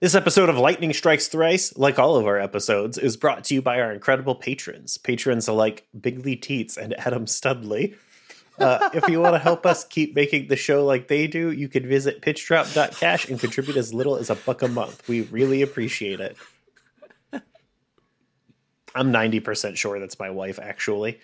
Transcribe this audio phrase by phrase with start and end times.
[0.00, 3.60] This episode of Lightning Strikes Thrice, like all of our episodes, is brought to you
[3.60, 4.96] by our incredible patrons.
[4.96, 7.94] Patrons like Bigley Teets and Adam Studley.
[8.58, 11.68] Uh, if you want to help us keep making the show like they do, you
[11.68, 15.06] can visit pitchdrop.cash and contribute as little as a buck a month.
[15.06, 16.34] We really appreciate it.
[18.94, 21.20] I'm 90% sure that's my wife, actually.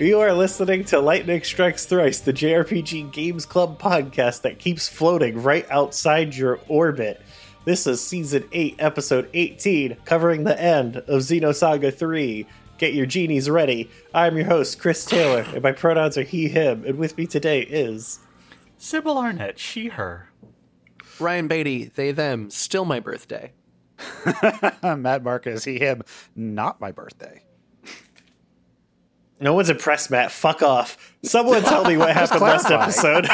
[0.00, 5.42] You are listening to Lightning Strikes Thrice, the JRPG Games Club podcast that keeps floating
[5.42, 7.20] right outside your orbit.
[7.66, 12.46] This is season 8, episode 18, covering the end of Xenosaga 3.
[12.78, 13.90] Get your genies ready.
[14.14, 17.60] I'm your host, Chris Taylor, and my pronouns are he, him, and with me today
[17.60, 18.20] is.
[18.78, 20.30] Sybil Arnett, she, her.
[21.18, 23.52] Ryan Beatty, they, them, still my birthday.
[24.82, 26.00] Matt Marcus, he, him,
[26.34, 27.42] not my birthday.
[29.40, 30.30] No one's impressed, Matt.
[30.30, 31.14] Fuck off.
[31.22, 33.26] Someone tell me what happened last episode.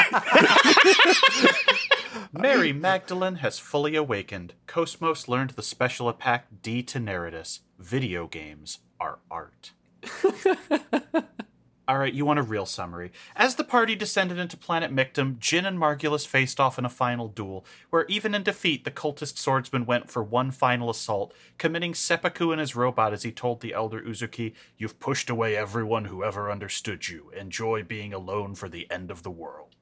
[2.31, 4.53] Mary Magdalene has fully awakened.
[4.67, 7.59] Cosmos learned the special attack D Teneritus.
[7.77, 9.71] Video games are art.
[11.87, 13.13] All right, you want a real summary.
[13.33, 17.29] As the party descended into planet Michtam, Jin and Margulis faced off in a final
[17.29, 22.51] duel, where even in defeat, the cultist swordsman went for one final assault, committing seppuku
[22.51, 26.51] in his robot as he told the elder Uzuki, You've pushed away everyone who ever
[26.51, 27.31] understood you.
[27.39, 29.73] Enjoy being alone for the end of the world.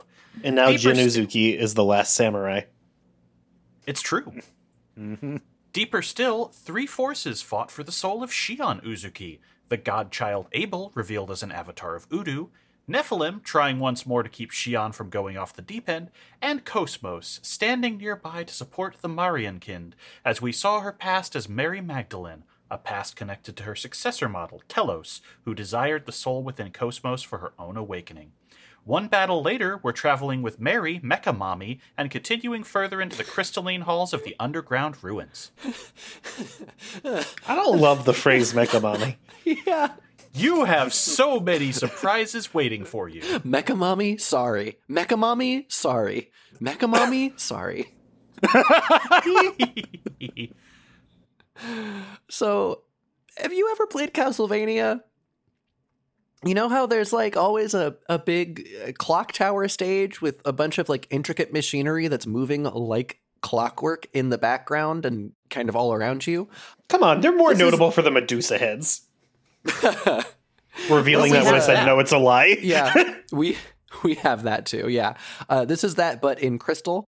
[0.44, 2.62] And now Deeper Jin still- Uzuki is the last samurai.
[3.88, 4.42] It's true.
[5.00, 5.38] Mm-hmm.
[5.74, 9.40] Deeper still, three forces fought for the soul of Shion Uzuki.
[9.70, 12.50] The godchild Abel, revealed as an avatar of U-DO,
[12.88, 17.40] Nephilim, trying once more to keep Shion from going off the deep end, and Cosmos,
[17.42, 19.94] standing nearby to support the Mariankind,
[20.24, 24.62] as we saw her past as Mary Magdalene, a past connected to her successor model,
[24.68, 28.34] Telos, who desired the soul within Cosmos for her own awakening.
[28.86, 33.82] One battle later, we're traveling with Mary, Mecha Mommy, and continuing further into the crystalline
[33.82, 35.52] halls of the underground ruins.
[37.04, 39.18] I don't love the phrase Mecha Mommy.
[39.44, 39.94] Yeah.
[40.34, 43.22] You have so many surprises waiting for you.
[43.22, 44.78] Mecha Mommy, sorry.
[44.88, 46.30] Mecha Mommy, sorry.
[46.62, 47.92] Mecha Mommy, sorry.
[52.30, 52.84] So,
[53.38, 55.02] have you ever played Castlevania?
[56.46, 60.54] You know how there's like always a, a big uh, clock tower stage with a
[60.54, 65.76] bunch of like intricate machinery that's moving like clockwork in the background and kind of
[65.76, 66.48] all around you?
[66.88, 69.02] Come on, they're more This is- notable for the Medusa heads.
[70.90, 72.58] Revealing that when I said no, it's a lie.
[72.62, 73.58] yeah, we
[74.04, 74.90] we have that too.
[74.90, 75.16] Yeah,
[75.50, 77.06] uh, this is that, but in crystal.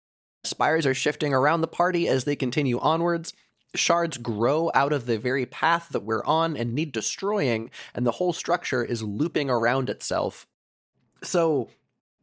[0.45, 3.33] Spires are shifting around the party as they continue onwards.
[3.75, 8.12] Shards grow out of the very path that we're on and need destroying, and the
[8.12, 10.47] whole structure is looping around itself.
[11.23, 11.71] So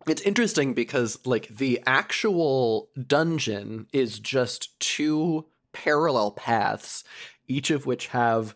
[0.07, 7.03] it's interesting because, like, the actual dungeon is just two parallel paths,
[7.47, 8.56] each of which have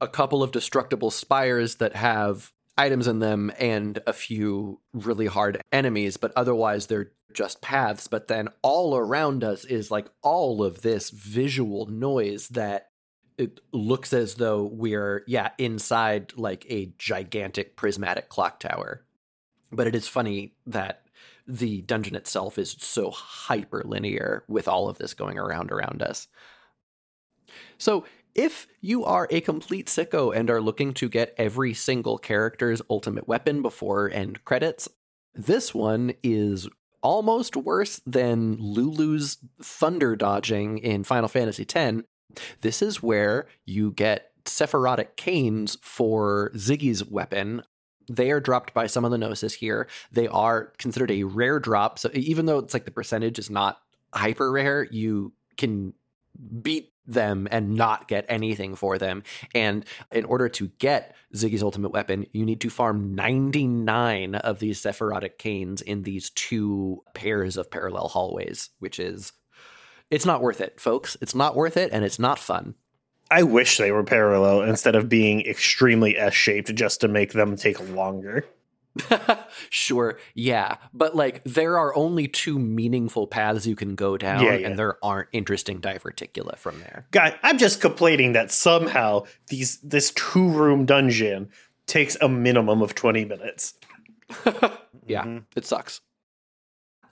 [0.00, 5.60] a couple of destructible spires that have items in them and a few really hard
[5.72, 8.08] enemies, but otherwise they're just paths.
[8.08, 12.88] But then all around us is like all of this visual noise that
[13.38, 19.04] it looks as though we're, yeah, inside like a gigantic prismatic clock tower.
[19.70, 21.02] But it is funny that
[21.46, 26.28] the dungeon itself is so hyper linear with all of this going around around us.
[27.78, 32.82] So, if you are a complete sicko and are looking to get every single character's
[32.88, 34.88] ultimate weapon before end credits,
[35.34, 36.68] this one is
[37.02, 42.02] almost worse than Lulu's thunder dodging in Final Fantasy X.
[42.60, 47.62] This is where you get Sephirotic canes for Ziggy's weapon.
[48.08, 49.88] They are dropped by some of the Gnosis here.
[50.10, 51.98] They are considered a rare drop.
[51.98, 53.78] So even though it's like the percentage is not
[54.12, 55.94] hyper rare, you can
[56.62, 59.22] beat them and not get anything for them.
[59.54, 64.80] And in order to get Ziggy's ultimate weapon, you need to farm 99 of these
[64.80, 69.32] Sephirotic canes in these two pairs of parallel hallways, which is
[70.10, 71.16] it's not worth it, folks.
[71.20, 72.74] It's not worth it and it's not fun.
[73.30, 77.56] I wish they were parallel instead of being extremely S shaped just to make them
[77.56, 78.44] take longer.
[79.70, 84.54] sure, yeah, but like there are only two meaningful paths you can go down, Yeah,
[84.54, 84.66] yeah.
[84.68, 87.06] and there aren't interesting diverticula from there.
[87.10, 91.50] God, I'm just complaining that somehow these this two room dungeon
[91.86, 93.74] takes a minimum of 20 minutes.
[95.04, 95.38] Yeah, mm-hmm.
[95.56, 96.00] it sucks.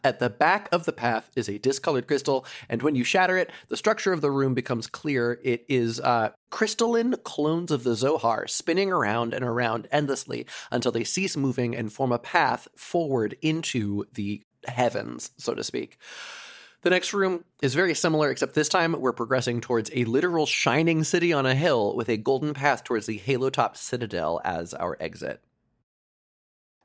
[0.03, 3.51] At the back of the path is a discolored crystal, and when you shatter it,
[3.69, 5.39] the structure of the room becomes clear.
[5.43, 11.05] It is uh, crystalline clones of the Zohar spinning around and around endlessly until they
[11.05, 15.99] cease moving and form a path forward into the heavens, so to speak.
[16.83, 21.05] The next room is very similar, except this time we're progressing towards a literal shining
[21.05, 24.97] city on a hill with a golden path towards the halo top citadel as our
[24.99, 25.43] exit.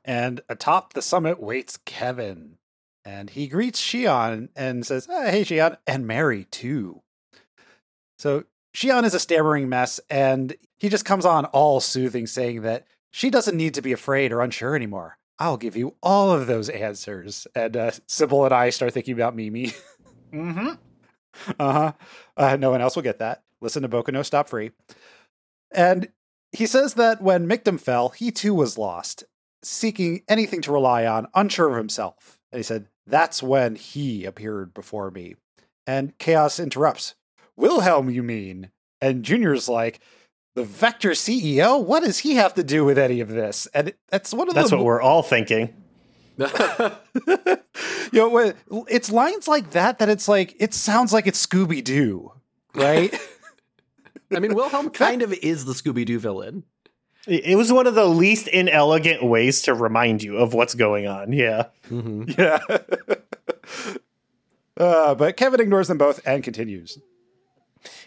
[0.04, 2.58] And atop the summit waits Kevin.
[3.06, 7.02] And he greets Shion and says, "Ah, Hey, Shion, and Mary too.
[8.18, 8.44] So
[8.74, 13.30] Shion is a stammering mess, and he just comes on all soothing, saying that she
[13.30, 15.18] doesn't need to be afraid or unsure anymore.
[15.38, 17.46] I'll give you all of those answers.
[17.54, 19.72] And uh, Sybil and I start thinking about Mimi.
[20.32, 20.70] Mm-hmm.
[21.60, 21.92] uh-huh.
[22.36, 23.44] Uh, no one else will get that.
[23.60, 24.72] Listen to Boku no Stop Free.
[25.72, 26.08] And
[26.50, 29.24] he says that when Michtam fell, he too was lost,
[29.62, 32.38] seeking anything to rely on, unsure of himself.
[32.50, 35.36] And he said, That's when he appeared before me.
[35.86, 37.14] And Chaos interrupts,
[37.56, 38.70] Wilhelm, you mean?
[39.00, 40.00] And Junior's like,
[40.54, 41.82] The Vector CEO?
[41.82, 43.66] What does he have to do with any of this?
[43.72, 44.62] And that's one of those.
[44.64, 45.74] That's the what we're all thinking.
[46.38, 46.48] you
[48.12, 48.52] know,
[48.88, 52.32] it's lines like that that it's like it sounds like it's Scooby Doo,
[52.74, 53.18] right?
[54.34, 56.64] I mean, Wilhelm kind of is the Scooby Doo villain.
[57.26, 61.32] It was one of the least inelegant ways to remind you of what's going on.
[61.32, 61.66] Yeah.
[61.88, 62.58] hmm yeah.
[64.76, 66.98] uh, but Kevin ignores them both and continues.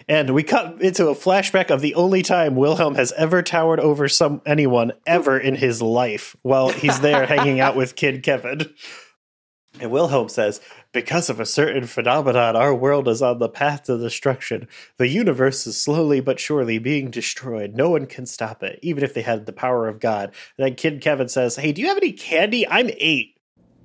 [0.07, 4.07] And we cut into a flashback of the only time Wilhelm has ever towered over
[4.07, 8.74] some anyone ever in his life while he's there hanging out with Kid Kevin.
[9.80, 10.60] And Wilhelm says,
[10.92, 14.68] Because of a certain phenomenon, our world is on the path to destruction.
[14.98, 17.75] The universe is slowly but surely being destroyed.
[17.75, 20.31] No one can stop it, even if they had the power of God.
[20.57, 22.68] And then Kid Kevin says, Hey, do you have any candy?
[22.68, 23.36] I'm eight.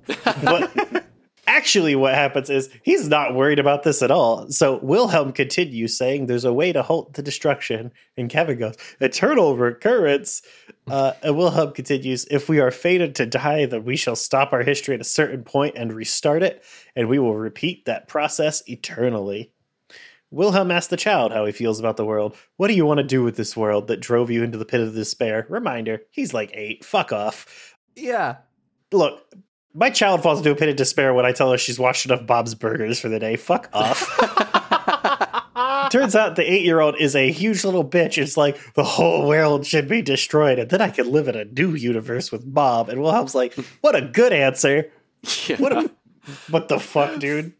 [0.23, 1.05] But
[1.47, 4.49] actually, what happens is he's not worried about this at all.
[4.49, 7.91] So Wilhelm continues saying there's a way to halt the destruction.
[8.17, 10.41] And Kevin goes, Eternal recurrence.
[10.87, 14.63] Uh, and Wilhelm continues, If we are fated to die, then we shall stop our
[14.63, 16.63] history at a certain point and restart it,
[16.95, 19.51] and we will repeat that process eternally.
[20.31, 22.35] Wilhelm asks the child how he feels about the world.
[22.57, 24.81] What do you want to do with this world that drove you into the pit
[24.81, 25.45] of despair?
[25.49, 26.83] Reminder, he's like eight.
[26.83, 28.37] Fuck off Yeah.
[28.91, 29.23] look,
[29.75, 32.25] my child falls into a pit of despair when I tell her she's watched enough
[32.25, 33.35] Bob's Burgers for the day.
[33.35, 34.09] Fuck off.
[35.91, 38.17] Turns out the eight year old is a huge little bitch.
[38.17, 41.45] It's like the whole world should be destroyed, and then I could live in a
[41.45, 42.89] new universe with Bob.
[42.89, 44.89] And Wilhelm's like, "What a good answer!
[45.57, 45.91] What a
[46.49, 47.53] what the fuck, dude?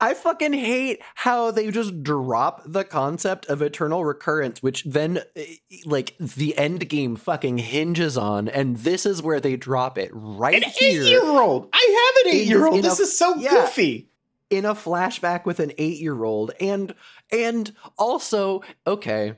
[0.00, 5.44] I fucking hate how they just drop the concept of eternal recurrence, which then, eh,
[5.86, 10.62] like, the end game fucking hinges on, and this is where they drop it right
[10.62, 11.68] An eight-year-old.
[11.72, 12.78] I have an eight year old.
[12.78, 13.50] in a- This is so yeah.
[13.66, 14.10] goofy.
[14.50, 16.94] in a flashback with an eight-year-old, and
[17.32, 19.34] and also, okay,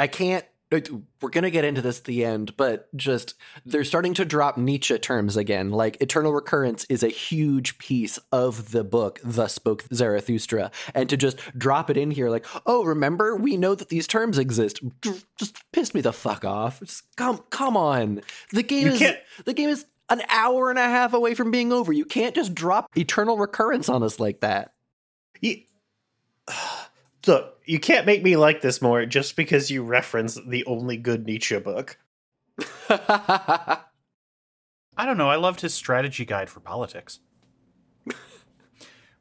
[0.00, 0.44] I can't.
[0.70, 4.98] We're gonna get into this at the end, but just they're starting to drop Nietzsche
[4.98, 5.70] terms again.
[5.70, 9.20] Like eternal recurrence is a huge piece of the book.
[9.22, 13.76] Thus spoke Zarathustra, and to just drop it in here, like, oh, remember, we know
[13.76, 14.80] that these terms exist.
[15.38, 16.80] Just piss me the fuck off.
[16.80, 18.22] Just come, come on.
[18.52, 21.50] The game You is can't- the game is an hour and a half away from
[21.52, 21.92] being over.
[21.92, 24.72] You can't just drop eternal recurrence on us like that.
[25.40, 25.58] You,
[27.26, 31.26] look, you can't make me like this more just because you reference the only good
[31.26, 31.98] Nietzsche book.
[32.88, 33.84] I
[35.04, 35.28] don't know.
[35.28, 37.20] I loved his strategy guide for politics.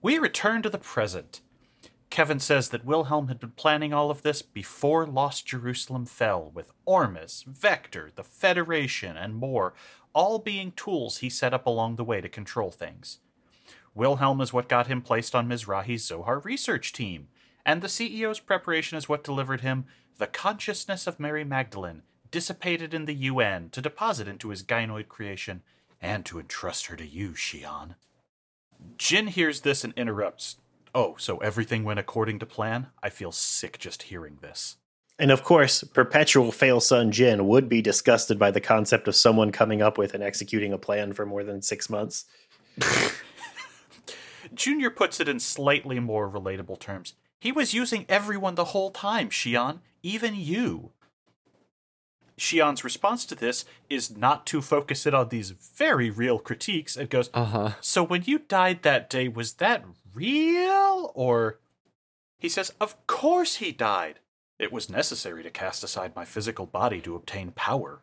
[0.01, 1.41] we return to the present.
[2.09, 6.71] Kevin says that Wilhelm had been planning all of this before Lost Jerusalem fell, with
[6.85, 9.74] Ormus, Vector, the Federation, and more,
[10.13, 13.19] all being tools he set up along the way to control things.
[13.93, 17.27] Wilhelm is what got him placed on Mizrahi's Zohar research team,
[17.65, 19.86] and the CEO's preparation is what delivered him
[20.17, 25.62] the consciousness of Mary Magdalene, dissipated in the UN to deposit into his gynoid creation
[26.01, 27.95] and to entrust her to you, Shion.
[28.98, 30.57] Jin hears this and interrupts.
[30.93, 32.88] Oh, so everything went according to plan?
[33.03, 34.77] I feel sick just hearing this.
[35.17, 39.51] And of course, perpetual fail son Jin would be disgusted by the concept of someone
[39.51, 42.25] coming up with and executing a plan for more than six months.
[44.53, 47.13] Junior puts it in slightly more relatable terms.
[47.45, 50.93] He was using everyone the whole time, Shion, even you.
[52.39, 57.07] Shion's response to this is not to focus it on these very real critiques and
[57.07, 57.71] goes, Uh huh.
[57.81, 61.11] So when you died that day, was that real?
[61.13, 61.59] Or
[62.39, 64.21] he says, Of course he died.
[64.57, 68.01] It was necessary to cast aside my physical body to obtain power.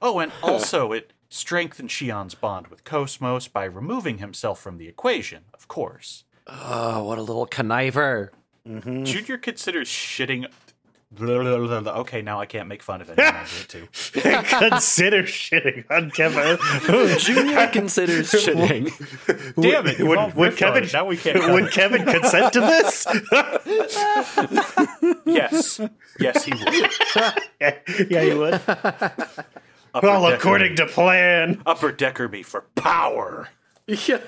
[0.00, 5.42] Oh, and also it strengthened Shion's bond with Cosmos by removing himself from the equation,
[5.52, 6.24] of course.
[6.46, 8.30] Oh, what a little conniver.
[8.68, 9.04] Mm-hmm.
[9.04, 10.46] Junior considers shitting.
[11.20, 13.18] Okay, now I can't make fun of it.
[13.20, 13.86] I did too.
[14.12, 16.56] Consider shitting on Kevin.
[17.18, 18.86] Junior considers shitting.
[19.60, 19.98] Damn it!
[19.98, 20.88] you Would, would on Kevin?
[20.90, 21.52] Now we can't.
[21.52, 23.06] Would Kevin consent to this?
[25.26, 25.80] yes,
[26.18, 26.90] yes, he would.
[27.60, 27.78] yeah,
[28.08, 28.54] yeah, he would.
[29.94, 30.76] Upper All decker according me.
[30.76, 31.60] to plan.
[31.66, 33.50] upper decker me for power.
[33.86, 34.20] yeah.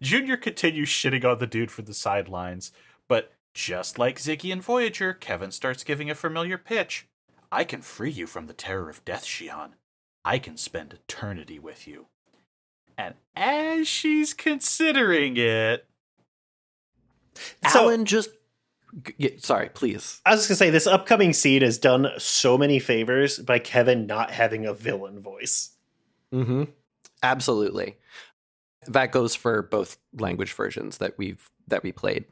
[0.00, 2.72] Junior continues shitting on the dude from the sidelines,
[3.08, 7.06] but just like Ziggy and Voyager, Kevin starts giving a familiar pitch.
[7.50, 9.70] I can free you from the terror of death, Shion.
[10.24, 12.06] I can spend eternity with you.
[12.98, 15.86] And as she's considering it,
[17.70, 18.30] So- Alan just.
[19.18, 20.20] yeah, sorry, please.
[20.24, 24.06] I was just gonna say this upcoming scene has done so many favors by Kevin
[24.06, 25.70] not having a villain voice.
[26.32, 26.64] Mm-hmm.
[27.22, 27.96] Absolutely.
[28.86, 32.24] That goes for both language versions that we've that we played.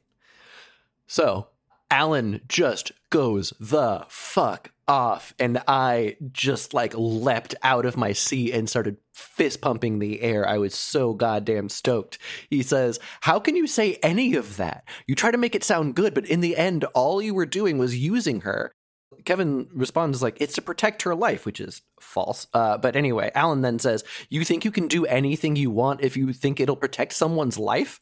[1.06, 1.48] So
[1.90, 8.52] Alan just goes the fuck off, and I just like leapt out of my seat
[8.52, 10.46] and started fist pumping the air.
[10.46, 12.18] I was so goddamn stoked.
[12.50, 14.84] He says, How can you say any of that?
[15.06, 17.78] You try to make it sound good, but in the end, all you were doing
[17.78, 18.74] was using her.
[19.24, 22.46] Kevin responds like it's to protect her life, which is false.
[22.52, 26.16] Uh, but anyway, Alan then says, "You think you can do anything you want if
[26.16, 28.00] you think it'll protect someone's life?"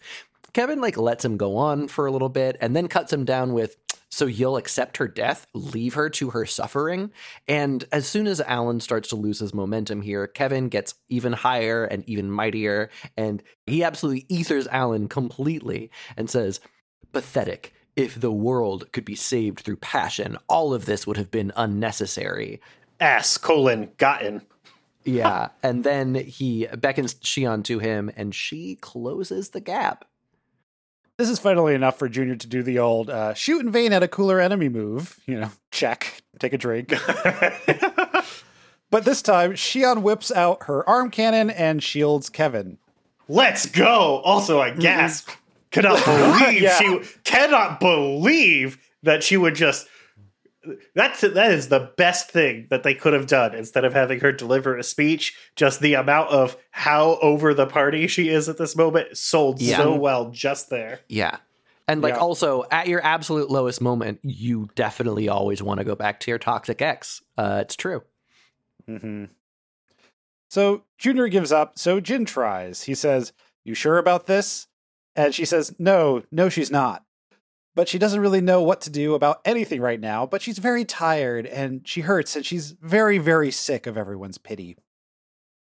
[0.52, 3.54] Kevin like lets him go on for a little bit and then cuts him down
[3.54, 3.76] with,
[4.10, 7.10] "So you'll accept her death, leave her to her suffering?"
[7.48, 11.84] And as soon as Alan starts to lose his momentum here, Kevin gets even higher
[11.84, 16.60] and even mightier, and he absolutely ethers Alan completely and says,
[17.12, 21.52] "Pathetic." If the world could be saved through passion, all of this would have been
[21.56, 22.58] unnecessary.
[23.00, 24.46] Ass colon gotten.
[25.04, 25.48] Yeah.
[25.62, 30.06] and then he beckons Shion to him and she closes the gap.
[31.18, 34.02] This is finally enough for Junior to do the old uh, shoot in vain at
[34.02, 35.20] a cooler enemy move.
[35.26, 36.88] You know, check, take a drink.
[38.90, 42.78] but this time, Shion whips out her arm cannon and shields Kevin.
[43.28, 44.20] Let's go.
[44.24, 45.30] Also, I gasp.
[45.70, 46.78] Cannot believe Yeah.
[46.78, 49.86] she cannot believe that she would just.
[50.94, 54.30] That's that is the best thing that they could have done instead of having her
[54.32, 55.36] deliver a speech.
[55.56, 59.76] Just the amount of how over the party she is at this moment sold Yeah.
[59.78, 61.00] so well just there.
[61.08, 61.38] Yeah.
[61.88, 62.20] And like Yeah.
[62.20, 66.38] also at your absolute lowest moment, you definitely always want to go back to your
[66.38, 67.20] toxic ex.
[67.36, 68.02] Uh, it's true.
[68.88, 69.24] Mm-hmm.
[70.48, 71.78] So Junior gives up.
[71.78, 72.82] So Jin tries.
[72.84, 73.32] He says,
[73.64, 74.68] You sure about this?
[75.16, 77.04] And she says, No, no, she's not.
[77.74, 80.84] But she doesn't really know what to do about anything right now, but she's very
[80.84, 84.76] tired and she hurts and she's very, very sick of everyone's pity.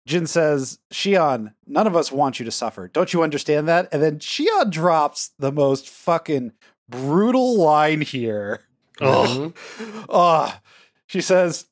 [0.04, 2.88] Jin says, Shion, none of us want you to suffer.
[2.88, 3.88] Don't you understand that?
[3.92, 6.52] And then Shion drops the most fucking
[6.88, 8.62] brutal line here.
[9.00, 9.52] Oh,
[10.08, 10.54] Oh,
[11.06, 11.66] she says,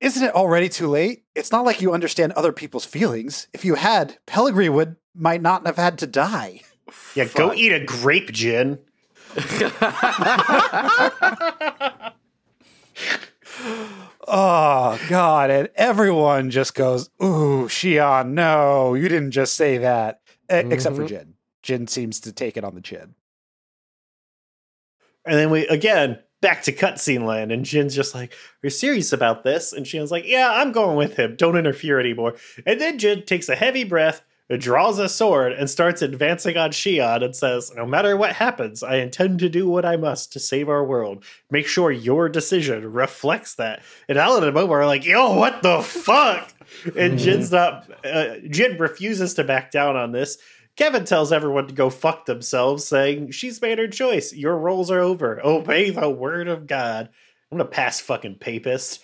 [0.00, 1.24] Isn't it already too late?
[1.34, 3.48] It's not like you understand other people's feelings.
[3.52, 6.60] If you had, Pellegri would might not have had to die.
[7.14, 7.24] yeah.
[7.34, 8.78] Go eat a grape, Jin.
[14.26, 15.50] Oh God.
[15.50, 20.20] And everyone just goes, Ooh, Shion, no, you didn't just say that.
[20.50, 21.08] E- Except for Mhm.
[21.08, 21.34] Jin.
[21.62, 23.14] Jin seems to take it on the chin.
[25.26, 29.12] And then we again back to cutscene land, and Jin's just like, "Are you serious
[29.14, 31.36] about this?" And Shion's like, "Yeah, I'm going with him.
[31.36, 32.34] Don't interfere anymore."
[32.66, 34.20] And then Jin takes a heavy breath,
[34.58, 38.96] draws a sword, and starts advancing on Shion and says, "No matter what happens, I
[38.96, 41.24] intend to do what I must to save our world.
[41.50, 45.82] Make sure your decision reflects that." And Alan and Momo are like, "Yo, what the
[45.82, 46.52] fuck?"
[46.96, 47.90] And Jin's not.
[48.04, 50.38] Uh, Jin refuses to back down on this.
[50.76, 54.32] Kevin tells everyone to go fuck themselves, saying, She's made her choice.
[54.32, 55.40] Your roles are over.
[55.44, 57.08] Obey the word of God.
[57.52, 59.00] I'm gonna pass fucking papist.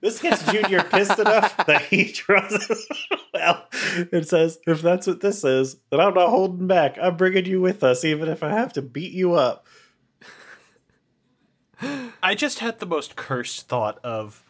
[0.00, 2.86] This gets Junior pissed enough that he draws
[3.32, 3.66] Well,
[4.12, 6.98] it says, if that's what this is, then I'm not holding back.
[7.00, 9.66] I'm bringing you with us, even if I have to beat you up.
[12.22, 14.42] I just had the most cursed thought of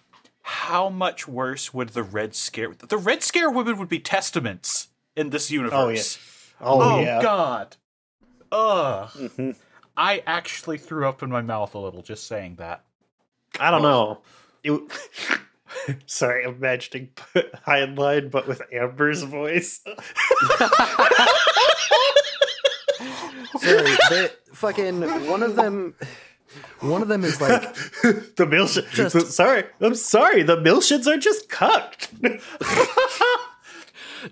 [0.43, 5.31] how much worse would the Red Scare the Red Scare women would be testaments in
[5.31, 6.19] this universe.
[6.61, 6.85] Oh, yeah.
[6.85, 7.23] Oh, yeah.
[7.23, 7.77] God.
[8.53, 9.11] Ugh.
[9.11, 9.57] Mhm.
[9.97, 12.85] I actually threw up in my mouth a little just saying that.
[13.59, 14.21] I don't know.
[14.67, 17.11] It, sorry, I'm imagining
[17.67, 19.81] Heinlein, but with Amber's voice.
[23.61, 25.95] Sorry, they, fucking one of them.
[26.81, 27.63] One of them is like
[28.03, 28.91] the Milshins.
[28.91, 30.43] Just- sorry, I'm sorry.
[30.43, 32.11] The Milshins are just cucked.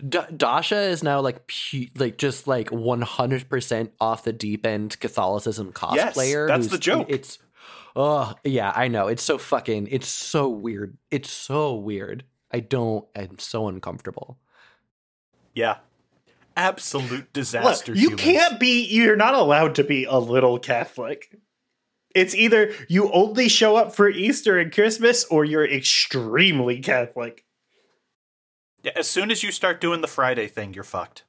[0.09, 4.65] D- Dasha is now like pu- like just like one hundred percent off the deep
[4.67, 6.47] end Catholicism cosplayer.
[6.49, 7.07] that's who's- the joke.
[7.11, 7.39] It's
[7.97, 9.09] oh yeah, I know.
[9.09, 9.89] It's so fucking.
[9.91, 10.97] It's so weird.
[11.11, 12.25] It's so weird.
[12.53, 13.07] I don't.
[13.17, 14.39] I'm so uncomfortable.
[15.55, 15.79] Yeah.
[16.57, 17.93] Absolute Look, disaster.
[17.93, 18.21] you humans.
[18.21, 18.85] can't be.
[18.87, 21.37] You're not allowed to be a little Catholic.
[22.15, 27.45] It's either you only show up for Easter and Christmas, or you're extremely Catholic.
[28.85, 31.25] Yeah, as soon as you start doing the Friday thing, you're fucked.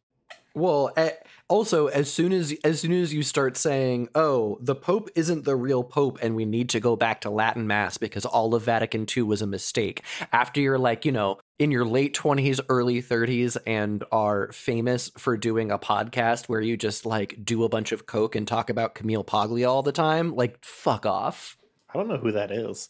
[0.54, 1.12] Well, eh,
[1.48, 5.56] also as soon as as soon as you start saying, "Oh, the Pope isn't the
[5.56, 9.06] real Pope, and we need to go back to Latin Mass because all of Vatican
[9.16, 13.58] II was a mistake," after you're like, you know, in your late twenties, early thirties,
[13.68, 18.06] and are famous for doing a podcast where you just like do a bunch of
[18.06, 21.58] coke and talk about Camille Paglia all the time, like fuck off.
[21.94, 22.90] I don't know who that is.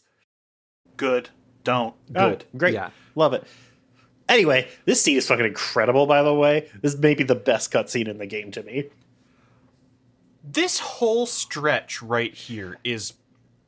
[0.96, 1.28] Good.
[1.62, 1.94] Don't.
[2.14, 2.44] Oh, Good.
[2.56, 2.90] great, Yeah.
[3.14, 3.44] love it.
[4.28, 6.06] Anyway, this scene is fucking incredible.
[6.06, 8.90] By the way, this may be the best cutscene in the game to me.
[10.42, 13.14] This whole stretch right here is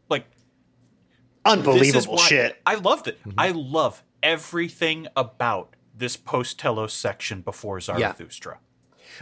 [0.08, 2.60] like this is Unbelievable shit.
[2.66, 3.18] I loved it.
[3.20, 3.38] Mm-hmm.
[3.38, 8.58] I love everything about this post Telos section before Zarathustra.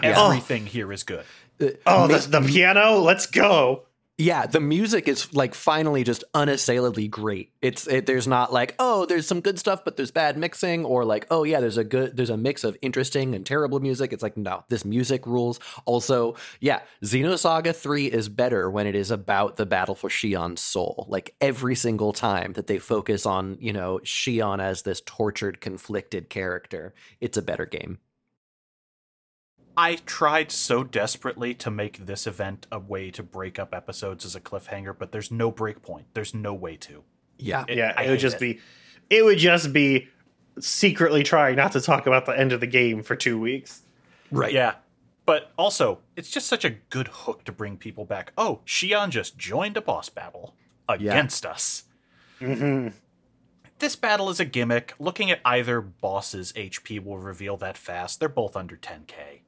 [0.02, 0.26] Yeah.
[0.26, 1.24] Everything here is good.
[1.60, 2.96] Uh, Oh, ma- the, the piano.
[2.98, 3.84] Let's go.
[4.18, 7.52] Yeah, the music is like finally just unassailably great.
[7.60, 11.04] It's it, there's not like oh there's some good stuff but there's bad mixing or
[11.04, 14.14] like oh yeah there's a good there's a mix of interesting and terrible music.
[14.14, 15.60] It's like no this music rules.
[15.84, 21.06] Also yeah, Xenosaga three is better when it is about the battle for Shion's soul.
[21.10, 26.30] Like every single time that they focus on you know Shion as this tortured conflicted
[26.30, 27.98] character, it's a better game.
[29.76, 34.34] I tried so desperately to make this event a way to break up episodes as
[34.34, 36.06] a cliffhanger, but there's no break point.
[36.14, 37.04] There's no way to.
[37.38, 38.40] Yeah, It- yeah, I it would just it.
[38.40, 38.60] be.
[39.10, 40.08] It would just be
[40.58, 43.82] secretly trying not to talk about the end of the game for two weeks.
[44.30, 44.52] right.
[44.52, 44.76] Yeah.
[45.26, 48.32] But also, it's just such a good hook to bring people back.
[48.38, 50.54] Oh, Shion just joined a boss battle
[50.88, 51.82] against us.
[52.40, 52.88] Mm-hmm.
[53.80, 54.94] This battle is a gimmick.
[55.00, 58.20] Looking at either boss's HP will reveal that fast.
[58.20, 59.40] They're both under 10k.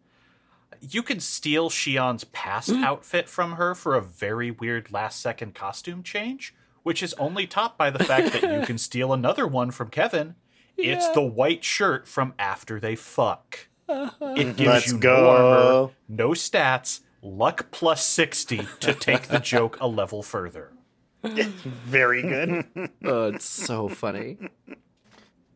[0.81, 2.85] You can steal Shion's past mm.
[2.85, 7.79] outfit from her for a very weird last second costume change, which is only topped
[7.79, 10.35] by the fact that you can steal another one from Kevin.
[10.77, 13.69] It's the white shirt from after they fuck.
[13.89, 14.35] It uh-huh.
[14.35, 15.17] gives Let's you go.
[15.17, 20.73] no armor, no stats, luck plus 60 to take the joke a level further.
[21.25, 22.65] Very good.
[23.05, 24.39] Oh, it's so funny.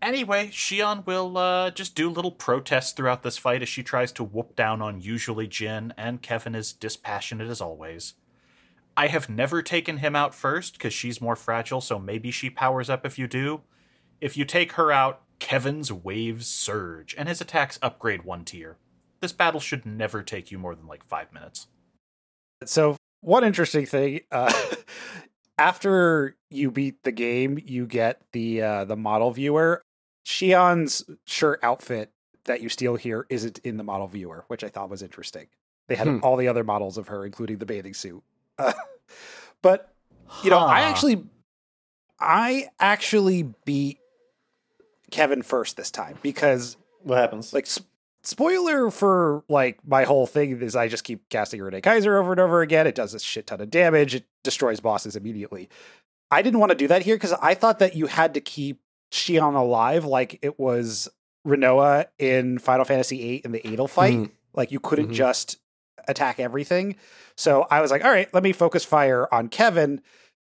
[0.02, 4.24] Anyway, Shion will uh, just do little protests throughout this fight as she tries to
[4.24, 8.14] whoop down on usually Jin, and Kevin is dispassionate as always.
[8.96, 12.90] I have never taken him out first because she's more fragile, so maybe she powers
[12.90, 13.60] up if you do.
[14.20, 18.78] If you take her out, Kevin's waves surge, and his attacks upgrade one tier.
[19.20, 21.68] This battle should never take you more than like five minutes.
[22.64, 24.52] So one interesting thing, uh,
[25.58, 29.84] after you beat the game, you get the uh, the model viewer.
[30.24, 32.10] Shion's shirt outfit
[32.44, 35.46] that you steal here isn't in the model viewer, which I thought was interesting.
[35.88, 36.18] They had Hmm.
[36.22, 38.22] all the other models of her, including the bathing suit.
[38.58, 38.72] Uh,
[39.62, 39.92] but
[40.42, 41.24] you know, I actually,
[42.18, 43.98] I actually beat
[45.10, 47.52] Kevin first this time because what happens?
[47.52, 47.80] like s-
[48.22, 52.40] spoiler for like my whole thing is I just keep casting Rene Kaiser over and
[52.40, 52.86] over again.
[52.86, 54.14] It does a shit ton of damage.
[54.14, 55.68] It destroys bosses immediately.
[56.30, 58.80] I didn't want to do that here because I thought that you had to keep
[59.12, 61.08] Shion alive like it was
[61.46, 64.14] Rinoa in Final Fantasy VIII in the Adel fight.
[64.14, 64.30] Mhm.
[64.54, 65.14] Like you couldn't Mhm.
[65.14, 65.58] just
[66.08, 66.96] attack everything.
[67.36, 70.00] So I was like, all right, let me focus fire on Kevin.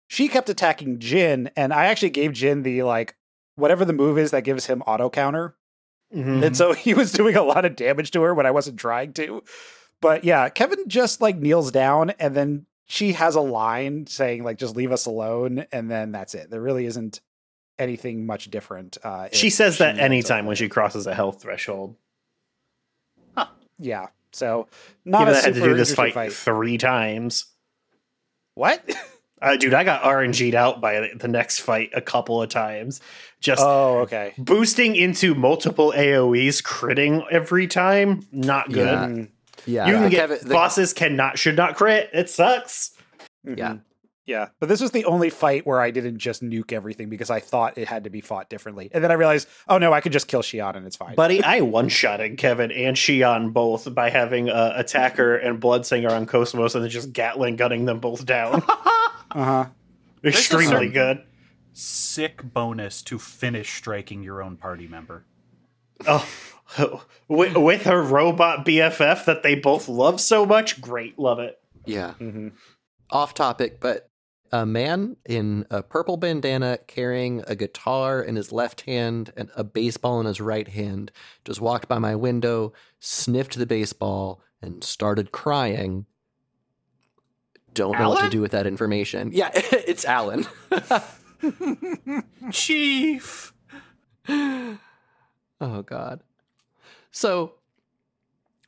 [0.10, 3.16] She kept attacking Jin, and I actually gave Jin the like
[3.56, 5.56] whatever the move is that gives him auto counter.
[6.16, 6.44] Mhm.
[6.46, 9.14] And so he was doing a lot of damage to her when I wasn't trying
[9.14, 9.44] to.
[10.02, 14.58] But yeah, Kevin just like kneels down and then she has a line saying like
[14.58, 16.50] just leave us alone and then that's it.
[16.50, 17.20] There really isn't
[17.80, 18.98] anything much different.
[19.04, 21.96] Uh, she if says that ends up anytime when she crosses a health threshold.
[23.80, 24.08] yeah.
[24.34, 24.68] So
[25.06, 27.46] not Even a I had to do this interesting fight, three times.
[28.56, 28.84] What?
[29.40, 33.02] Uh, dude, I got RNG'd out by the next fight a couple of times.
[33.40, 34.34] Just oh, okay.
[34.40, 38.78] boosting into multiple AoEs, critting every time, not good.
[38.88, 39.06] Yeah.
[39.06, 39.30] Mm,
[39.68, 42.10] Yeah, You can the get Kevin- the- bosses cannot should not crit.
[42.14, 42.98] It sucks.
[43.44, 43.74] Yeah.
[43.74, 43.82] mhm.
[44.28, 44.50] Yeah.
[44.60, 47.78] But this was the only fight where I didn't just nuke everything because I thought
[47.78, 48.90] it had to be fought differently.
[48.94, 51.16] And then I realized, oh no, I could just kill Shion and it's fine.
[51.16, 56.26] Buddy, I one shotted Kevin and Shion both by having uh, Attacker and Bloodsinger on
[56.26, 58.62] Cosmos and then just Gatling gunning them both down.
[59.32, 59.66] uh-huh.
[60.24, 61.24] is Extremely some- good.
[61.72, 65.24] Sick bonus to finish striking your own party member.
[66.06, 66.28] Oh,
[67.30, 71.60] with, with her robot BFF that they both love so much, great, love it.
[71.86, 72.14] yeah.
[72.20, 72.52] Mhm.
[73.10, 74.10] Off topic, but
[74.52, 79.64] a man in a purple bandana carrying a guitar in his left hand and a
[79.64, 81.12] baseball in his right hand
[81.46, 86.06] just walked by my window, sniffed the baseball, and started crying.
[87.74, 89.32] Don't know what to do with that information.
[89.34, 90.48] Yeah, it's Alan.
[92.52, 93.54] Chief!
[94.30, 94.78] oh
[95.86, 96.22] god.
[97.12, 97.54] So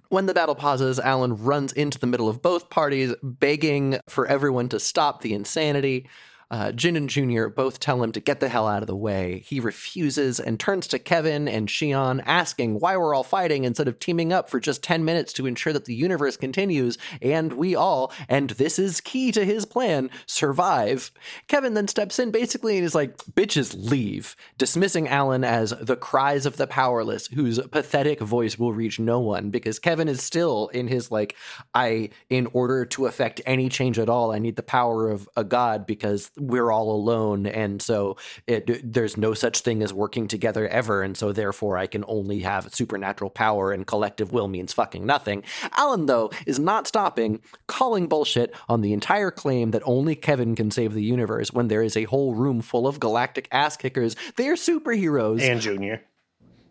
[0.09, 4.69] when the battle pauses, Alan runs into the middle of both parties, begging for everyone
[4.69, 6.07] to stop the insanity.
[6.51, 9.43] Uh, Jin and Junior both tell him to get the hell out of the way.
[9.45, 13.99] He refuses and turns to Kevin and Shion, asking why we're all fighting instead of
[13.99, 18.11] teaming up for just 10 minutes to ensure that the universe continues and we all,
[18.27, 21.11] and this is key to his plan, survive.
[21.47, 26.47] Kevin then steps in basically and is like, bitches, leave, dismissing Alan as the cries
[26.47, 30.87] of the powerless, whose pathetic voice will reach no one because Kevin is still in
[30.87, 31.35] his like,
[31.75, 35.43] I, in order to affect any change at all, I need the power of a
[35.43, 37.45] god because we're all alone.
[37.45, 41.01] And so it, there's no such thing as working together ever.
[41.03, 45.43] And so therefore I can only have supernatural power and collective will means fucking nothing.
[45.77, 50.71] Alan, though, is not stopping, calling bullshit on the entire claim that only Kevin can
[50.71, 54.15] save the universe when there is a whole room full of galactic ass kickers.
[54.35, 56.01] They are superheroes And Junior.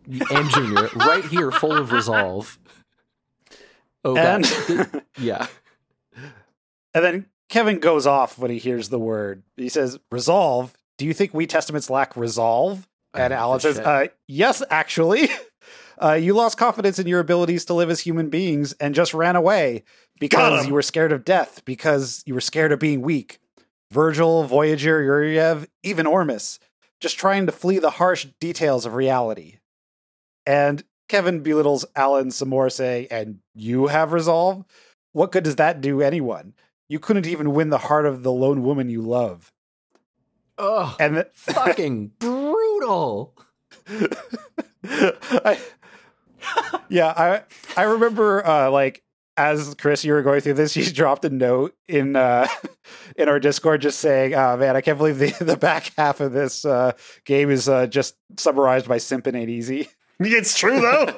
[0.07, 2.57] and Junior right here, full of resolve.
[4.03, 5.47] Oh god, And- yeah,
[6.93, 9.43] And then Kevin goes off when he hears the word.
[9.57, 10.73] He says, Resolve.
[10.97, 12.87] Do you think we Testaments lack resolve?
[13.13, 15.29] And Alan says, uh, Yes, actually.
[16.01, 19.35] Uh, you lost confidence in your abilities to live as human beings and just ran
[19.35, 19.83] away
[20.17, 23.39] because you were scared of death, because you were scared of being weak.
[23.91, 26.57] Virgil, Voyager, Yuriev, even Ormus,
[27.01, 29.57] just trying to flee the harsh details of reality.
[30.45, 34.63] And Kevin belittles Alan some more, saying, And you have resolve?
[35.11, 36.53] What good does that do anyone?
[36.89, 39.53] You couldn't even win the heart of the lone woman you love.
[40.57, 43.35] oh, And th- fucking brutal.
[44.83, 45.59] I,
[46.89, 47.43] yeah, I
[47.77, 49.03] I remember uh, like
[49.37, 52.47] as Chris, you were going through this, you dropped a note in uh,
[53.15, 56.33] in our Discord just saying, "Oh man, I can't believe the the back half of
[56.33, 56.93] this uh,
[57.25, 61.05] game is uh, just summarized by simping ain't easy." It's true though.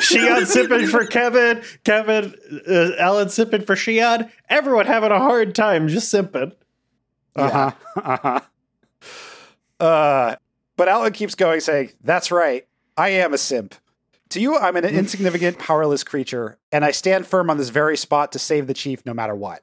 [0.00, 2.34] Shion sipping for Kevin, Kevin,
[2.68, 4.30] uh, Alan sipping for Shion.
[4.50, 6.52] Everyone having a hard time just simping.
[7.34, 7.70] Uh huh.
[8.04, 8.40] Uh-huh.
[9.80, 10.36] Uh,
[10.76, 12.66] but Alan keeps going, saying, That's right.
[12.96, 13.74] I am a simp.
[14.30, 18.32] To you, I'm an insignificant, powerless creature, and I stand firm on this very spot
[18.32, 19.62] to save the chief no matter what.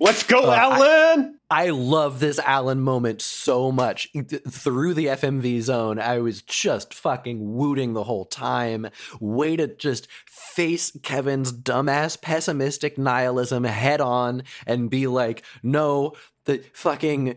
[0.00, 1.37] Let's go, Uh, Alan.
[1.50, 4.12] I love this Alan moment so much.
[4.12, 8.88] Th- Through the FMV zone, I was just fucking wooting the whole time.
[9.18, 16.12] Way to just face Kevin's dumbass pessimistic nihilism head on and be like, no,
[16.44, 17.36] the fucking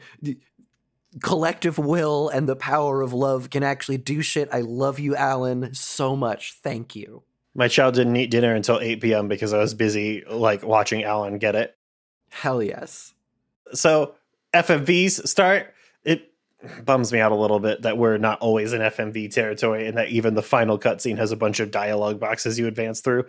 [1.21, 4.49] collective will and the power of love can actually do shit.
[4.51, 6.53] I love you, Alan, so much.
[6.61, 7.23] Thank you.
[7.53, 9.27] My child didn't eat dinner until 8 p.m.
[9.29, 11.77] because I was busy like watching Alan get it.
[12.29, 13.13] Hell yes.
[13.73, 14.15] So
[14.53, 15.73] FMVs start.
[16.03, 16.31] It
[16.83, 20.09] bums me out a little bit that we're not always in FMV territory and that
[20.09, 23.25] even the final cutscene has a bunch of dialogue boxes you advance through.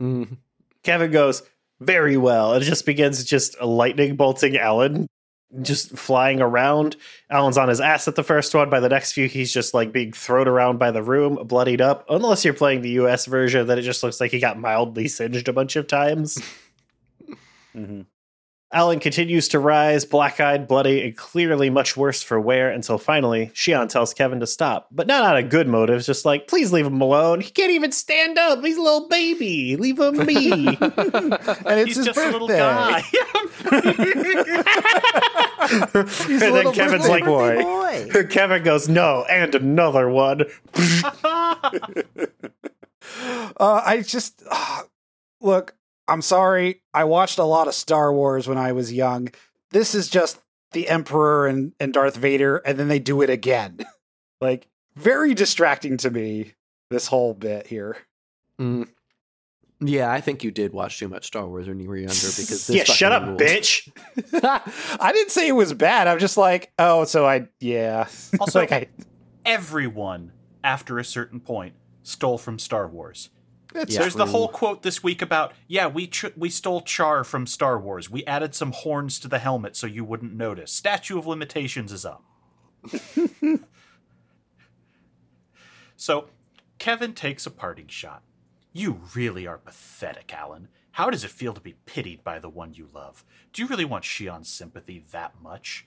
[0.00, 0.36] Mm.
[0.82, 1.42] Kevin goes,
[1.80, 2.54] very well.
[2.54, 5.06] It just begins just lightning bolting Alan,
[5.62, 6.96] just flying around.
[7.30, 8.70] Alan's on his ass at the first one.
[8.70, 12.04] By the next few, he's just like being thrown around by the room, bloodied up.
[12.08, 15.48] Unless you're playing the US version, then it just looks like he got mildly singed
[15.48, 16.40] a bunch of times.
[17.74, 18.02] Mm-hmm.
[18.74, 23.52] Alan continues to rise, black eyed, bloody, and clearly much worse for wear until finally
[23.54, 24.88] Shion tells Kevin to stop.
[24.90, 27.40] But not out of good motives, just like, please leave him alone.
[27.40, 28.64] He can't even stand up.
[28.64, 29.76] He's a little baby.
[29.76, 30.76] Leave him be.
[31.66, 32.28] And it's He's his just birthday.
[32.28, 33.02] a little guy.
[36.28, 37.62] and then Kevin's like, boy.
[38.30, 40.42] Kevin goes, no, and another one.
[43.56, 44.82] Uh, I just uh,
[45.40, 45.74] look.
[46.08, 46.82] I'm sorry.
[46.92, 49.28] I watched a lot of Star Wars when I was young.
[49.70, 50.40] This is just
[50.72, 53.78] the Emperor and, and Darth Vader, and then they do it again.
[54.40, 56.52] like very distracting to me.
[56.90, 57.96] This whole bit here.
[58.60, 58.88] Mm.
[59.80, 62.66] Yeah, I think you did watch too much Star Wars when you were younger because
[62.66, 63.90] this yeah, shut up, fucking bitch.
[65.00, 66.06] I didn't say it was bad.
[66.06, 68.06] I'm just like, oh, so I yeah.
[68.38, 68.86] Also- like I.
[69.44, 73.28] Everyone, after a certain point, stole from Star Wars.
[73.74, 74.00] It's Yeah.
[74.00, 77.78] There's the whole quote this week about, yeah, we ch- we stole Char from Star
[77.78, 78.08] Wars.
[78.08, 80.72] We added some horns to the helmet so you wouldn't notice.
[80.72, 82.22] Statue of Limitations is up.
[85.96, 86.28] so,
[86.78, 88.22] Kevin takes a parting shot.
[88.72, 90.68] You really are pathetic, Alan.
[90.92, 93.24] How does it feel to be pitied by the one you love?
[93.52, 95.86] Do you really want Shion's sympathy that much?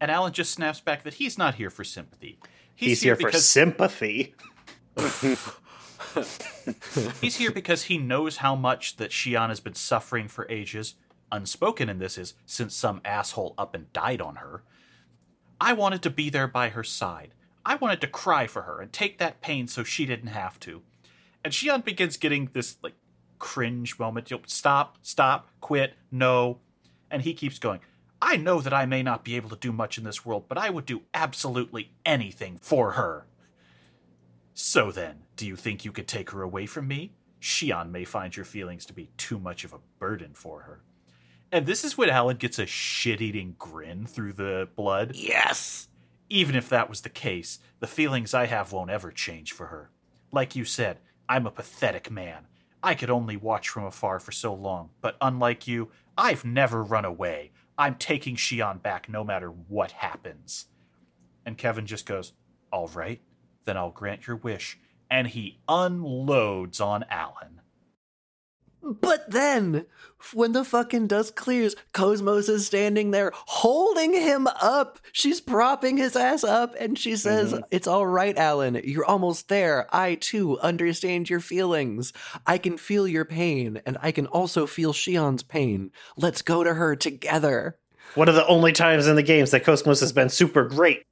[0.00, 2.38] And Alan just snaps back that he's not here for sympathy.
[2.74, 4.34] He's, here, for sympathy.
[7.20, 10.94] He's here because he knows how much that Shion has been suffering for ages.
[11.30, 14.62] Unspoken in this is since some asshole up and died on her.
[15.60, 17.34] I wanted to be there by her side.
[17.64, 20.82] I wanted to cry for her and take that pain so she didn't have to.
[21.44, 22.94] And Shion begins getting this like
[23.38, 24.30] cringe moment.
[24.30, 26.60] You'll stop, stop, quit, no.
[27.10, 27.80] And he keeps going.
[28.20, 30.58] I know that I may not be able to do much in this world, but
[30.58, 33.26] I would do absolutely anything for her.
[34.60, 37.12] So then, do you think you could take her away from me?
[37.40, 40.80] Shion may find your feelings to be too much of a burden for her.
[41.52, 45.14] And this is when Alan gets a shit eating grin through the blood.
[45.14, 45.86] Yes.
[46.28, 49.92] Even if that was the case, the feelings I have won't ever change for her.
[50.32, 52.48] Like you said, I'm a pathetic man.
[52.82, 57.04] I could only watch from afar for so long, but unlike you, I've never run
[57.04, 57.52] away.
[57.78, 60.66] I'm taking Shion back no matter what happens.
[61.46, 62.32] And Kevin just goes,
[62.72, 63.20] All right,
[63.68, 64.78] then I'll grant your wish.
[65.10, 67.60] And he unloads on Alan.
[68.80, 69.86] But then,
[70.32, 75.00] when the fucking dust clears, Cosmos is standing there holding him up.
[75.12, 77.64] She's propping his ass up, and she says, mm-hmm.
[77.70, 78.80] It's all right, Alan.
[78.84, 79.88] You're almost there.
[79.94, 82.12] I, too, understand your feelings.
[82.46, 85.90] I can feel your pain, and I can also feel Shion's pain.
[86.16, 87.78] Let's go to her together.
[88.14, 91.02] One of the only times in the games that Cosmos has been super great.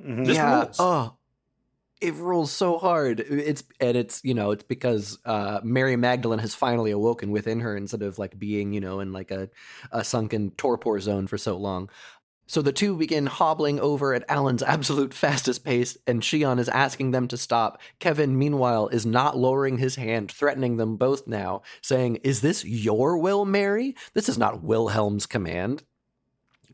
[0.00, 0.24] Mm-hmm.
[0.24, 0.62] This yeah.
[0.62, 0.76] rules.
[0.78, 1.16] Oh,
[2.04, 3.20] it rules so hard.
[3.20, 7.76] It's and it's you know it's because uh, Mary Magdalene has finally awoken within her
[7.76, 9.48] instead of like being you know in like a,
[9.90, 11.88] a sunken torpor zone for so long.
[12.46, 17.12] So the two begin hobbling over at Alan's absolute fastest pace, and Shion is asking
[17.12, 17.80] them to stop.
[18.00, 23.16] Kevin, meanwhile, is not lowering his hand, threatening them both now, saying, Is this your
[23.16, 23.96] will, Mary?
[24.12, 25.84] This is not Wilhelm's command.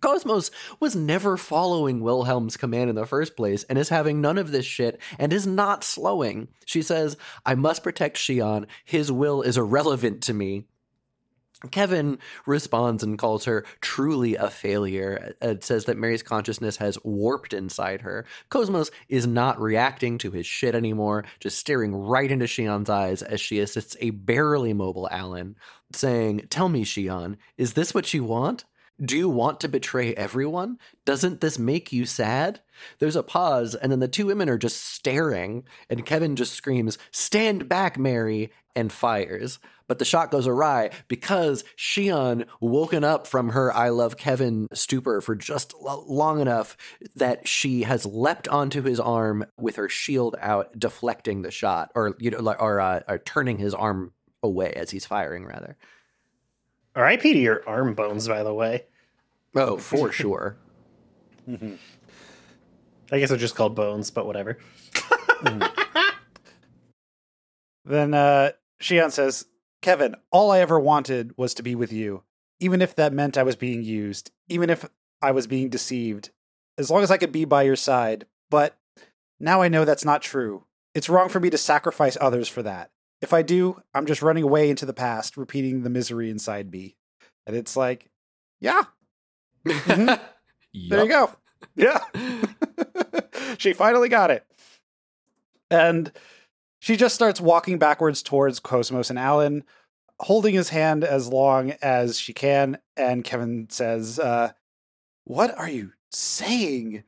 [0.00, 4.50] Cosmos was never following Wilhelm's command in the first place and is having none of
[4.50, 6.48] this shit and is not slowing.
[6.64, 8.66] She says, I must protect Shion.
[8.84, 10.66] His will is irrelevant to me.
[11.70, 15.34] Kevin responds and calls her truly a failure.
[15.42, 18.24] It says that Mary's consciousness has warped inside her.
[18.48, 23.42] Cosmos is not reacting to his shit anymore, just staring right into Shion's eyes as
[23.42, 25.56] she assists a barely mobile Alan,
[25.92, 28.64] saying, Tell me, Shion, is this what you want?
[29.02, 30.78] Do you want to betray everyone?
[31.06, 32.60] Doesn't this make you sad?
[32.98, 36.98] There's a pause, and then the two women are just staring, and Kevin just screams,
[37.10, 39.58] Stand back, Mary, and fires.
[39.88, 45.20] But the shot goes awry because Shion, woken up from her I love Kevin stupor
[45.20, 46.76] for just lo- long enough
[47.16, 52.14] that she has leapt onto his arm with her shield out, deflecting the shot, or
[52.20, 55.76] you know, or, uh, or turning his arm away as he's firing, rather.
[56.94, 58.84] RIP to your arm bones, by the way.
[59.54, 60.56] Oh, for sure.
[63.12, 64.58] I guess they're just called bones, but whatever.
[67.84, 69.46] Then uh, Shion says,
[69.82, 72.22] Kevin, all I ever wanted was to be with you,
[72.60, 74.88] even if that meant I was being used, even if
[75.20, 76.30] I was being deceived,
[76.78, 78.26] as long as I could be by your side.
[78.48, 78.76] But
[79.40, 80.64] now I know that's not true.
[80.94, 82.90] It's wrong for me to sacrifice others for that.
[83.20, 86.96] If I do, I'm just running away into the past, repeating the misery inside me.
[87.46, 88.08] And it's like,
[88.60, 88.84] yeah,
[89.64, 90.18] there
[90.72, 91.30] you go.
[91.76, 92.00] Yeah.
[93.58, 94.44] she finally got it.
[95.70, 96.12] And
[96.80, 99.64] she just starts walking backwards towards Cosmos and Alan,
[100.18, 102.78] holding his hand as long as she can.
[102.96, 104.52] And Kevin says, uh,
[105.24, 107.04] What are you saying?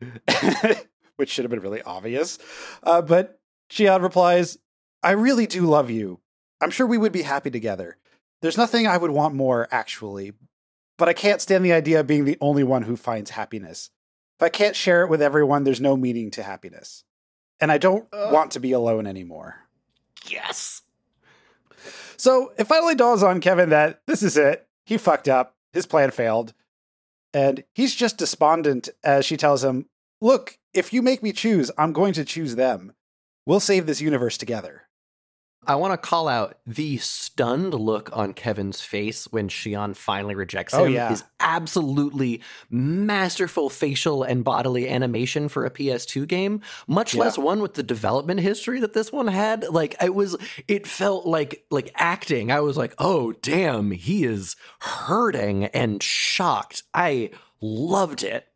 [1.17, 2.39] Which should have been really obvious.
[2.83, 4.59] Uh, but Shion replies,
[5.03, 6.21] I really do love you.
[6.61, 7.97] I'm sure we would be happy together.
[8.41, 10.33] There's nothing I would want more, actually.
[10.99, 13.91] But I can't stand the idea of being the only one who finds happiness.
[14.39, 17.05] If I can't share it with everyone, there's no meaning to happiness.
[17.61, 19.57] And I don't want to be alone anymore.
[20.27, 20.83] Yes.
[22.17, 24.69] So it finally dawns on Kevin that this is it.
[24.85, 25.57] He fucked up.
[25.73, 26.55] His plan failed.
[27.33, 29.87] And he's just despondent as she tells him,
[30.21, 32.93] Look, if you make me choose, I'm going to choose them.
[33.47, 34.83] We'll save this universe together.
[35.67, 40.75] I want to call out the stunned look on Kevin's face when Shion finally rejects
[40.75, 41.13] oh, him Oh, yeah.
[41.13, 47.21] is absolutely masterful facial and bodily animation for a PS2 game, much Yeah.
[47.21, 49.69] less one with the development history that this one had.
[49.69, 52.51] Like it was it felt like like acting.
[52.51, 58.47] I was like, "Oh, damn, he is hurting and shocked." I loved it.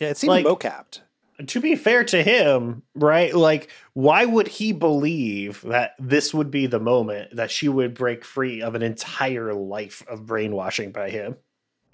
[0.00, 1.00] Yeah, it seemed Like- mocapped.
[1.46, 3.34] To be fair to him, right?
[3.34, 8.24] Like, why would he believe that this would be the moment that she would break
[8.24, 11.36] free of an entire life of brainwashing by him?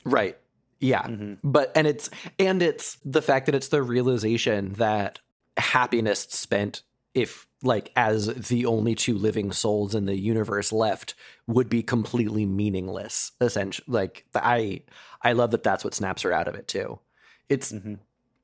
[0.05, 0.37] Right.
[0.81, 1.03] Yeah.
[1.03, 1.39] Mhm.
[1.45, 5.21] But and it's and it's the fact that it's the realization that
[5.57, 6.83] happiness spent
[7.15, 11.15] if like as the only two living souls in the universe left
[11.47, 14.81] would be completely meaningless essentially like i
[15.21, 16.99] i love that that's what snaps her out of it too
[17.51, 17.99] it's Mhm.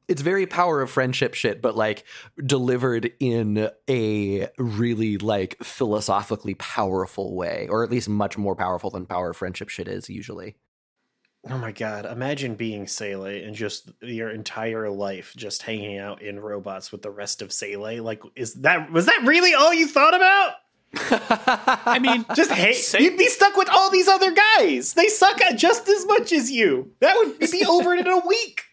[0.09, 2.05] It's very power of friendship shit but like
[2.45, 9.07] delivered in a really like philosophically powerful way or at least much more powerful than
[9.07, 10.57] power of friendship shit is usually
[11.49, 16.41] Oh my god, imagine being SEELE and just your entire life just hanging out in
[16.41, 18.03] robots with the rest of SEELE.
[18.03, 20.55] Like, is that was that really all you thought about?
[20.95, 24.95] I mean, Just hate Sa- you'd be stuck with all these other guys.
[24.95, 26.93] They suck at just as much as you.
[27.01, 28.65] That would be over in a week.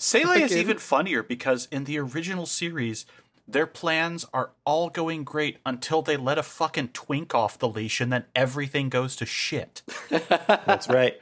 [0.00, 3.04] SEELE is even funnier because in the original series,
[3.46, 8.00] their plans are all going great until they let a fucking twink off the leash
[8.00, 9.82] and then everything goes to shit.
[10.08, 11.20] That's right.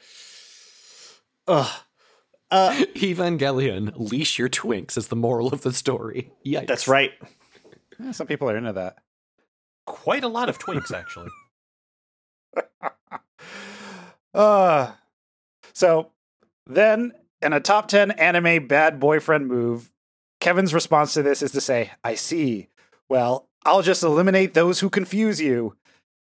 [1.49, 1.81] Ugh.
[2.53, 6.31] Uh, Evangelion, leash your twinks is the moral of the story.
[6.47, 6.67] Yikes.
[6.67, 7.13] that's right.
[7.99, 8.97] Yeah, some people are into that.
[9.87, 11.31] Quite a lot of twinks, actually.
[14.35, 14.93] Uh,
[15.73, 16.11] so
[16.67, 17.13] then,
[17.43, 19.93] in a top 10 anime bad boyfriend move,
[20.41, 22.69] Kevin's response to this is to say, I see.
[23.09, 25.77] Well, I'll just eliminate those who confuse you.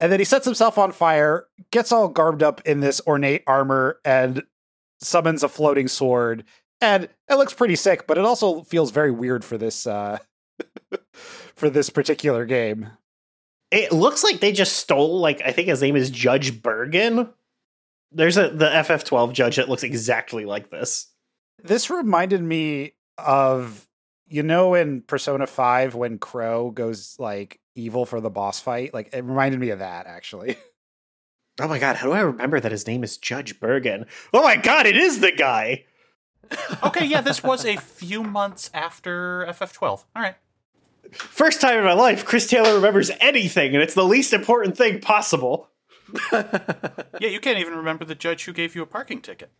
[0.00, 4.00] And then he sets himself on fire, gets all garbed up in this ornate armor,
[4.04, 4.42] and
[5.00, 6.44] summons a floating sword.
[6.80, 10.18] And it looks pretty sick, but it also feels very weird for this uh
[11.54, 12.90] for this particular game.
[13.70, 17.32] It looks like they just stole like I think his name is Judge Bergan.
[18.14, 21.08] There's a the FF12 judge that looks exactly like this.
[21.62, 23.88] This reminded me of
[24.28, 28.92] you know in Persona 5 when Crow goes like evil for the boss fight.
[28.92, 30.56] Like it reminded me of that actually.
[31.60, 34.06] Oh my god, how do I remember that his name is Judge Bergan?
[34.32, 35.84] Oh my god, it is the guy.
[36.82, 39.84] Okay, yeah, this was a few months after FF12.
[39.84, 40.34] All right.
[41.12, 45.00] First time in my life Chris Taylor remembers anything and it's the least important thing
[45.00, 45.68] possible.
[47.20, 49.50] Yeah, you can't even remember the judge who gave you a parking ticket.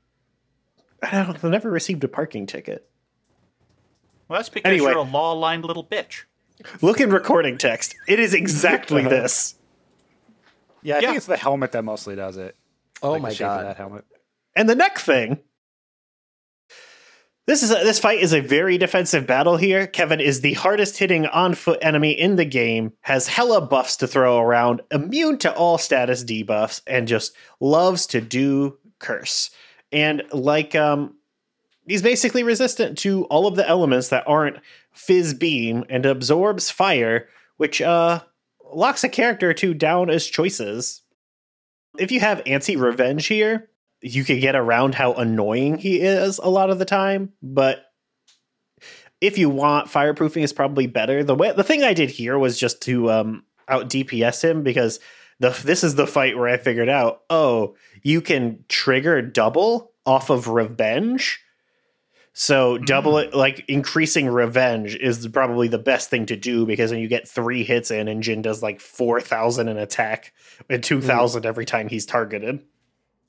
[1.02, 2.88] I don't, I never received a parking ticket.
[4.28, 4.90] Well, that's because Anyway.
[4.90, 6.24] you're a law aligned little bitch.
[6.80, 7.94] Look in recording text.
[8.08, 9.56] It is exactly this.
[10.82, 11.06] Yeah, I Yeah.
[11.08, 12.56] think it's the helmet that mostly does it.
[13.02, 13.64] Oh Like my god.
[13.66, 14.04] that helmet.
[14.56, 15.38] And the neck thing.
[17.46, 19.88] This is a, this fight is a very defensive battle here.
[19.88, 24.06] Kevin is the hardest hitting on foot enemy in the game, has hella buffs to
[24.06, 29.50] throw around, immune to all status debuffs, and just loves to do curse.
[29.90, 31.16] And like um
[31.86, 34.58] he's basically resistant to all of the elements that aren't
[34.92, 38.20] fizz beam and absorbs fire, which uh
[38.72, 41.02] locks a character to down as choices.
[41.98, 43.68] If you have anti revenge here,
[44.02, 47.86] you could get around how annoying he is a lot of the time, but
[49.20, 51.22] if you want fireproofing is probably better.
[51.22, 54.98] The way the thing I did here was just to um out DPS him because
[55.38, 60.28] the this is the fight where I figured out, oh, you can trigger double off
[60.28, 61.40] of revenge.
[62.34, 66.98] So double it like increasing revenge is probably the best thing to do because then
[66.98, 70.32] you get three hits in and Jin does like four thousand in attack
[70.68, 72.60] and two thousand every time he's targeted.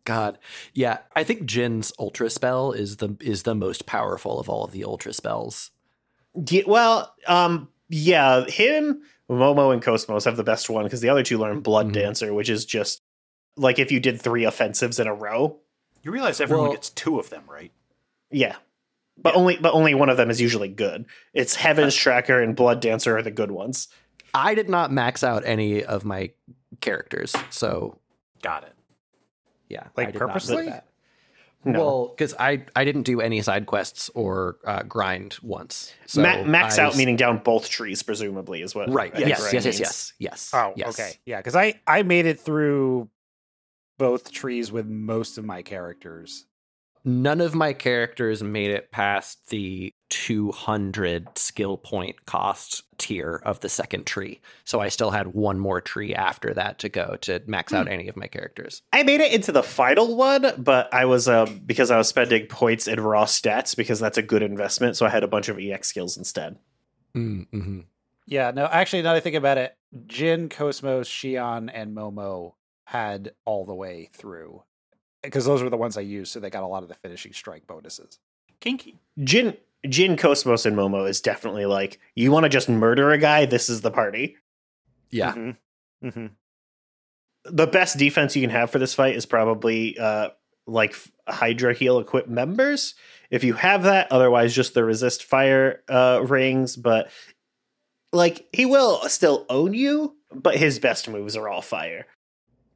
[0.05, 0.37] God.
[0.73, 4.71] Yeah, I think Jin's ultra spell is the is the most powerful of all of
[4.71, 5.71] the ultra spells.
[6.49, 11.23] Yeah, well, um, yeah, him, Momo, and KOS-MOS have the best one because the other
[11.23, 11.93] two learn Blood Mhm.
[11.93, 13.01] Dancer, which is just
[13.56, 15.60] like if you did three offensives in a row.
[16.01, 17.71] You realize everyone Well- gets two of them, right?
[18.31, 18.56] Yeah,
[19.17, 21.06] but only but only one of them is usually good.
[21.33, 23.87] It's Heaven's Tracker and Blood Dancer are the good ones.
[24.33, 26.31] I did not max out any of my
[26.81, 27.99] characters, so
[28.41, 28.73] Got it.
[29.74, 30.65] Yeah, Like I did not do purposely?
[30.69, 30.88] that.
[31.65, 31.80] No.
[31.80, 35.94] Well, because I I didn't do any side quests or uh, grind once.
[36.08, 38.90] So Ma- max I out was- meaning down both trees, presumably is what.
[38.90, 39.12] right.
[39.13, 40.52] I think Yes, yes, yes, yes, yes.
[40.54, 40.90] Oh, yes.
[40.90, 41.12] okay.
[41.26, 43.10] Yeah, because I I made it through
[43.98, 46.46] both trees with most of my characters.
[47.06, 53.67] None of my characters made it past the 200 skill point cost tier of the
[53.67, 54.39] second tree.
[54.63, 58.08] So I still had one more tree after that to go to max out any
[58.08, 58.83] of my characters.
[58.93, 62.47] I made it into the final one, but I was um because I was spending
[62.47, 65.60] points in raw stats because that's a good investment, so I had a bunch of
[65.60, 66.58] EX skills instead.
[67.15, 67.81] Mm-hmm.
[68.25, 69.75] Yeah, no, actually, now that I think about it,
[70.08, 72.54] Jin, KOS-MOS, Shion, and Momo
[72.85, 74.63] had all the way through
[75.24, 77.34] because those were the ones I used, so they got a lot of the finishing
[77.34, 78.19] strike bonuses.
[78.60, 79.00] Kinky.
[79.24, 79.58] Jin
[79.88, 83.69] Jin KOS-MOS and Momo is definitely like you want to just murder a guy, this
[83.69, 84.38] is the party.
[85.10, 85.34] Yeah.
[85.34, 86.08] Mm-hmm.
[86.08, 86.26] Mm-hmm.
[87.46, 90.30] The best defense you can have for this fight is probably uh
[90.65, 90.96] like
[91.28, 92.96] Hydra heal equipped members.
[93.30, 97.10] If you have that, otherwise just the resist fire uh rings, but
[98.13, 102.06] like he will still own you, but his best moves are all fire.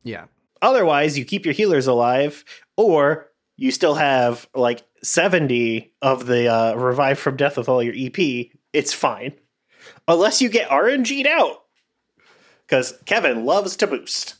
[0.03, 0.25] Yeah.
[0.61, 2.43] Otherwise, you keep your healers alive,
[2.75, 3.27] or
[3.57, 8.47] you still have like 70 of the uh, revive from death with all your EP.
[8.73, 9.33] It's fine.
[10.07, 11.63] Unless you get RNG'd out.
[12.65, 14.35] Because Kevin loves to boost.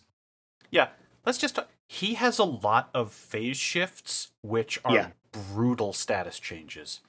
[0.69, 0.89] Yeah,
[1.25, 1.55] let's just.
[1.55, 1.69] Talk.
[1.87, 5.07] He has a lot of phase shifts, which are Yeah.
[5.31, 6.99] brutal status changes.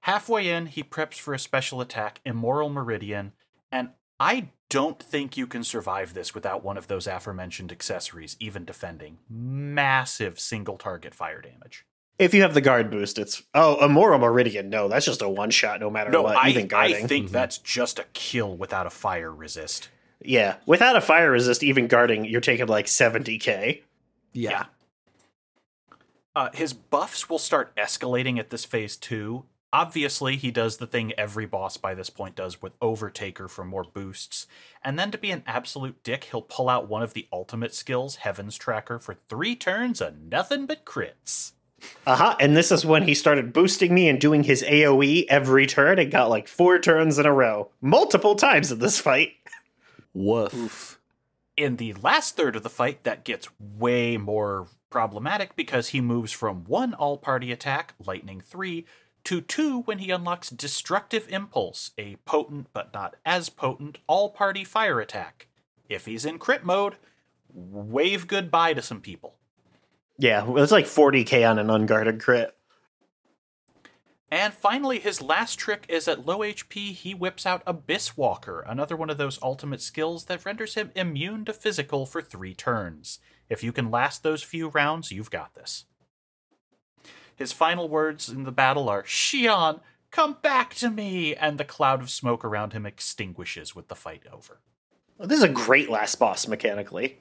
[0.00, 3.32] Halfway in, he preps for a special attack, Immoral Meridian,
[3.70, 8.64] and I don't think you can survive this without one of those aforementioned accessories, even
[8.64, 9.18] defending.
[9.28, 11.84] Massive single target fire damage.
[12.18, 13.42] If you have the guard boost, it's.
[13.54, 14.68] Oh, Immoral Meridian.
[14.68, 16.36] No, that's just a one shot no matter No, what.
[16.36, 17.08] I, even I guarding.
[17.08, 17.32] think Mhm.
[17.32, 19.88] that's just a kill without a fire resist.
[20.22, 20.56] yeah.
[20.66, 23.82] Without a fire resist, even guarding, you're taking like 70k.
[24.34, 24.66] Yeah.
[26.36, 29.44] Uh, his buffs will start escalating at this phase two.
[29.72, 33.84] Obviously, he does the thing every boss by this point does with Overtaker for more
[33.84, 34.48] boosts.
[34.82, 38.16] And then to be an absolute dick, he'll pull out one of the ultimate skills,
[38.16, 41.52] Heaven's Tracker, for three turns of nothing but crits.
[42.06, 42.36] Uh huh.
[42.40, 46.10] And this is when he started boosting me and doing his AoE every turn and
[46.10, 47.70] got like four turns in a row.
[47.80, 49.34] Multiple times in this fight.
[50.12, 50.98] Woof.
[51.56, 56.32] In the last third of the fight, that gets way more problematic because he moves
[56.32, 58.84] from one all party attack, Lightning 3,
[59.24, 64.64] to two when he unlocks Destructive Impulse, a potent but not as potent all party
[64.64, 65.48] fire attack.
[65.88, 66.96] If he's in crit mode,
[67.52, 69.36] wave goodbye to some people.
[70.18, 72.54] Yeah, it's like 40k on an unguarded crit.
[74.30, 78.96] And finally, his last trick is at low HP, he whips out Abyss Walker, another
[78.96, 83.18] one of those ultimate skills that renders him immune to physical for three turns.
[83.48, 85.84] If you can last those few rounds, you've got this.
[87.40, 89.80] His final words in the battle are Shion,
[90.10, 91.34] come back to me!
[91.34, 94.60] And the cloud of smoke around him extinguishes with the fight over.
[95.18, 97.18] This is a great last boss mechanically.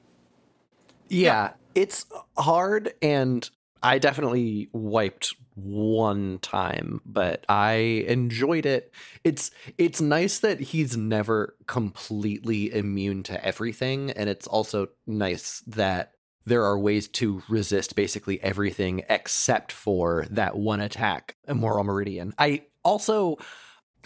[1.07, 2.05] Yeah, it's
[2.37, 3.49] hard and
[3.81, 8.93] I definitely wiped one time, but I enjoyed it.
[9.23, 16.11] It's it's nice that he's never completely immune to everything and it's also nice that
[16.49, 22.33] there are ways to resist basically everything except for that one attack, Immoral Meridian.
[22.37, 23.37] I also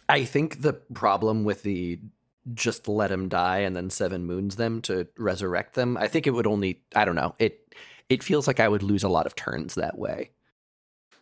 [0.10, 2.00] I think the problem with the
[2.54, 5.96] just let him die and then seven moons them to resurrect them.
[5.98, 7.36] I think it would only I don't know.
[7.40, 7.74] It
[8.10, 10.32] it feels like I would lose a lot of turns that way.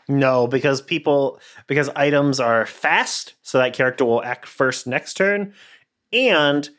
[0.07, 5.53] No, because people because items are fast, so that character will act first next turn,
[6.11, 6.69] and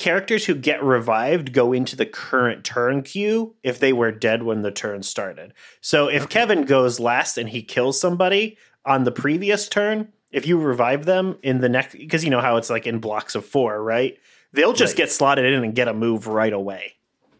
[0.00, 4.62] characters who get revived go into the current turn queue if they were dead when
[4.62, 5.52] the turn started.
[5.80, 10.58] So if Kevin goes last and he kills somebody on the previous turn, if you
[10.58, 13.82] revive them in the next because you know how it's like in blocks of 4,
[13.82, 14.18] right?
[14.52, 14.96] They'll just Right.
[14.98, 16.94] get slotted in and get a move right away.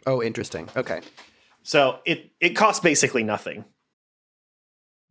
[0.06, 0.68] Oh, interesting.
[0.76, 1.00] Okay.
[1.62, 3.64] So it it costs basically nothing.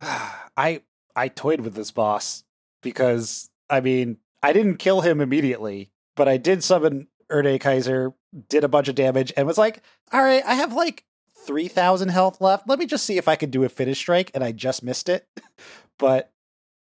[0.00, 0.82] I
[1.16, 2.44] I toyed with this boss
[2.82, 8.12] because I mean I didn't kill him immediately, but I did summon Erde Kaiser,
[8.48, 11.04] did a bunch of damage, and was like, all right, I have like
[11.46, 12.68] three thousand health left.
[12.68, 15.08] Let me just see if I could do a finish strike, and I just missed
[15.08, 15.26] it.
[15.98, 16.32] but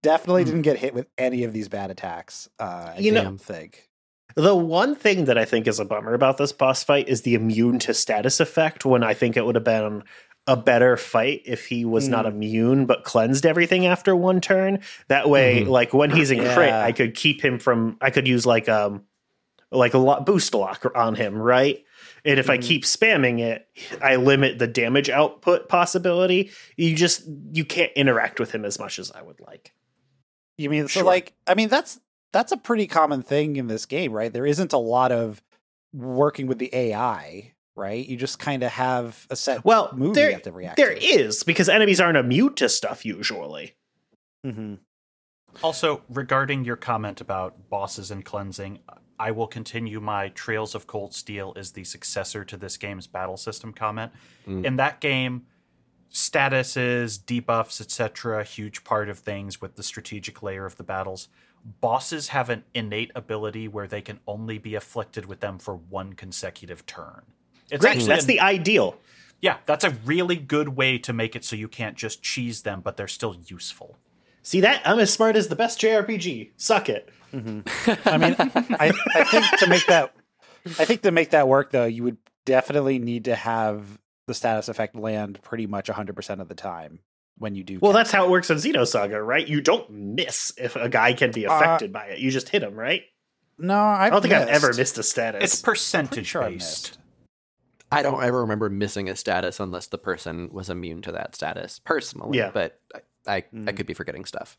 [0.03, 0.49] definitely Hmm.
[0.51, 2.49] didn't get hit with any of these bad attacks.
[2.59, 3.85] Uh You know- damn think.
[4.37, 7.35] The one thing that I think is a bummer about this boss fight is the
[7.35, 8.85] immune to status effect.
[8.85, 10.05] When I think it would have been
[10.47, 12.29] a better fight if he was not Mm.
[12.29, 14.81] immune but cleansed everything after one turn.
[15.09, 15.69] That way, Mhm.
[15.69, 16.85] like when he's in crit, Yeah.
[16.85, 17.97] I could keep him from.
[18.01, 19.03] I could use like um
[19.71, 21.85] like a lot boost lock on him, right?
[22.25, 22.63] And if I Mhm.
[22.63, 23.67] keep spamming it,
[24.03, 26.51] I limit the damage output possibility.
[26.77, 29.73] You just you can't interact with him as much as I would like.
[30.57, 31.05] You mean so Sure.
[31.05, 32.01] like I mean that's
[32.33, 34.33] that's a pretty common thing in this game, right?
[34.33, 35.43] There isn't a lot of
[35.95, 38.07] working with the AI, right?
[38.07, 40.95] You just kind of have a set Well, move there, you have to react there
[40.95, 41.03] to.
[41.05, 43.75] is because enemies aren't immune to stuff usually.
[44.47, 44.75] Mm-hmm.
[45.63, 48.81] Also, regarding your comment about bosses and cleansing,
[49.19, 53.37] I will continue my Trails of Cold Steel is the successor to this game's battle
[53.37, 54.13] system comment.
[54.47, 54.65] Mm.
[54.65, 55.47] In that game,
[56.13, 61.29] statuses, debuffs, etc., huge part of things with the strategic layer of the battles.
[61.81, 66.13] Bosses have an innate ability where they can only be afflicted with them for one
[66.15, 67.23] consecutive turn.
[67.71, 68.99] It's Right, actually that's an- the ideal.
[69.41, 72.81] yeah, that's a really good way to make it so you can't just cheese them,
[72.81, 73.99] but they're still useful.
[74.49, 74.81] See that?
[74.87, 76.53] I'm as smart as the best JRPG.
[76.57, 77.11] Suck it.
[77.35, 80.15] I mean, I, I think to make that,
[80.79, 84.71] I think to make that work though, you would definitely need to have the status
[84.71, 87.01] effect land pretty much 100% of the time
[87.37, 87.79] when you do.
[87.83, 89.47] Well, that's how it works in Xenosaga, right?
[89.47, 92.19] You don't miss if a guy can be Uh, affected by it.
[92.19, 93.03] You just hit him, right?
[93.59, 95.45] no, I've I don't think I've ever missed a status.
[95.45, 96.55] It's percentage sure based.
[96.93, 96.99] missed.
[97.93, 101.81] I don't ever remember missing a status unless the person was immune to that status
[101.85, 102.39] personally.
[102.39, 102.51] Yeah.
[102.53, 102.81] But
[103.29, 103.77] I, I, I Mm.
[103.77, 104.57] could be forgetting stuff.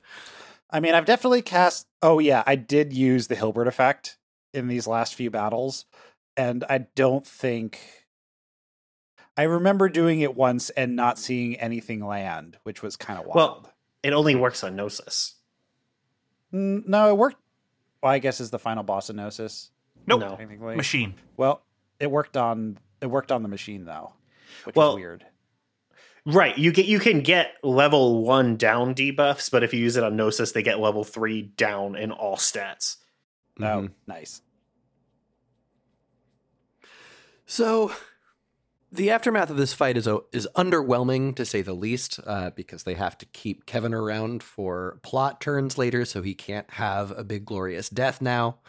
[0.70, 1.88] I mean, I've definitely cast.
[2.01, 4.17] Oh yeah, I did use the Hilbert effect
[4.53, 5.86] in these last few battles,
[6.38, 7.80] and I don't think.
[9.38, 13.36] I remember doing it once and not seeing anything land, which was kind of wild.
[13.36, 15.36] Well, it only works on Gnosis.
[16.53, 17.38] Mm, no, it worked.
[18.03, 19.72] Well, I guess is the final boss of Gnosis.
[20.07, 20.22] Nope.
[20.22, 20.76] No.
[20.76, 21.15] Machine.
[21.38, 21.61] Well,
[21.99, 24.13] it worked on it worked on the machine though,
[24.65, 25.26] which Well, is weird.
[26.26, 26.57] Right.
[26.57, 30.15] You get you can get level one down debuffs, but if you use it on
[30.15, 32.97] Gnosis, they get level three down in all stats.
[33.57, 33.91] No, Mhm.
[34.07, 34.41] nice.
[37.45, 37.91] So,
[38.91, 42.93] the aftermath of this fight is is underwhelming to say the least, uh, because they
[42.95, 47.45] have to keep Kevin around for plot turns later, so he can't have a big
[47.45, 48.59] glorious death now.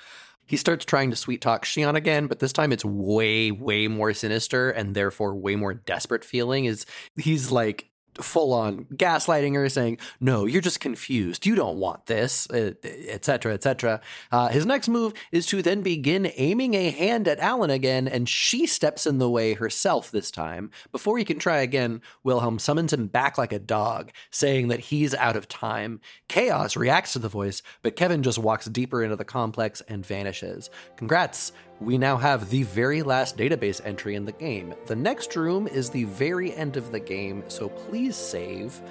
[0.51, 4.12] He starts trying to sweet talk Shion again, but this time it's way, way more
[4.12, 6.64] sinister and therefore way more desperate feeling.
[6.64, 7.89] Is he's like
[8.21, 11.47] full on gaslighting her, saying, "No, you're just confused.
[11.47, 14.01] You don't want this, etc., etc."
[14.31, 18.29] Uh, his next move is to then begin aiming a hand at Alan again, and
[18.29, 20.71] she steps in the way herself this time.
[20.93, 25.15] Before he can try again, Wilhelm summons him back like a dog, saying that he's
[25.15, 26.01] out of time.
[26.29, 30.71] Chaos reacts to the voice, but Kevin just walks deeper into the complex and vanishes.
[30.97, 31.53] Congrats!
[31.81, 34.74] We now have the very last database entry in the game.
[34.85, 38.83] The next room is the very end of the game, so please save.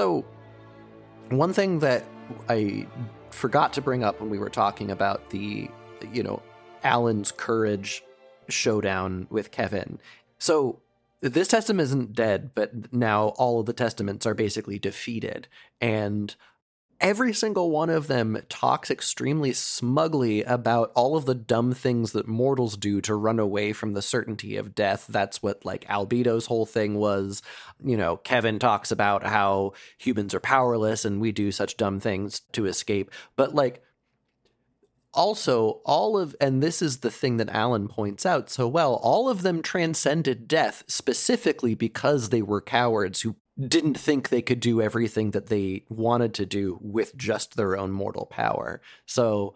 [0.00, 0.24] So,
[1.28, 2.06] one thing that
[2.48, 2.86] I
[3.28, 5.68] forgot to bring up when we were talking about the,
[6.10, 6.40] you know,
[6.82, 8.02] Alan's courage
[8.48, 9.98] showdown with Kevin.
[10.38, 10.78] So,
[11.20, 15.48] this testament isn't dead, but now all of the testaments are basically defeated.
[15.82, 16.34] And
[17.00, 22.28] every single one of them talks extremely smugly about all of the dumb things that
[22.28, 25.06] mortals do to run away from the certainty of death.
[25.08, 27.42] That's what like Albedo's whole thing was.
[27.82, 32.40] You know, Kevin talks about how humans are powerless and we do such dumb things
[32.52, 33.10] to escape.
[33.36, 33.82] But like
[35.12, 39.28] also all of and this is the thing that Alan points out so well, all
[39.28, 43.36] of them transcended death specifically because they were cowards who
[43.68, 47.90] didn't think they could do everything that they wanted to do with just their own
[47.90, 48.80] mortal power.
[49.06, 49.54] So,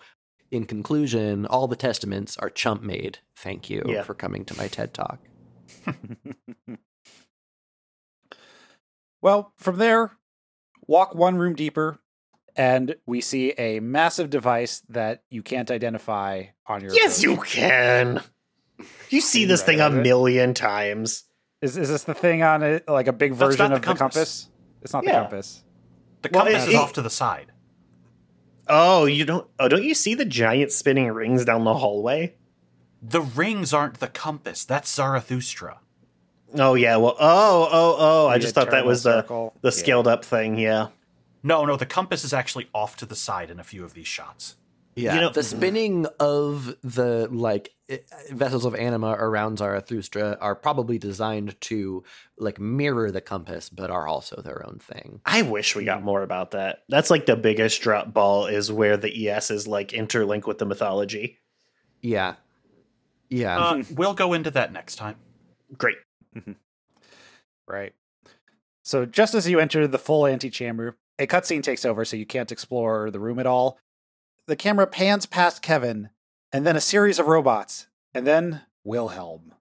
[0.50, 3.18] in conclusion, all the testaments are chump made.
[3.36, 4.02] Thank you Yeah.
[4.02, 5.18] for coming to my TED Talk.
[9.22, 10.12] Well, from there,
[10.86, 11.98] walk one room deeper,
[12.56, 16.92] and we see a massive device that you can't identify on your.
[16.94, 17.56] Yes, approach.
[17.56, 18.20] you can.
[19.08, 20.02] You see You this thing a it?
[20.02, 21.24] million times.
[21.64, 23.86] Is is this the thing on it, like a big version not the of the
[23.86, 23.98] compass.
[23.98, 24.48] compass?
[24.82, 25.62] It's not the compass.
[26.22, 27.52] The Well, compass it- is it- off to the side.
[28.68, 29.46] Oh, you don't.
[29.58, 32.34] Oh, don't you see the giant spinning rings down the hallway?
[33.02, 34.64] The rings aren't the compass.
[34.64, 35.78] That's Zarathustra.
[36.58, 36.96] Oh yeah.
[36.96, 37.16] Well.
[37.18, 37.68] Oh.
[37.70, 37.96] Oh.
[37.98, 38.28] Oh.
[38.28, 39.54] I just thought that was the circle.
[39.60, 39.72] the Yeah.
[39.72, 40.58] scaled up thing.
[40.58, 40.88] Yeah.
[41.42, 44.06] No, no, the compass is actually off to the side in a few of these
[44.08, 44.56] shots.
[44.96, 45.56] Yeah, You know- the mm-hmm.
[45.56, 47.74] spinning of the like
[48.30, 52.02] vessels of anima around Zarathustra are probably designed to
[52.38, 55.20] like mirror the compass, but are also their own thing.
[55.26, 56.04] I wish we got mm.
[56.04, 56.84] more about that.
[56.88, 60.66] That's like the biggest drop ball is where the ES is like interlink with the
[60.66, 61.38] mythology.
[62.00, 62.34] Yeah,
[63.28, 63.58] yeah.
[63.58, 63.94] Uh, hmm.
[63.94, 65.16] we'll go into that next time.
[65.76, 65.96] Great.
[66.36, 66.52] Mm-hmm.
[67.66, 67.92] Right.
[68.82, 72.52] So just as you enter the full antechamber, a cutscene takes over so you can't
[72.52, 73.78] explore the room at all.
[74.46, 76.10] The camera pans past Kevin,
[76.52, 79.54] and then a series of robots, and then Wilhelm.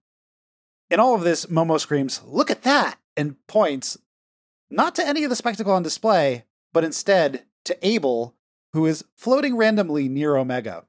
[0.89, 2.97] In all of this, Momo screams, Look at that!
[3.15, 3.97] and points
[4.69, 8.35] not to any of the spectacle on display, but instead to Abel,
[8.73, 10.85] who is floating randomly near Omega.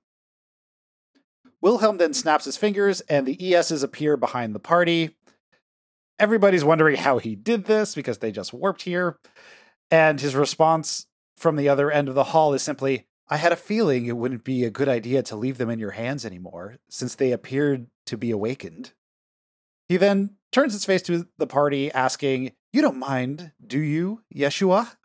[1.61, 5.17] Wilhelm then snaps his fingers, and the ESs appear behind the party.
[6.19, 9.19] Everybody's wondering how he did this because they just warped here.
[9.91, 13.57] And his response from the other end of the hall is simply, I had a
[13.57, 17.15] feeling it wouldn't be a good idea to leave them in your hands anymore, since
[17.15, 18.93] they appeared to be awakened.
[19.89, 24.97] He then turns his face to the party, asking, You don't mind, do you, Yeshua?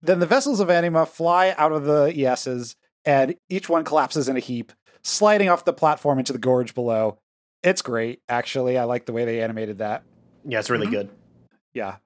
[0.00, 4.36] Then the vessels of anima fly out of the ESs, and each one collapses in
[4.36, 4.72] a heap,
[5.02, 7.18] sliding off the platform into the gorge below.
[7.62, 8.78] It's great, actually.
[8.78, 10.04] I like the way they animated that.
[10.44, 10.90] Yeah, it's really Mhm.
[10.92, 11.10] good.
[11.74, 11.96] Yeah.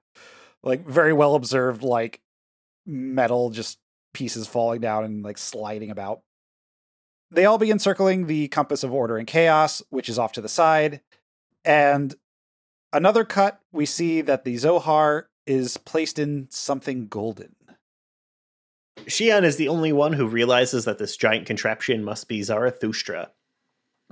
[0.63, 2.19] Like very well observed, like
[2.85, 3.77] metal just
[4.13, 6.21] pieces falling down and like sliding about.
[7.31, 10.49] They all begin circling the compass of order and chaos, which is off to the
[10.49, 11.01] side.
[11.65, 12.13] And
[12.91, 17.55] another cut, we see that the Zohar is placed in something golden.
[19.05, 23.31] Shion is the only one who realizes that this giant contraption must be Zarathustra.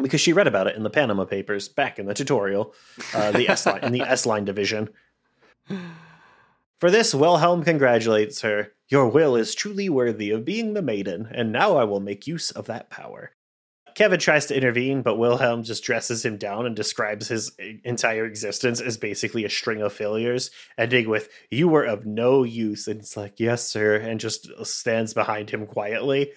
[0.02, 2.74] Because she read about it in the Panama Papers back in the tutorial,
[3.14, 4.90] uh, the S line in the S line division.
[6.82, 8.72] For this, Wilhelm congratulates her.
[8.90, 12.50] Your will is truly worthy of being the maiden, and now I will make use
[12.50, 13.34] of that power.
[13.94, 17.52] Kevin tries to intervene, but Wilhelm just dresses him down and describes his
[17.84, 22.88] entire existence as basically a string of failures, ending with, You were of no use.
[22.88, 26.32] And it's like, Yes, sir, and just stands behind him quietly.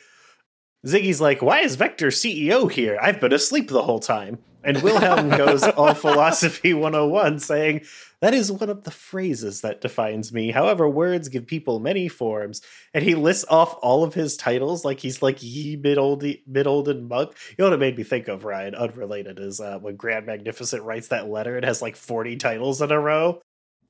[0.86, 2.98] Ziggy's like, Why is Vector CEO here?
[3.00, 4.40] I've been asleep the whole time.
[4.64, 7.82] And Wilhelm goes all philosophy 101, saying,
[8.20, 10.50] That is one of the phrases that defines me.
[10.50, 12.62] However, words give people many forms.
[12.94, 16.66] And he lists off all of his titles like he's like ye mid old mid
[16.66, 17.32] olden monk.
[17.50, 20.82] You know what it made me think of, Ryan, unrelated, is uh, when Grand Magnificent
[20.82, 23.42] writes that letter, it has like 40 titles in a row.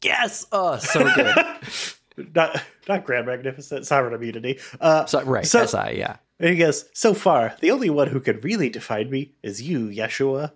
[0.03, 1.37] yes, oh, so good.
[2.35, 4.59] not not Grand Magnificent, Sovereign Immunity.
[4.81, 6.16] Uh, so, right, So- SI, yeah.
[6.41, 9.87] and he goes, So far, the only one who could really define me is you,
[9.89, 10.53] Yeshua.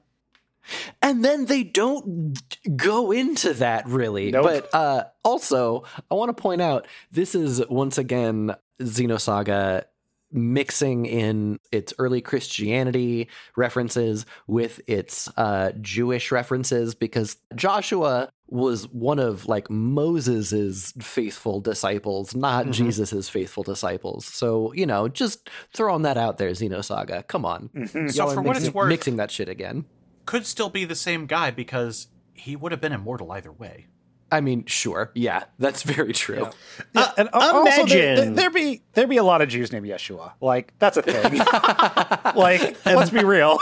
[1.01, 2.39] And then they don't
[2.77, 4.31] go into that really.
[4.31, 4.45] Nope.
[4.45, 9.85] But uh, also, I want to point out this is once again Xenosaga
[10.31, 19.19] mixing in its early Christianity references with its uh, Jewish references because Joshua was one
[19.19, 22.73] of like Moses's faithful disciples, not Mhm.
[22.73, 24.27] Jesus's faithful disciples.
[24.27, 27.27] So you know, just throwing that out there, Xenosaga.
[27.27, 28.11] Come on, Mhm.
[28.13, 29.87] So Y'all are for what it's worth, mixing that shit again.
[30.29, 33.87] Could still be the same guy because he would have been immortal either way.
[34.31, 36.51] I mean, sure, yeah, that's very true.
[36.95, 39.73] Yeah, uh, and al- also there, imagine- there be there be a lot of Jews
[39.73, 40.33] named Yeshua.
[40.43, 41.39] Like that's a thing.
[42.37, 43.59] like let's be real,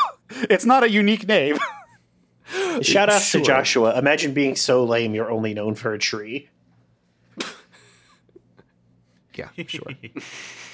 [0.50, 1.56] it's not a unique name.
[2.82, 3.40] Shout out Sure.
[3.40, 3.96] to Joshua.
[3.96, 6.48] Imagine being so lame you're only known for a tree.
[9.36, 9.92] Yeah, sure.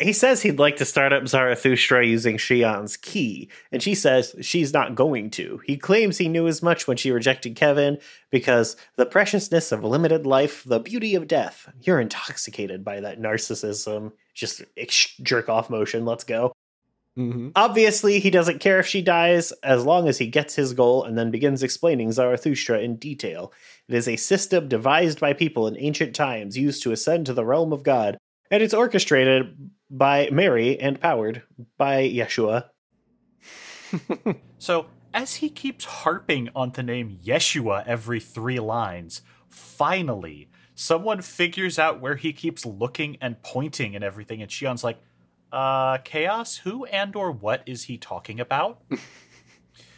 [0.00, 4.72] He says he'd like to start up Zarathustra using Shion's key, and she says she's
[4.72, 5.60] not going to.
[5.64, 7.98] He claims he knew as much when she rejected Kevin
[8.30, 11.72] because the preciousness of limited life, the beauty of death.
[11.80, 14.12] You're intoxicated by that narcissism.
[14.34, 14.62] Just
[15.22, 16.04] jerk off motion.
[16.04, 16.52] Let's go.
[17.14, 21.04] hmm Obviously, he doesn't care if she dies as long as he gets his goal
[21.04, 23.52] and then begins explaining Zarathustra in detail.
[23.88, 27.46] It is a system devised by people in ancient times used to ascend to the
[27.46, 28.18] realm of God,
[28.50, 31.42] and it's orchestrated by Mary and powered
[31.76, 32.70] by Yeshua.
[34.58, 41.78] So, as he keeps harping on the name Yeshua every three lines, finally, someone figures
[41.78, 44.98] out where he keeps looking and pointing and everything, and Shion's like,
[45.52, 48.82] uh, Chaos, who and or what is he talking about?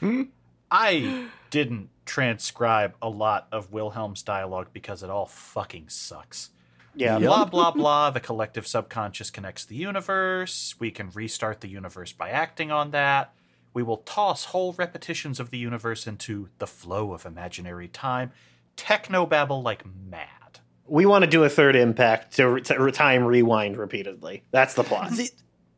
[0.70, 6.50] I didn't transcribe a lot of Wilhelm's dialogue because it all fucking sucks.
[6.94, 7.18] Yeah.
[7.18, 8.10] Blah, blah, blah.
[8.10, 10.74] The collective subconscious connects the universe.
[10.78, 13.32] We can restart the universe by acting on that.
[13.74, 18.32] We will toss whole repetitions of the universe into the flow of imaginary time.
[18.76, 20.60] Technobabble like mad.
[20.86, 24.42] We want to do a third impact to, re- to re- time rewind repeatedly.
[24.50, 25.10] That's the plot.
[25.12, 25.30] The,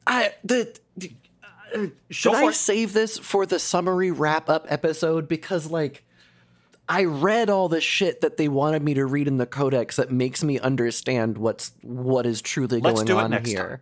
[0.07, 0.79] I the.
[0.97, 1.15] the-
[1.75, 2.55] uh, should I it.
[2.55, 5.29] save this for the summary wrap up episode?
[5.29, 6.05] Because like
[6.91, 10.11] I read all the shit that they wanted me to read in the codex that
[10.11, 13.69] makes me understand what's what is truly Let's going do it on next here.
[13.69, 13.79] time.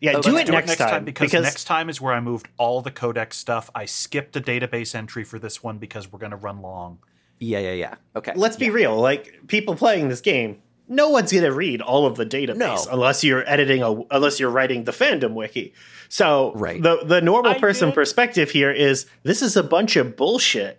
[0.00, 2.82] yeah, Oh, do let's it next time, because, next time is where I moved all
[2.82, 3.70] the codex stuff.
[3.74, 6.98] I skipped a database entry for this one because we're going to run long.
[7.38, 7.94] Yeah, yeah, yeah.
[8.14, 8.32] Okay.
[8.36, 8.96] let's be real.
[9.00, 12.84] Like people playing this game, no one's gonna read all of the database No.
[12.92, 15.72] unless you're editing a unless you're writing the fandom wiki.
[16.10, 16.82] So Right.
[16.82, 17.94] the the normal I person did.
[17.94, 20.78] perspective here is this is a bunch of bullshit.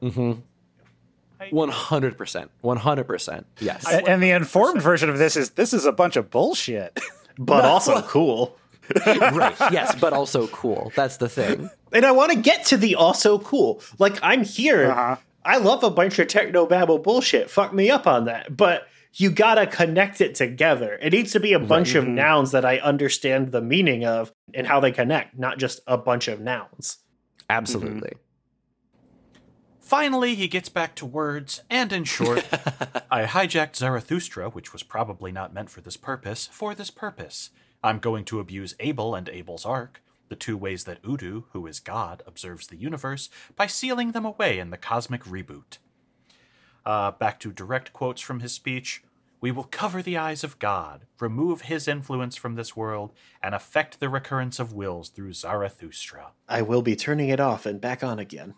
[0.00, 0.40] Mm-hmm.
[1.50, 2.50] One hundred percent.
[2.60, 3.46] One hundred percent.
[3.60, 3.86] Yes.
[3.90, 6.98] A- and the informed version of this is this is a bunch of bullshit.
[7.38, 8.58] But also cool.
[9.06, 9.54] right.
[9.72, 10.92] Yes, but also cool.
[10.94, 11.70] That's the thing.
[11.90, 13.80] And I want to get to the also cool.
[13.98, 14.90] Like I'm here.
[14.90, 15.16] Uh-huh.
[15.42, 17.48] I love a bunch of techno babble bullshit.
[17.48, 18.54] Fuck me up on that.
[18.54, 20.98] But you gotta connect it together.
[21.00, 24.66] It needs to be a bunch of nouns that I understand the meaning of and
[24.66, 26.98] how they connect, not just a bunch of nouns.
[27.48, 28.12] Absolutely.
[29.90, 32.46] Finally, he gets back to words, and in short,
[33.10, 37.50] I hijacked Zarathustra, which was probably not meant for this purpose, for this purpose.
[37.82, 41.80] I'm going to abuse Abel and Abel's Ark, the two ways that U-DO, who is
[41.80, 45.78] God, observes the universe, by sealing them away in the cosmic reboot.
[46.86, 49.02] Uh, back to direct quotes from his speech.
[49.40, 53.12] We will cover the eyes of God, remove his influence from this world,
[53.42, 56.28] and affect the recurrence of wills through Zarathustra.
[56.48, 58.54] I will be turning it off and back on again.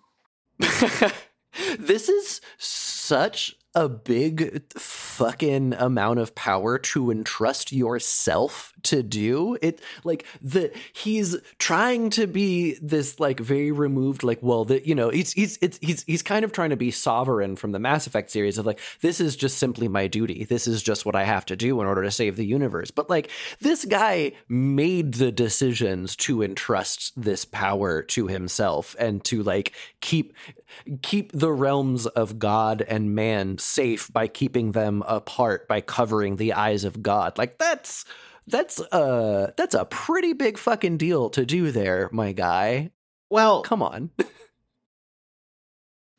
[1.78, 9.56] this is such a big fucking amount of power to entrust yourself to do.
[9.60, 14.94] It like the he's trying to be this like very removed like well that you
[14.94, 18.06] know he's he's it's he's he's kind of trying to be sovereign from the mass
[18.06, 20.44] effect series of like this is just simply my duty.
[20.44, 22.90] This is just what i have to do in order to save the universe.
[22.90, 23.30] But like
[23.60, 30.34] this guy made the decisions to entrust this power to himself and to like keep
[31.02, 36.54] keep the realms of God and man safe by keeping them apart by covering the
[36.54, 37.38] eyes of God.
[37.38, 38.04] Like that's
[38.47, 42.90] that's uh that's a pretty big fucking deal to do there, my guy.
[43.30, 44.11] Well, Come on.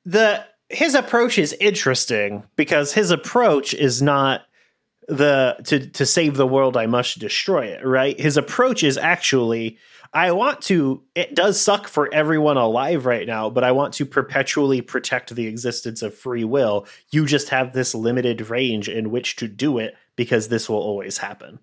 [0.05, 4.41] the his approach is interesting because his approach is not
[5.07, 8.19] the to to save the world I must destroy it, right?
[8.19, 9.77] His approach is actually
[10.13, 14.05] I want to it does suck for everyone alive right now, but I want to
[14.05, 16.87] perpetually protect the existence of free will.
[17.11, 21.17] You just have this limited range in which to do it because this will always
[21.17, 21.59] happen.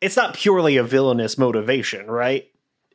[0.00, 2.48] It's not purely a villainous motivation, right?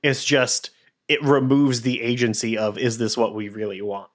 [0.03, 0.71] It's just
[1.07, 4.09] it removes the agency of is this what we really want?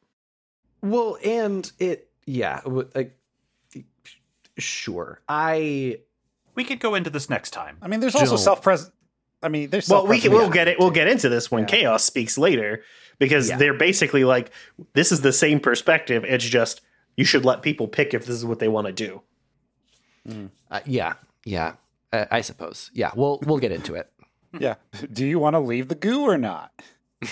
[0.82, 3.16] Well, and it yeah, like
[4.58, 5.20] sure.
[5.28, 5.98] I
[6.54, 7.78] We could go into this next time.
[7.82, 8.92] I mean, there's also self present.
[9.42, 10.78] I mean, there's Well, we can, we'll get it.
[10.78, 11.68] We'll get into this when Yeah.
[11.68, 12.82] chaos speaks later,
[13.18, 13.56] because Yeah.
[13.56, 14.50] they're basically like,
[14.92, 16.24] this is the same perspective.
[16.24, 16.82] It's just
[17.16, 19.22] you should let people pick if this is what they want to do.
[20.70, 21.14] uh, yeah,
[21.44, 21.74] yeah.
[22.12, 22.90] Uh, I suppose.
[22.94, 24.10] Yeah, we'll we'll get into it.
[24.58, 24.74] Yeah.
[25.12, 26.72] Do you want to leave the goo or not?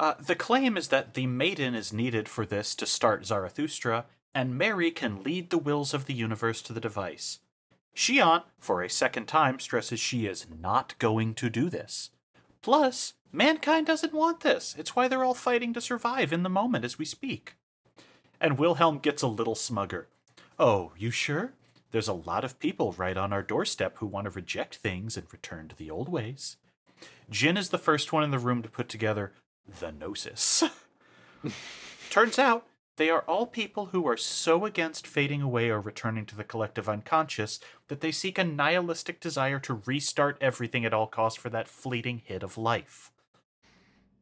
[0.00, 4.56] Uh, the claim is that the maiden is needed for this to start Zarathustra, and
[4.56, 7.40] Mary can lead the wills of the universe to the device.
[7.96, 12.10] Shion, for a second time, stresses she is not going to do this.
[12.62, 14.76] Plus, mankind doesn't want this.
[14.78, 17.56] It's why they're all fighting to survive in the moment as we speak.
[18.40, 20.04] And Wilhelm gets a little smugger.
[20.60, 21.54] Oh, you sure?
[21.90, 25.26] There's a lot of people right on our doorstep who want to reject things and
[25.32, 26.56] return to the old ways.
[27.30, 29.32] Jin is the first one in the room to put together
[29.80, 30.64] the Gnosis.
[32.10, 32.66] Turns out,
[32.96, 36.88] they are all people who are so against fading away or returning to the collective
[36.88, 41.68] unconscious that they seek a nihilistic desire to restart everything at all costs for that
[41.68, 43.12] fleeting hit of life.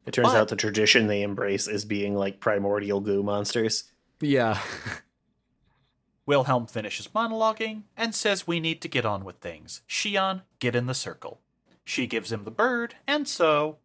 [0.05, 3.85] It turns But- out the tradition they embrace is being like primordial goo monsters.
[4.21, 4.61] Yeah.
[6.27, 9.81] Wilhelm finishes monologuing and says we need to get on with things.
[9.87, 11.39] Shion, get in the circle.
[11.85, 13.77] She gives him the bird, and so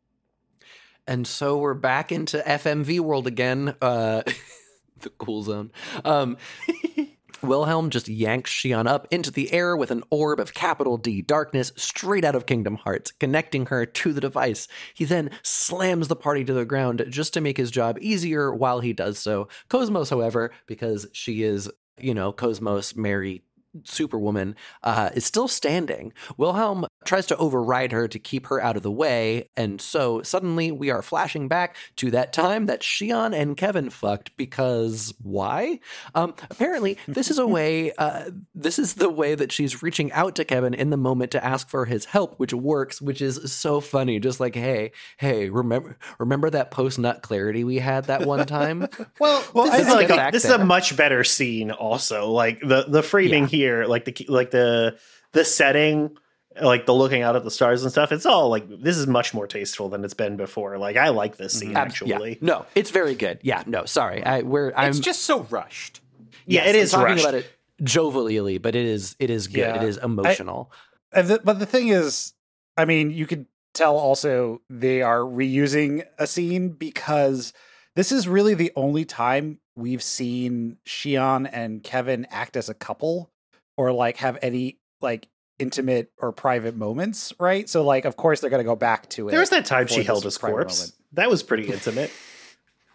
[1.07, 3.77] And so we're back into FMV world again.
[3.81, 4.23] Uh,
[5.01, 5.71] the cool zone.
[6.05, 6.37] Um,
[7.43, 11.73] Wilhelm just yanks Shion up into the air with an orb of capital D darkness
[11.77, 14.69] straight out of Kingdom Hearts, connecting her to the device.
[14.95, 18.81] He then slams the party to the ground just to make his job easier while
[18.81, 19.49] he does so.
[19.69, 21.69] KOS-MOS, however, because she is,
[22.03, 23.43] you know, KOS-MOS, Mary,
[23.85, 26.13] Superwoman, uh, is still standing.
[26.37, 30.71] Wilhelm tries to override her to keep her out of the way, and so suddenly
[30.73, 35.81] we are flashing back to that time that Shion and Kevin fucked because why?
[36.15, 37.93] Um, apparently, this is a way.
[37.99, 41.45] Uh, this is the way that she's reaching out to Kevin in the moment to
[41.45, 44.19] ask for his help, which works, which is so funny.
[44.21, 48.87] Just like, hey, hey, remember remember that post nut clarity we had that one time?
[49.19, 50.55] Well, Well, this I is like a, this there.
[50.57, 51.71] is a much better scene.
[51.71, 53.49] Also, like the the framing Yeah.
[53.49, 54.99] here, like the like the
[55.33, 56.17] the setting,
[56.61, 58.13] like the looking out at the stars and stuff.
[58.13, 60.79] It's all like this is much more tasteful than it's been before.
[60.79, 61.77] Like I like this scene mm-hmm.
[61.79, 62.31] Ab- actually.
[62.31, 62.39] yeah.
[62.41, 63.39] no, it's very good.
[63.43, 66.01] Yeah, no, sorry, I we're I'm it's just so rushed.
[66.47, 67.25] Yeah, yes, it I'm talking rushed.
[67.25, 67.51] about it
[67.83, 69.59] jovially, but it is it is good.
[69.59, 69.83] Yeah.
[69.83, 70.73] It is emotional.
[71.13, 72.33] And the, but the thing is,
[72.77, 77.53] I mean, you could tell also they are reusing a scene because
[77.95, 83.32] this is really the only time we've seen Shion and Kevin act as a couple
[83.77, 87.69] or like have any like intimate or private moments, right?
[87.69, 89.31] So like of course they're going to go back to it.
[89.31, 90.81] There was that time she held his corpse.
[90.81, 90.95] moment.
[91.13, 92.11] That was pretty intimate.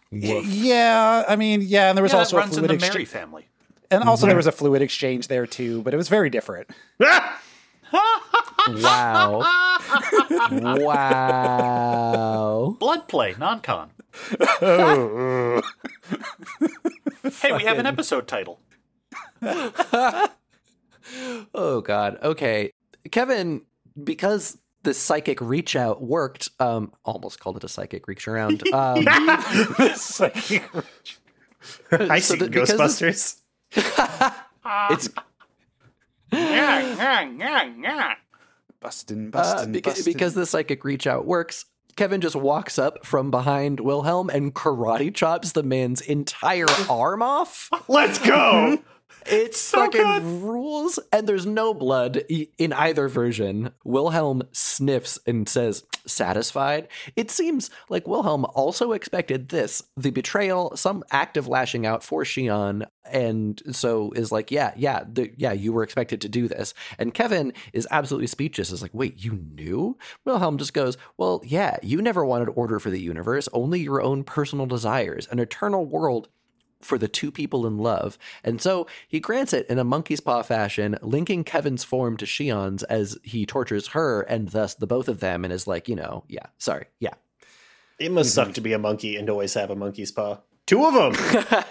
[0.10, 2.82] Yeah, I mean, yeah, and there was yeah, also that a runs in fluid the
[2.82, 3.48] Mary exchange, family.
[3.92, 4.38] and also there mm-hmm.
[4.38, 6.70] was a fluid exchange there too, but it was very different.
[7.00, 7.36] Wow,
[10.72, 12.76] wow.
[12.80, 13.92] Blood play, non-con.
[17.42, 18.60] Hey, we have an episode title.
[21.54, 22.18] Oh God.
[22.24, 22.72] Okay,
[23.12, 23.62] Kevin,
[24.04, 26.50] because the psychic reach out worked.
[26.60, 28.64] Um, almost called it a psychic reach around.
[28.74, 30.64] Um, It's like-
[31.92, 33.36] I So see because Ghostbusters.
[34.92, 35.10] it's
[38.80, 40.04] bustin', Uh, bustin', bustin'.
[40.06, 45.14] because the psychic reach out works, Kevin just walks up from behind Wilhelm and karate
[45.14, 47.70] chops the man's entire arm off.
[47.88, 48.78] Let's go.
[49.26, 52.24] It's fucking rules, and there's no blood
[52.58, 53.72] in either version.
[53.84, 56.88] Wilhelm sniffs and says, satisfied.
[57.16, 62.24] It seems like Wilhelm also expected this the betrayal, some act of lashing out for
[62.24, 66.74] Shion, and so is like, yeah, yeah, the, yeah, you were expected to do this.
[66.98, 68.72] And Kevin is absolutely speechless.
[68.72, 69.98] Is like, wait, you knew?
[70.26, 74.24] Wilhelm just goes, well, yeah, you never wanted order for the universe, only your own
[74.24, 76.30] personal desires, an eternal world
[76.82, 78.18] for the two people in love.
[78.44, 82.84] And so he grants it in a monkey's paw fashion, linking Kevin's form to Shion's
[82.84, 86.24] as he tortures her and thus the both of them and is like, you know,
[86.28, 87.14] yeah, sorry, yeah.
[88.00, 90.40] It must suck to be a monkey and always have a monkey's paw.
[90.68, 91.64] Two of them.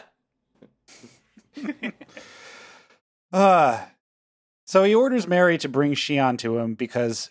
[3.33, 3.81] Uh,
[4.65, 7.31] so he orders Mary to bring Shion to him because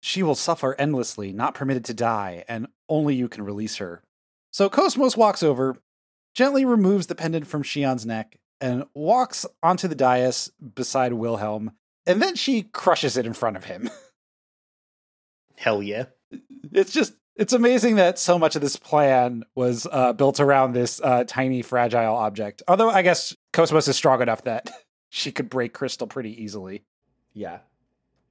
[0.00, 4.02] she will suffer endlessly, not permitted to die, and only you can release her.
[4.50, 5.76] So KOS-MOS walks over,
[6.34, 11.72] gently removes the pendant from Shion's neck, and walks onto the dais beside Wilhelm,
[12.06, 13.90] and then she crushes it in front of him.
[15.56, 16.06] Hell yeah.
[16.72, 21.00] it's just it's amazing that so much of this plan was uh, built around this
[21.02, 22.62] uh, tiny fragile object.
[22.68, 24.70] Although I guess KOS-MOS is strong enough that
[25.08, 26.84] she could break crystal pretty easily.
[27.32, 27.60] Yeah.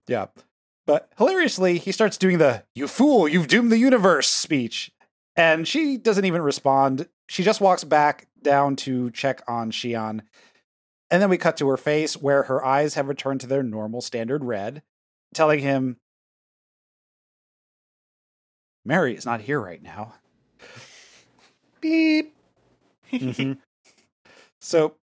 [0.07, 0.27] Yeah.
[0.85, 4.91] But hilariously, he starts doing the "You fool, you've doomed the universe" speech,
[5.35, 7.07] and she doesn't even respond.
[7.31, 10.19] She just walks back down to check on Shion.
[11.09, 14.01] And then we cut to her face where her eyes have returned to their normal
[14.01, 14.83] standard red,
[15.33, 15.95] telling him
[18.83, 20.15] Mary is not here right now.
[21.79, 22.35] Beep.
[23.13, 23.59] Mhm.
[24.59, 24.97] So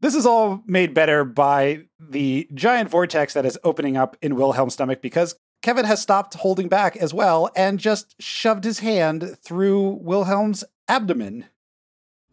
[0.00, 4.74] this is all made better by the giant vortex that is opening up in Wilhelm's
[4.74, 9.98] stomach because Kevin has stopped holding back as well and just shoved his hand through
[10.02, 11.46] Wilhelm's abdomen.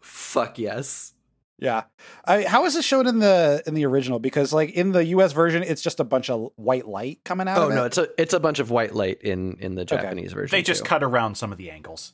[0.01, 1.14] Fuck yes.
[1.60, 1.84] Yeah.
[2.26, 4.20] I, how is this shown in the in the original?
[4.20, 7.58] Because like in the US version, it's just a bunch of white light coming out
[7.58, 7.88] Oh of no, it.
[7.88, 10.55] it's a it's a bunch of white light in in the Japanese version.
[10.55, 10.89] They just too.
[10.89, 12.14] cut around some of the angles.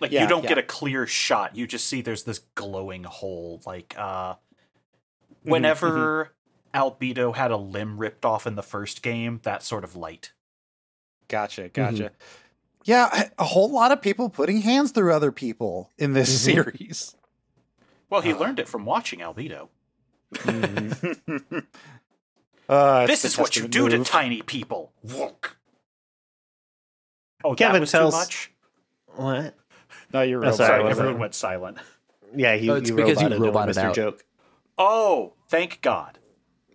[0.00, 0.50] Like Yeah, you don't yeah.
[0.50, 1.56] get a clear shot.
[1.56, 3.62] You just see there's this glowing hole.
[3.66, 6.32] Like uh Mm-hmm, whenever
[6.74, 10.32] Albedo had a limb ripped off in the first game, that sort of light.
[11.28, 12.10] Gotcha, gotcha.
[12.86, 16.38] Yeah, a whole lot of people putting hands through other people in this Mhm.
[16.54, 17.16] series.
[18.08, 19.68] Well, he learned it from watching Albedo.
[22.68, 24.90] Uh, This is what you testament do to tiny people.
[25.06, 25.50] Wook.
[27.44, 28.50] Oh, Kevin that was tells- too much.
[29.14, 29.54] What?
[30.12, 30.54] No, you're Oh, right.
[30.56, 31.78] sorry, Sorry, everyone went silent.
[32.34, 33.82] Yeah, you, Oh, it's you because you roboted, roboted Mr.
[33.84, 33.94] out.
[33.94, 34.24] Joke.
[34.76, 36.18] Oh, thank God.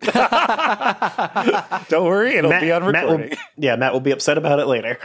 [1.90, 3.38] Don't worry, it'll Matt, be on Matt will, recording.
[3.58, 4.98] yeah, Matt will be upset about it later.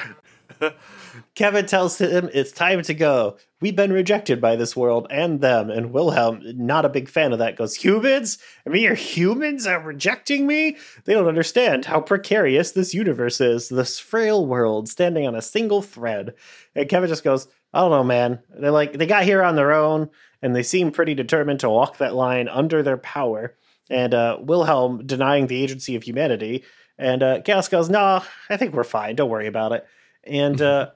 [1.37, 3.37] Kevin tells him it's time to go.
[3.61, 5.69] We've been rejected by this world and them.
[5.69, 8.39] And Wilhelm, not a big fan of that, goes, Humans?
[8.65, 10.77] I mean, your humans are rejecting me?
[11.05, 15.83] They don't understand how precarious this universe is, this frail world standing on a single
[15.83, 16.33] thread.
[16.73, 18.39] And Kevin just goes, I don't know, man.
[18.49, 20.09] They're like, they got here on their own,
[20.41, 23.55] and they seem pretty determined to walk that line under their power.
[23.91, 26.63] And uh, Wilhelm denying the agency of humanity.
[26.97, 29.15] And uh, Chaos goes, Nah, I think we're fine.
[29.15, 29.85] Don't worry about it.
[30.23, 30.89] And uh,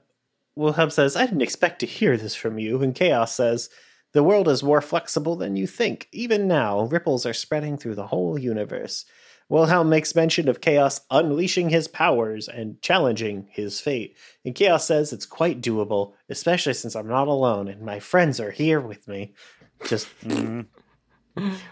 [0.56, 2.82] Wilhelm says, I didn't expect to hear this from you.
[2.82, 3.70] And Chaos says,
[4.12, 6.08] The world is more flexible than you think.
[6.12, 9.04] Even now, ripples are spreading through the whole universe.
[9.48, 14.16] Wilhelm makes mention of Chaos unleashing his powers and challenging his fate.
[14.44, 18.50] And Chaos says it's quite doable, especially since I'm not alone and my friends are
[18.50, 19.34] here with me.
[19.84, 20.08] Just.
[20.24, 20.66] mm.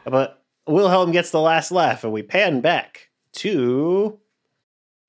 [0.05, 4.20] But Wilhelm gets the last laugh, and we pan back to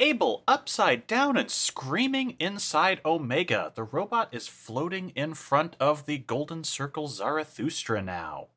[0.02, 3.72] Abel upside down and screaming inside Omega.
[3.76, 8.48] The robot is floating in front of the Golden Circle Zarathustra now.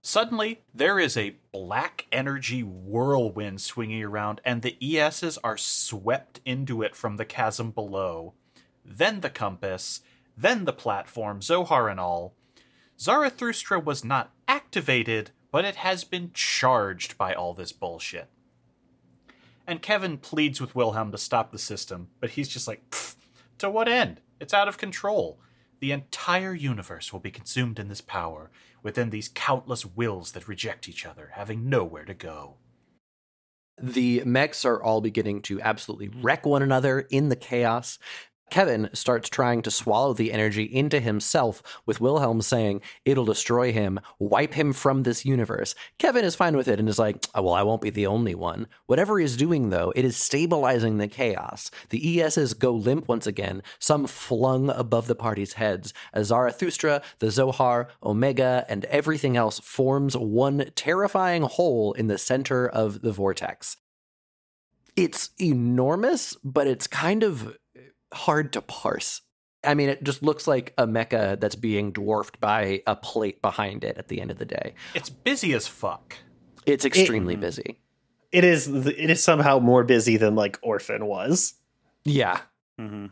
[0.00, 6.80] Suddenly, there is a black energy whirlwind swinging around, and the ESs are swept into
[6.80, 8.32] it from the chasm below.
[8.82, 10.00] Then the compass,
[10.38, 12.32] then the platform, Zohar and all.
[12.98, 18.30] Zarathustra was not activated, but it has been charged by all this bullshit.
[19.66, 22.94] And Kevin pleads with Wilhelm to stop the system, but he's just like,
[23.58, 24.20] to what end?
[24.40, 25.40] It's out of control.
[25.80, 28.50] The entire universe will be consumed in this power,
[28.82, 32.54] within these countless wills that reject each other, having nowhere to go.
[33.82, 37.98] The mechs are all beginning to absolutely wreck one another in the chaos.
[38.50, 43.98] Kevin starts trying to swallow the energy into himself, with Wilhelm saying it'll destroy him,
[44.18, 45.74] wipe him from this universe.
[45.98, 48.34] Kevin is fine with it and is like, oh, well, I won't be the only
[48.34, 48.68] one.
[48.86, 51.70] Whatever he's doing, though, it is stabilizing the chaos.
[51.90, 57.30] The ESs go limp once again, some flung above the party's heads, as Zarathustra, the
[57.30, 63.76] Zohar, Omega, and everything else forms one terrifying hole in the center of the vortex.
[64.94, 67.56] It's enormous, but it's kind of
[68.16, 69.22] hard to parse.
[69.64, 73.84] I mean, it just looks like a mecha that's being dwarfed by a plate behind
[73.84, 74.74] it at the end of the day.
[74.94, 76.16] It's busy as fuck.
[76.66, 77.80] It's extremely it, busy.
[78.32, 81.54] It is it is somehow more busy than like Orphan was.
[82.04, 82.40] Yeah.
[82.80, 83.06] Mm-hmm.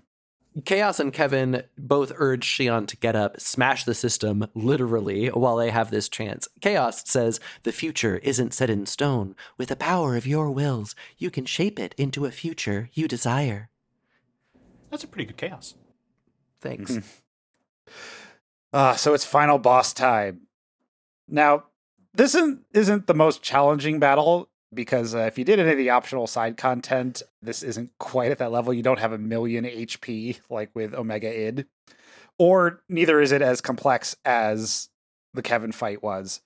[0.65, 5.71] Chaos and Kevin both urge Shion to get up, smash the system, literally, while they
[5.71, 6.47] have this chance.
[6.61, 9.35] Chaos says, The future isn't set in stone.
[9.59, 13.69] With the power of your wills, you can shape it into a future you desire.
[14.95, 15.75] That's a pretty good chaos.
[16.61, 16.93] Thanks.
[16.93, 17.91] Mm-hmm.
[18.73, 20.43] Uh, so it's final boss time.
[21.27, 21.65] Now,
[22.13, 25.91] this isn't, isn't the most challenging battle because uh, if you did any of the
[25.91, 28.73] optional side content, this isn't quite at that level.
[28.73, 31.67] You don't have a million HP like with Omega Id,
[32.39, 34.91] or neither is it as complex as
[35.33, 36.41] the Kevin fight was.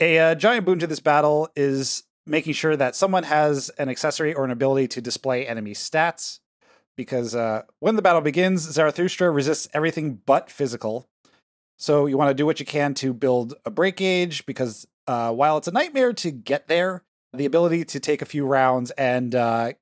[0.00, 4.32] A uh, giant boon to this battle is making sure that someone has an accessory
[4.32, 6.38] or an ability to display enemy stats
[6.96, 11.08] because uh, when the battle begins, Zarathustra resists everything but physical.
[11.78, 15.32] So you want to do what you can to build a break gauge because uh,
[15.32, 19.34] while it's a nightmare to get there, the ability to take a few rounds and
[19.34, 19.72] uh,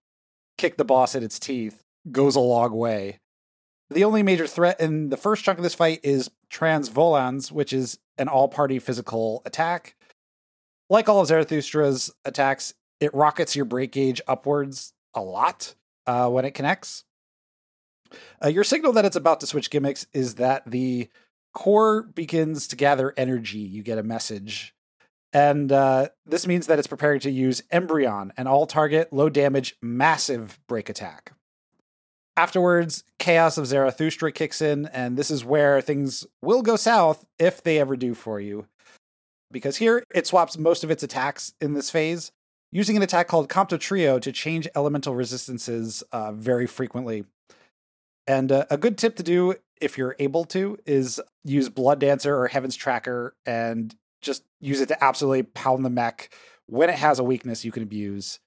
[0.57, 3.19] kick the boss at its teeth goes a long way.
[3.91, 7.99] The only major threat in the first chunk of this fight is Transvolans, which is
[8.19, 9.97] an all party physical attack.
[10.89, 15.75] Like all of Zarathustra's attacks, it rockets your break gauge upwards a lot
[16.11, 17.05] uh, when it connects.
[18.45, 21.09] Uh, your signal that it's about to switch gimmicks is that the
[21.55, 23.59] core begins to gather energy.
[23.59, 24.75] You get a message.
[25.33, 29.77] And uh, this means that it's preparing to use Embryon, an all target, low damage,
[29.81, 31.33] massive break attack.
[32.37, 37.63] Afterwards, Chaos of Zarathustra kicks in, and this is where things will go south if
[37.63, 38.67] they ever do for you.
[39.53, 42.33] Because here, it swaps most of its attacks in this phase,
[42.73, 47.25] using an attack called Compto Trio to change elemental resistances uh, very frequently.
[48.27, 52.37] And uh, a good tip to do if you're able to is use Blood Dancer
[52.37, 56.33] or Heaven's Tracker and just use it to absolutely pound the mech
[56.67, 58.39] when it has a weakness you can abuse.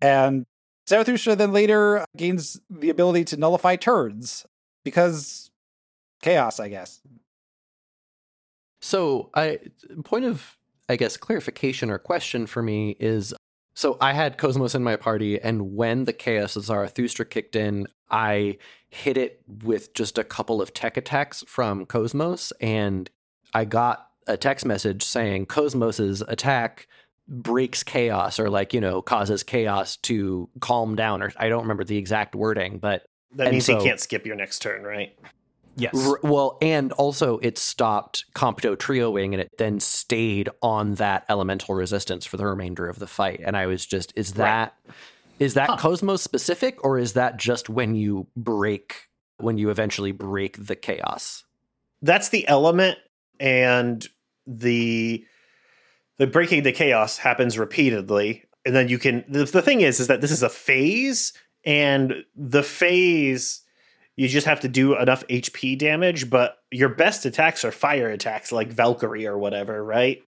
[0.00, 0.44] And
[0.88, 4.44] Zarathustra then later gains the ability to nullify turds
[4.84, 5.50] because
[6.20, 7.00] chaos, I guess.
[8.80, 9.58] So, I
[10.04, 13.34] point of I guess, clarification or question for me is
[13.78, 17.86] so I had KOS-MOS in my party, and when the Chaos of Zarathustra kicked in,
[18.10, 18.58] I
[18.88, 23.08] hit it with just a couple of tech attacks from KOS-MOS, and
[23.54, 26.88] I got a text message saying KOS-MOS's attack
[27.28, 31.84] breaks chaos or like you know causes chaos to calm down or i don't remember
[31.84, 33.02] the exact wording but
[33.36, 35.14] That means so- he can't skip your next turn, right?
[35.78, 35.94] Yes.
[35.94, 41.74] R- well, and also it stopped Compto trioing and it then stayed on that elemental
[41.74, 43.40] resistance for the remainder of the fight.
[43.44, 44.74] And I was just, is that
[45.38, 45.76] is that Huh.
[45.76, 49.08] KOS-MOS specific or is that just when you break
[49.38, 51.44] when you eventually break the chaos?
[52.02, 52.98] That's the element,
[53.40, 54.06] and
[54.46, 55.24] the
[56.18, 59.24] the breaking the chaos happens repeatedly, and then you can.
[59.28, 61.32] The, the thing is, is that this is a phase,
[61.64, 63.62] and the phase
[64.18, 68.50] you just have to do enough HP damage, but your best attacks are fire attacks
[68.52, 70.22] like Valkyrie or whatever, right?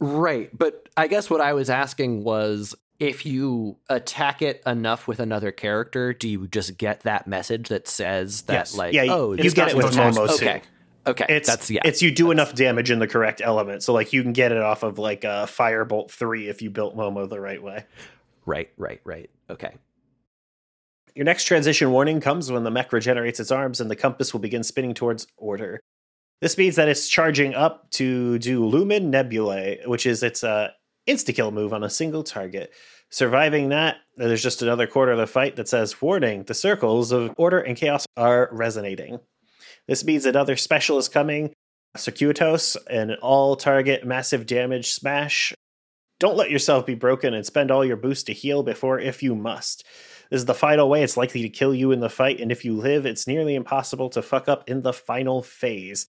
[0.00, 0.50] Right.
[0.56, 5.52] But I guess what I was asking was if you attack it enough with another
[5.52, 8.74] character, do you just get that message that says that Yes.
[8.76, 10.44] like Yeah, you- oh you this get it with Momo, too.
[10.44, 10.62] Okay.
[11.06, 11.24] Okay.
[11.30, 11.80] It's that's yeah.
[11.84, 14.58] It's you do enough damage in the correct element, so like you can get it
[14.58, 17.84] off of like a Firebolt three if you built Momo the right way.
[18.44, 19.30] right, right, right.
[19.48, 19.72] Okay.
[21.14, 24.40] Your next transition warning comes when the mech regenerates its arms and the compass will
[24.40, 25.80] begin spinning towards order.
[26.40, 30.70] This means that it's charging up to do Lumen Nebulae, which is its uh,
[31.06, 32.72] insta kill move on a single target.
[33.10, 37.34] Surviving that, there's just another quarter of the fight that says, Warning, the circles of
[37.36, 39.18] order and chaos are resonating.
[39.88, 41.52] This means another special is coming,
[41.96, 45.52] Circuitous, an all target massive damage smash.
[46.20, 49.34] Don't let yourself be broken and spend all your boost to heal before if you
[49.34, 49.84] must.
[50.30, 52.64] This is the final way it's likely to kill you in the fight, and if
[52.64, 56.06] you live, it's nearly impossible to fuck up in the final phase.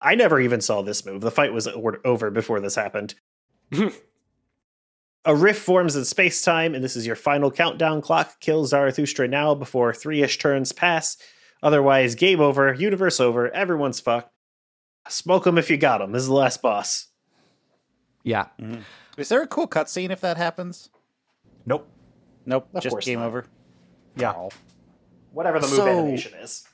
[0.00, 1.22] I never even saw this move.
[1.22, 1.66] The fight was
[2.04, 3.14] over before this happened.
[5.24, 8.40] A rift forms in space time, and this is your final countdown clock.
[8.40, 11.16] Kill Zarathustra now before three ish turns pass.
[11.62, 14.32] Otherwise, game over, universe over, everyone's fucked.
[15.08, 16.10] Smoke him if you got him.
[16.10, 17.06] This is the last boss.
[18.24, 18.46] Yeah.
[18.60, 18.80] Mm-hmm.
[19.16, 20.90] Is there a cool cutscene if that happens?
[21.66, 21.88] Nope.
[22.44, 23.26] Nope, Of just game not.
[23.28, 23.46] over.
[24.16, 24.32] Yeah.
[24.36, 24.50] Oh.
[25.32, 26.64] Whatever the move So- animation is.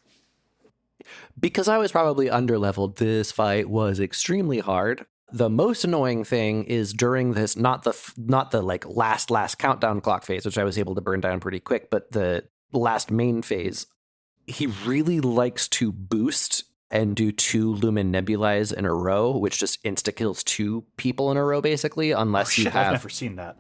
[1.39, 5.07] because I was probably underleveled, this fight was extremely hard.
[5.33, 10.01] The most annoying thing is during this not the not the like last last countdown
[10.01, 13.43] clock phase, which I was able to burn down pretty quick, but the last main
[13.43, 13.87] phase,
[14.47, 19.85] he really likes to boost and do two Lumen Nebulae in a row, which just
[19.85, 23.11] insta kills two people in a row, basically, Oh, unless you shit, have I've never
[23.11, 23.59] seen that.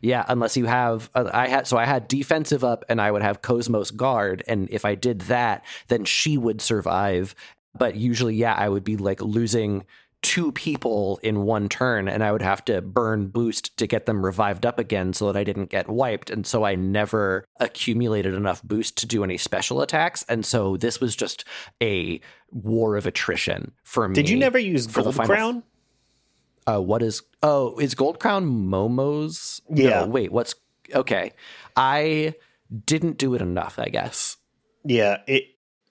[0.00, 3.22] Yeah, unless you have, uh, I had, so I had defensive up and I would
[3.22, 4.42] have KOS-MOS guard.
[4.46, 7.34] And if I did that, then she would survive.
[7.76, 9.84] But usually, yeah, I would be like losing
[10.24, 14.24] two people in one turn and I would have to burn boost to get them
[14.24, 16.30] revived up again so that I didn't get wiped.
[16.30, 20.24] And so I never accumulated enough boost to do any special attacks.
[20.26, 21.44] And so this was just
[21.82, 24.14] a war of attrition for me.
[24.14, 25.62] Did you never use for the Gold Crown?
[26.66, 27.22] Uh, what is?
[27.42, 29.60] Oh, is Gold Crown Momo's?
[29.68, 30.00] Yeah.
[30.00, 30.54] No, wait, what's?
[30.94, 31.32] Okay,
[31.76, 32.34] I
[32.86, 33.78] didn't do it enough.
[33.78, 34.36] I guess.
[34.84, 35.44] Yeah, it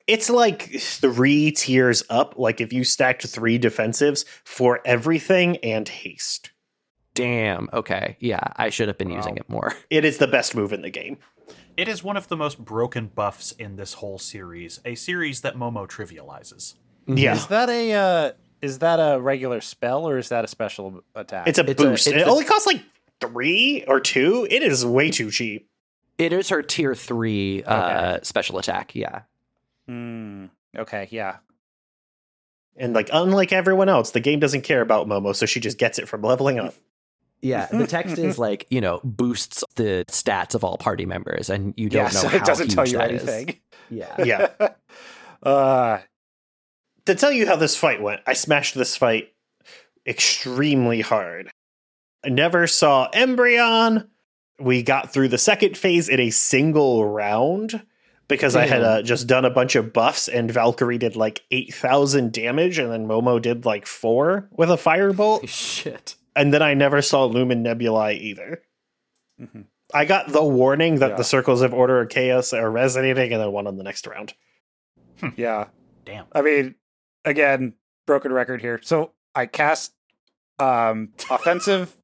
[0.07, 2.35] it's like three tiers up.
[2.37, 6.51] Like if you stacked three defensives for everything and haste.
[7.13, 7.69] Damn.
[7.71, 8.17] Okay.
[8.19, 9.73] Yeah, I should have been using it more.
[9.89, 11.17] It is the best move in the game.
[11.77, 15.55] It is one of the most broken buffs in this whole series, a series that
[15.55, 16.75] Momo trivializes.
[17.07, 17.35] Yeah.
[17.35, 18.31] Is that a uh,
[18.63, 21.47] is that a regular spell or is that a special attack?
[21.47, 22.07] It's a It's a- boost.
[22.07, 22.81] it's it a- only costs like
[23.21, 24.47] three or two.
[24.49, 25.69] It is way too cheap.
[26.17, 28.95] It is her tier three uh, special attack.
[28.95, 29.21] Yeah.
[29.87, 30.45] Hmm,
[30.77, 31.37] okay, yeah.
[32.75, 35.99] And like unlike everyone else, the game doesn't care about Momo, so she just gets
[35.99, 36.73] it from leveling up.
[37.41, 41.73] Yeah, the text is like you know boosts the stats of all party members, and
[41.77, 43.27] you don't Yeah, know so how it doesn't tell you that is.
[43.27, 43.59] anything.
[43.89, 44.69] Yeah, Yeah.
[45.43, 45.99] uh,
[47.05, 49.29] to tell you how this fight went, I smashed this fight
[50.07, 51.49] extremely hard.
[52.25, 54.07] I never saw Embryon.
[54.59, 57.83] We got through the second phase in a single round
[58.27, 62.31] because I had uh, just done a bunch of buffs and Valkyrie did like 8,000
[62.31, 65.47] damage and then Momo did like 4 with a firebolt.
[65.49, 66.15] shit.
[66.35, 68.61] And then I never saw Lumen Nebulae either.
[69.41, 69.65] Mhm.
[69.93, 71.15] I got the warning that Yeah.
[71.17, 74.33] the circles of order and chaos are resonating and then won on the next round.
[75.35, 75.67] yeah.
[76.05, 76.25] Damn.
[76.31, 76.75] I mean,
[77.25, 77.73] again,
[78.05, 78.79] broken record here.
[78.83, 79.93] So I cast
[80.59, 81.95] um offensive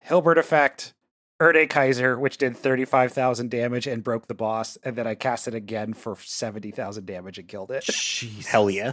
[0.00, 0.92] Hilbert effect,
[1.40, 5.14] Erde Kaiser, which did thirty five thousand damage and broke the boss, and then I
[5.14, 7.84] cast it again for seventy thousand damage and killed it.
[7.84, 8.46] Jeez.
[8.46, 8.92] Hell yeah.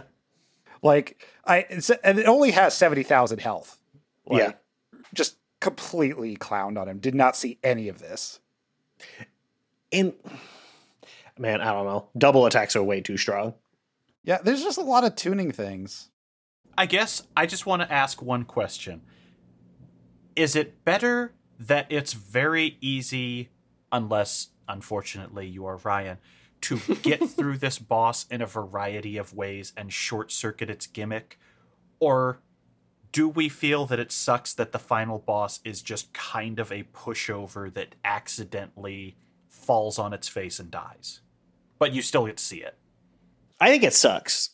[0.82, 3.78] Like I, it's, and it only has seventy thousand health.
[4.26, 4.52] Like, Yeah.
[5.14, 6.98] just completely clowned on him.
[6.98, 8.40] Did not see any of this.
[9.90, 10.14] in
[11.38, 12.08] man, I don't know.
[12.16, 13.54] Double attacks are way too strong.
[14.24, 16.10] Yeah, there's just a lot of tuning things.
[16.76, 19.02] I guess I just want to ask one question.
[20.36, 23.50] Is it better that it's very easy,
[23.90, 26.18] unless, unfortunately, you are Ryan,
[26.62, 31.38] to get through this boss in a variety of ways and short circuit its gimmick?
[32.00, 32.40] Or
[33.10, 36.84] do we feel that it sucks that the final boss is just kind of a
[36.84, 39.16] pushover that accidentally
[39.48, 41.20] falls on its face and dies?
[41.78, 42.78] But you still get to see it.
[43.62, 44.50] I think it sucks.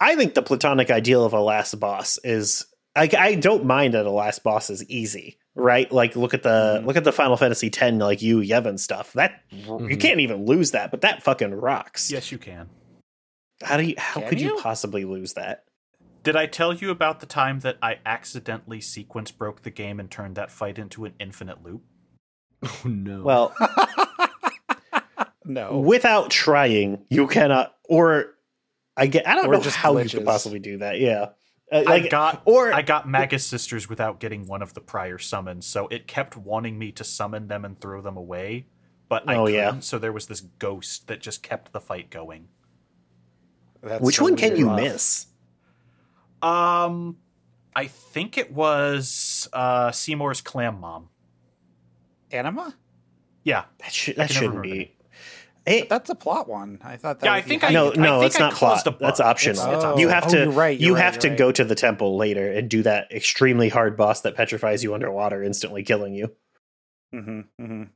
[0.00, 2.64] I think the platonic ideal of a last boss is
[2.96, 5.90] like I don't mind that a last boss is easy, right?
[5.90, 6.86] Like look at the mm-hmm.
[6.86, 9.12] look at the Final Fantasy X like you Yevon stuff.
[9.14, 9.98] That you mm-hmm.
[9.98, 12.12] can't even lose that, but that fucking rocks.
[12.12, 12.68] Yes, you can.
[13.64, 14.62] How do you how Can could you you?
[14.62, 15.64] possibly lose that?
[16.22, 20.08] Did I tell you about the time that I accidentally sequence broke the game and
[20.08, 21.82] turned that fight into an infinite loop?
[22.62, 23.22] Oh no.
[23.22, 23.54] Well,
[25.44, 25.78] No.
[25.78, 28.34] without trying, you cannot or
[28.96, 31.00] I get I don't Or know just how you could possibly do that.
[31.00, 31.30] Yeah.
[31.72, 35.66] Uh, I got or I got Magus sisters without getting one of the prior summons,
[35.66, 38.66] so it kept wanting me to summon them and throw them away,
[39.08, 39.54] but I Oh, couldn't.
[39.54, 39.80] yeah.
[39.80, 42.48] So there was this ghost that just kept the fight going.
[43.82, 44.80] That's which so one can you rough.
[44.80, 45.26] miss?
[46.42, 47.18] Um,
[47.74, 51.08] I think it was uh Seymour's clam mom.
[52.32, 52.74] Anima?
[53.44, 54.96] Yeah, That should that shouldn't remember be.
[55.66, 56.78] It, That's a plot one.
[56.82, 58.84] I thought that Yeah, I think I- you no, do no, think it's not caused
[58.84, 58.98] plot.
[58.98, 59.62] That's optional.
[59.66, 60.08] It's- it's you optional.
[60.10, 62.16] have Oh, to you're right, you you're have right, to you're go to the temple
[62.16, 66.32] later and do that extremely hard boss that petrifies you underwater, instantly killing you.
[67.14, 67.88] Mhm, mhm.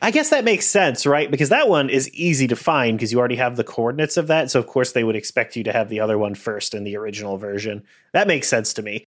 [0.00, 1.30] I guess that makes sense, right?
[1.30, 4.50] Because that one is easy to find because you already have the coordinates of that.
[4.50, 6.96] So of course they would expect you to have the other one first in the
[6.96, 7.82] original version.
[8.12, 9.04] That makes sense to me.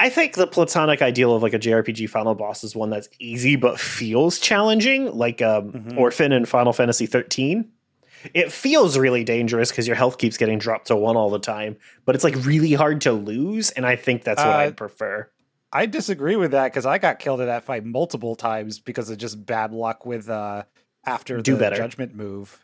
[0.00, 3.56] I think the platonic ideal of like a JRPG final boss is one that's easy
[3.56, 5.96] but feels challenging, like um, Mhm.
[5.98, 7.70] Orphan in Final Fantasy 13.
[8.32, 11.76] It feels really dangerous because your health keeps getting dropped to one all the time,
[12.06, 15.28] but it's like really hard to lose, and I think that's what Uh, I'd prefer.
[15.72, 19.18] I disagree with that because I got killed in that fight multiple times because of
[19.18, 20.62] just bad luck with uh
[21.06, 21.76] after Do the better.
[21.76, 22.63] judgment move.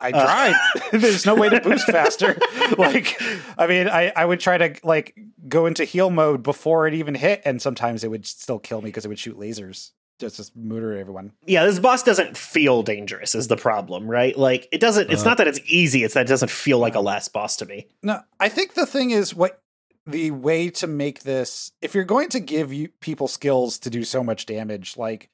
[0.00, 0.54] I Uh, tried.
[1.00, 2.36] There's no way to boost faster.
[2.78, 3.20] like,
[3.56, 5.18] I mean, I, I would try to like
[5.48, 8.88] go into heal mode before it even hit, and sometimes it would still kill me
[8.90, 9.92] because it would shoot lasers.
[10.18, 11.32] Just just murder everyone.
[11.46, 14.36] yeah, this boss doesn't feel dangerous is the problem, right?
[14.36, 15.26] Like it doesn't it's Uh.
[15.26, 17.88] not that it's easy, it's that it doesn't feel like a last boss to me.
[18.02, 19.60] No, I think the thing is what
[20.06, 24.04] the way to make this if you're going to give you people skills to do
[24.04, 25.28] so much damage, like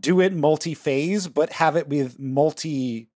[0.00, 3.08] do it multi-phase, but have it with multi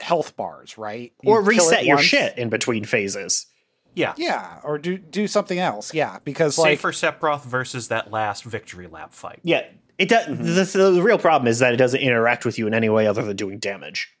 [0.00, 1.12] health bars, right?
[1.22, 3.46] You or reset your once- shit in between phases.
[3.94, 4.14] yeah.
[4.16, 5.92] Yeah, or do do something else.
[5.94, 9.40] Yeah, because like Safer Sephiroth versus that last victory lap fight.
[9.42, 9.64] Yeah,
[9.98, 10.26] it does.
[10.26, 10.44] Mm-hmm.
[10.78, 13.22] The, the real problem is that it doesn't interact with you in any way other
[13.22, 14.14] than doing damage.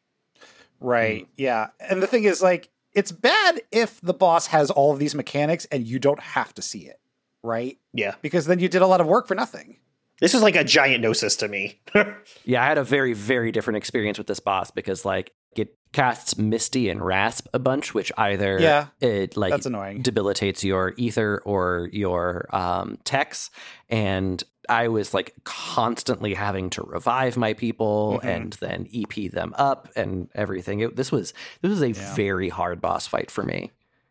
[0.80, 1.28] right, Mm.
[1.36, 1.68] yeah.
[1.80, 5.66] And the thing is like it's bad if the boss has all of these mechanics
[5.70, 6.98] and you don't have to see it,
[7.42, 7.78] right?
[7.92, 9.76] Yeah, Because then you did a lot of work for nothing.
[10.20, 11.80] this is like a giant gnosis to me.
[12.44, 16.36] Yeah, I had a very, very different experience with this boss because like it casts
[16.36, 20.02] Misty and Rasp a bunch, which either Yeah, it like That's annoying.
[20.02, 23.50] debilitates your ether or your um tex
[23.88, 28.26] and I was like constantly having to revive my people Mhm.
[28.28, 30.80] and then EP them up and everything.
[30.80, 32.14] It, this was this was a Yeah.
[32.14, 33.70] very hard boss fight for me.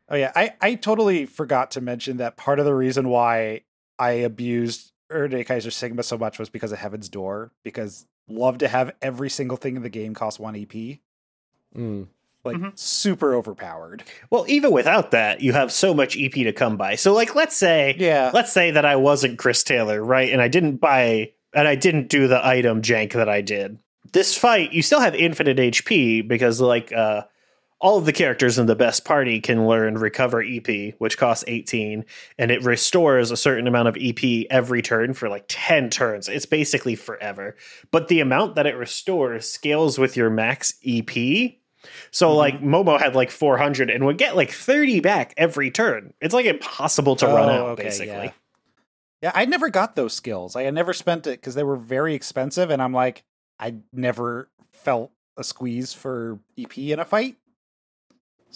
[0.09, 3.61] Oh yeah, I I totally forgot to mention that part of the reason why
[3.99, 7.51] I abused Erde Kaiser Sigma so much was because of Heaven's Door.
[7.63, 10.99] Because love to have every single thing in the game cost one EP,
[11.75, 12.07] Mm.
[12.45, 12.79] like Mhm.
[12.79, 14.03] super overpowered.
[14.29, 16.95] well, even without that, you have so much EP to come by.
[16.95, 20.31] So, like, let's say, Yeah, let's say that I wasn't Chris Taylor, right?
[20.31, 23.79] And I didn't buy, and I didn't do the item jank that I did.
[24.13, 27.23] This fight, you still have infinite HP because, like, uh,
[27.79, 32.05] all of the characters in the best party can learn recover EP, which costs 18,
[32.39, 36.27] and it restores a certain amount of EP every turn for like 10 turns.
[36.27, 37.55] It's basically forever.
[37.91, 41.59] But the amount that it restores scales with your max EP.
[42.11, 42.35] So, Mhm.
[42.35, 46.13] like, Momo had like 400 and would get like 30 back every turn.
[46.19, 48.07] It's like impossible to run Oh, out, okay, basically.
[48.13, 48.31] yeah.
[49.21, 49.31] yeah.
[49.35, 50.55] I never got those skills.
[50.55, 53.23] I never spent it because they were very expensive, and I'm like,
[53.59, 57.35] I never felt a squeeze for EP in a fight.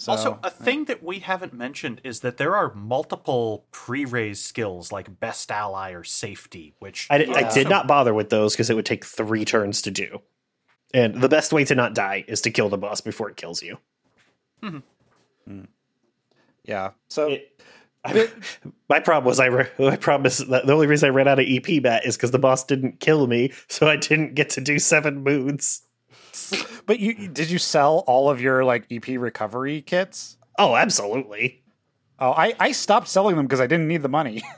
[0.02, 4.92] So, also, a thing that we haven't mentioned is that there are multiple pre-raised skills
[4.92, 8.72] like best ally or safety, which I, di- I did not bother with those because
[8.72, 10.24] it would take three turns to do.
[10.92, 13.62] And the best way to not die is to kill the boss before it kills
[13.62, 13.78] you.
[14.64, 14.80] Mm-hmm.
[15.52, 15.68] Mm.
[16.64, 16.92] yeah.
[17.10, 17.62] So It-
[18.04, 18.32] I-
[18.90, 21.38] my problem was I re- my problem is that the only reason I ran out
[21.40, 24.62] of EP bat is because the boss didn't kill me, so I didn't get to
[24.62, 25.84] do seven moods.
[26.86, 30.38] But you did you sell all of your like EP recovery kits?
[30.58, 31.64] Oh, absolutely.
[32.20, 34.42] Oh, I I stopped selling them because I didn't need the money.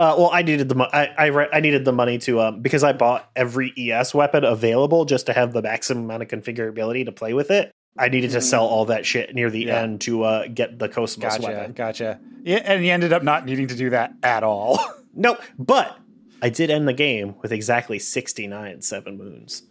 [0.00, 2.60] Uh, well, I needed the mo- I, I re- I needed the money to um
[2.62, 7.04] because I bought every ES weapon available just to have the maximum amount of configurability
[7.06, 7.72] to play with it.
[7.98, 9.80] I needed to sell all that shit near the Yeah.
[9.80, 11.72] end to uh, get the KOS-MOS Gotcha, weapon.
[11.72, 12.20] gotcha.
[12.44, 14.78] Yeah, and you ended up not needing to do that at all.
[15.14, 15.98] Nope, but
[16.42, 19.64] I did end the game with exactly 69 seven moons.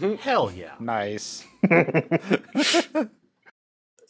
[0.20, 0.74] Hell yeah.
[0.80, 1.44] nice.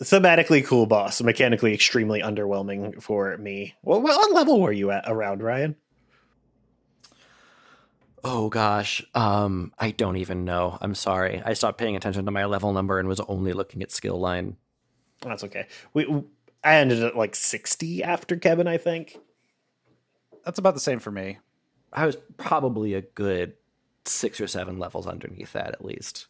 [0.02, 3.74] Thematically cool boss, mechanically extremely underwhelming for me.
[3.82, 5.76] Well, what level were you at around Ryan?
[8.22, 10.76] Oh gosh, um, I don't even know.
[10.80, 11.42] I'm sorry.
[11.44, 14.56] I stopped paying attention to my level number and was only looking at skill line.
[15.22, 15.66] That's okay.
[15.94, 16.06] We
[16.62, 19.18] I ended at like 60 after Kevin, I think.
[20.44, 21.38] That's about the same for me.
[21.92, 23.54] I was probably a good
[24.04, 26.26] six or seven levels underneath that at least.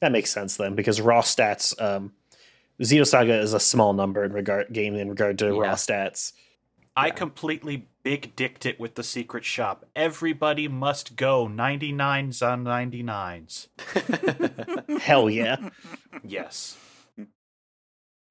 [0.00, 2.12] That makes sense then, because raw stats, um,
[2.80, 5.72] Xenosaga is a small number in regard game in regard to raw Yeah.
[5.74, 6.32] stats.
[6.96, 9.84] I completely big dicked it with the secret shop.
[9.94, 13.68] Everybody must go 99s on 99s.
[15.00, 15.56] Hell yeah!
[16.24, 16.76] Yes.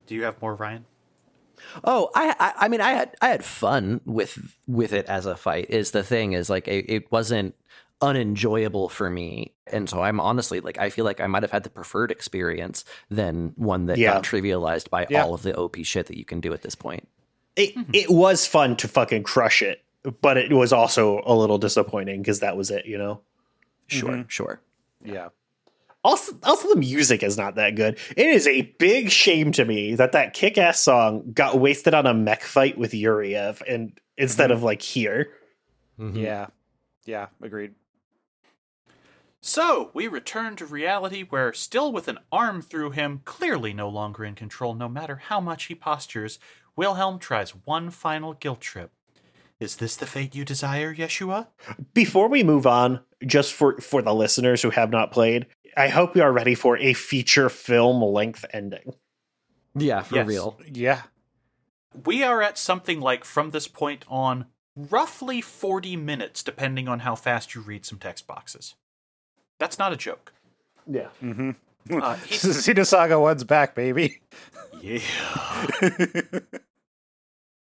[0.06, 0.86] Do you have more, Ryan?
[1.84, 5.36] Oh, I, I, I mean, I had, I had fun with, with it as a
[5.36, 5.70] fight.
[5.70, 7.56] Is the thing is like it, it wasn't
[8.02, 11.64] unenjoyable for me, and so I'm honestly like I feel like I might have had
[11.64, 14.14] the preferred experience than one that Yeah.
[14.14, 15.24] got trivialized by Yeah.
[15.24, 17.08] all of the OP shit that you can do at this point.
[17.56, 17.92] It mm-hmm.
[17.94, 19.84] it was fun to fucking crush it,
[20.22, 23.22] but it was also a little disappointing because that was it, you know.
[23.88, 24.28] Sure, mm-hmm.
[24.28, 24.62] sure.
[25.04, 25.30] Yeah.
[26.04, 27.98] Also, also the music is not that good.
[28.16, 32.14] It is a big shame to me that that kick-ass song got wasted on a
[32.14, 34.58] mech fight with Yuriev and instead mm-hmm.
[34.58, 35.34] of like here.
[35.98, 36.48] Yeah.
[37.06, 37.28] Yeah.
[37.42, 37.74] Agreed.
[39.42, 44.26] So, we return to reality where, still with an arm through him, clearly no longer
[44.26, 46.40] in control no matter how much he postures,
[46.76, 48.92] Wilhelm tries one final guilt trip.
[49.60, 51.48] Is this the fate you desire, Yeshua?
[51.94, 56.14] Before we move on, just for for the listeners who have not played, I hope
[56.14, 58.94] we are ready for a feature film length ending.
[59.76, 60.28] Yeah, for Yes.
[60.28, 60.60] real.
[60.72, 61.04] Yeah.
[62.06, 64.46] We are at something like, from this point on,
[64.76, 68.76] roughly 40 minutes, depending on how fast you read some text boxes.
[69.60, 70.34] That's not a joke.
[70.86, 71.08] Yeah.
[71.22, 71.52] Mm-hmm.
[72.02, 74.22] Uh, he's- Saga one's back, baby.
[74.82, 75.00] Yeah.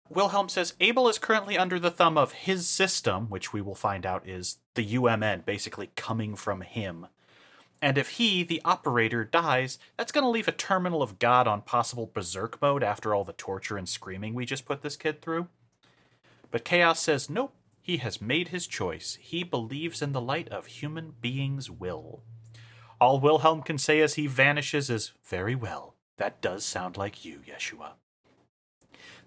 [0.08, 4.06] Wilhelm says Abel is currently under the thumb of his system, which we will find
[4.06, 7.06] out is the UMN, basically coming from him.
[7.82, 11.60] And if he, the operator, dies, that's going to leave a terminal of God on
[11.60, 15.48] possible berserk mode after all the torture and screaming we just put this kid through.
[16.50, 17.52] But Chaos says nope,
[17.86, 19.16] he has made his choice.
[19.20, 22.24] He believes in the light of human beings' will.
[23.00, 27.42] All Wilhelm can say as he vanishes is, Very well, that does sound like you,
[27.46, 27.92] Yeshua.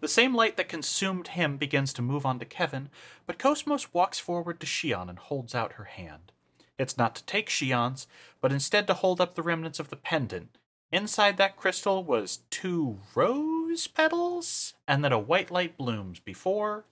[0.02, 2.90] The same light that consumed him begins to move on to Kevin,
[3.26, 6.34] but KOS-MOS walks forward to Shion and holds out her hand.
[6.78, 8.08] It's not to take Shion's,
[8.42, 10.58] but instead to hold up the remnants of the pendant.
[10.92, 16.84] Inside that crystal was two rose petals, and then a white light blooms before.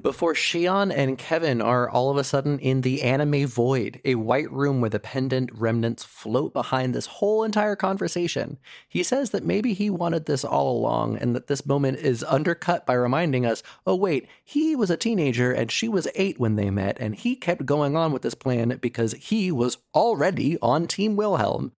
[0.00, 4.50] Before Shion and Kevin are all of a sudden in the anime void, a white
[4.50, 8.58] room where the pendant remnants float behind this whole entire conversation.
[8.88, 12.86] He says that maybe he wanted this all along and that this moment is undercut
[12.86, 16.70] by reminding us oh, wait, he was a teenager and she was eight when they
[16.70, 21.16] met, and he kept going on with this plan because he was already on Team
[21.16, 21.72] Wilhelm.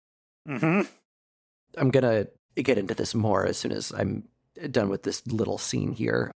[0.49, 0.83] Mm-hmm.
[1.77, 4.29] I'm gonna get into this more as soon as I'm
[4.71, 6.33] done with this little scene here.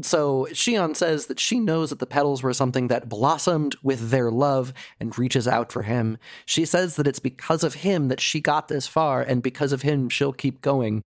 [0.00, 4.30] So Shion says that she knows that the petals were something that blossomed with their
[4.30, 6.18] love and reaches out for him.
[6.46, 9.82] She says that it's because of him that she got this far, and because of
[9.82, 11.02] him she'll keep going.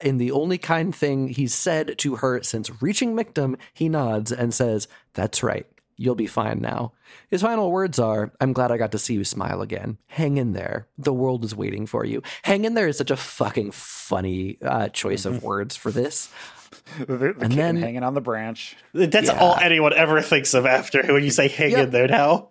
[0.00, 4.52] In the only kind thing he's said to her since reaching Michtam, he nods and
[4.54, 5.66] says, That's right.
[5.98, 6.92] You'll be fine now.
[7.30, 9.96] His final words are, I'm glad I got to see you smile again.
[10.08, 10.88] Hang in there.
[10.98, 12.22] The world is waiting for you.
[12.42, 16.28] Hang in there is such a fucking funny uh, choice of words for this.
[16.98, 18.76] The, the And then- hanging on the branch.
[18.94, 19.38] That's Yeah.
[19.38, 21.84] all anyone ever thinks of after when you say hang Yep.
[21.84, 22.48] in there now.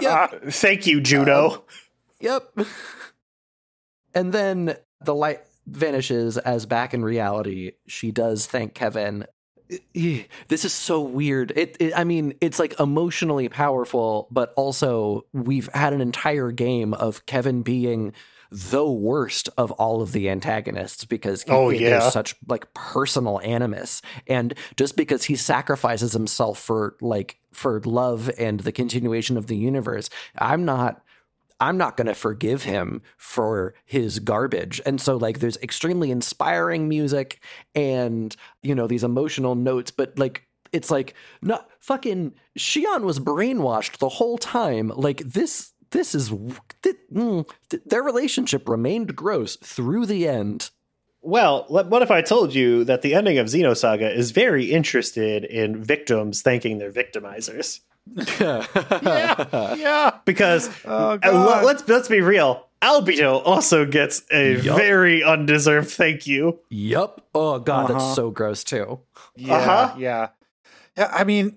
[0.00, 0.42] Yep.
[0.50, 1.50] Thank you, Juno.
[1.50, 1.62] Um,
[2.20, 2.50] yep.
[4.14, 9.26] And then the light vanishes as back in reality, she does thank Kevin.
[9.94, 11.52] This is so weird.
[11.54, 16.94] It, it I mean, it's like emotionally powerful, but also we've had an entire game
[16.94, 18.12] of Kevin being
[18.50, 22.08] the worst of all of the antagonists because he, Oh, there's yeah.
[22.10, 28.60] such like personal animus and just because he sacrifices himself for like for love and
[28.60, 31.02] the continuation of the universe i'm not
[31.58, 34.78] I'm not going to forgive him for his garbage.
[34.84, 37.40] And so, like, there's extremely inspiring music
[37.74, 43.98] and, you know, these emotional notes, but like, it's like no fucking Shion was brainwashed
[43.98, 44.92] the whole time.
[44.94, 46.28] Like this this is
[46.82, 50.70] th- mm, th- their relationship remained gross through the end.
[51.22, 55.82] Well, what if I told you that the ending of Xenosaga is very interested in
[55.82, 57.80] victims thanking their victimizers?
[58.40, 58.64] yeah,
[59.76, 60.18] yeah.
[60.24, 62.62] Because Oh, uh, let- let's let's be real.
[62.82, 64.76] Albedo also gets a Yup.
[64.76, 66.60] very undeserved thank you.
[66.68, 67.26] Yup.
[67.34, 67.98] Oh god, Uh-huh.
[67.98, 69.00] that's so gross too.
[69.34, 69.94] Yeah, Uh-huh.
[69.98, 70.28] yeah.
[70.96, 71.56] Yeah, I mean,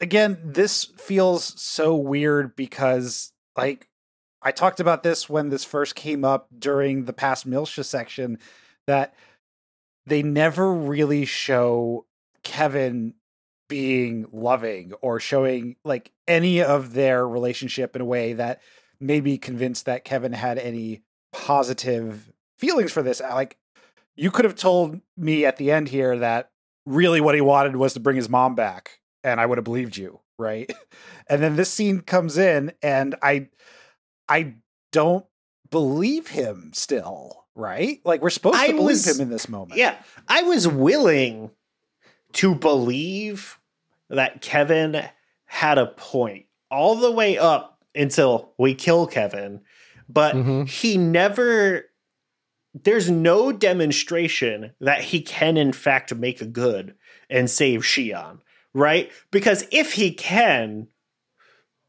[0.00, 3.88] again, this feels so weird because like
[4.42, 8.38] I talked about this when this first came up during the past Miltia section
[8.86, 9.14] that
[10.06, 12.06] they never really show
[12.44, 13.14] Kevin
[13.68, 18.60] being loving or showing like any of their relationship in a way that
[19.00, 21.02] made me convinced that Kevin had any
[21.32, 23.20] positive feelings for this.
[23.20, 23.56] Like
[24.14, 26.50] you could have told me at the end here that
[26.84, 29.96] really what he wanted was to bring his mom back and I would have believed
[29.96, 30.70] you, right?
[31.28, 33.48] And then this scene comes in and I
[34.28, 34.54] I
[34.92, 35.26] don't
[35.70, 37.98] believe him still, right?
[38.04, 39.76] Like we're supposed I to believe was- him in this moment.
[39.76, 39.96] Yeah,
[40.28, 41.50] I was willing
[42.34, 43.58] to believe
[44.08, 45.02] that Kevin
[45.46, 49.62] had a point all the way up until we kill Kevin,
[50.08, 50.68] but Mhm.
[50.68, 51.86] he never.
[52.72, 56.94] There's no demonstration that he can, in fact, make a good
[57.28, 58.38] and save Shion,
[58.76, 59.10] right?
[59.30, 60.88] Because if he can,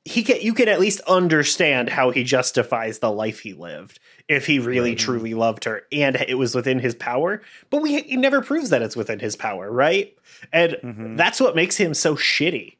[0.05, 0.39] he can.
[0.41, 3.99] You can at least understand how he justifies the life he lived
[4.30, 4.97] if he really Right.
[4.99, 7.41] truly loved her and it was within his power.
[7.69, 10.15] But we he never proves that it's within his power, right?
[10.53, 11.18] And Mhm.
[11.18, 12.73] that's what makes him so shitty.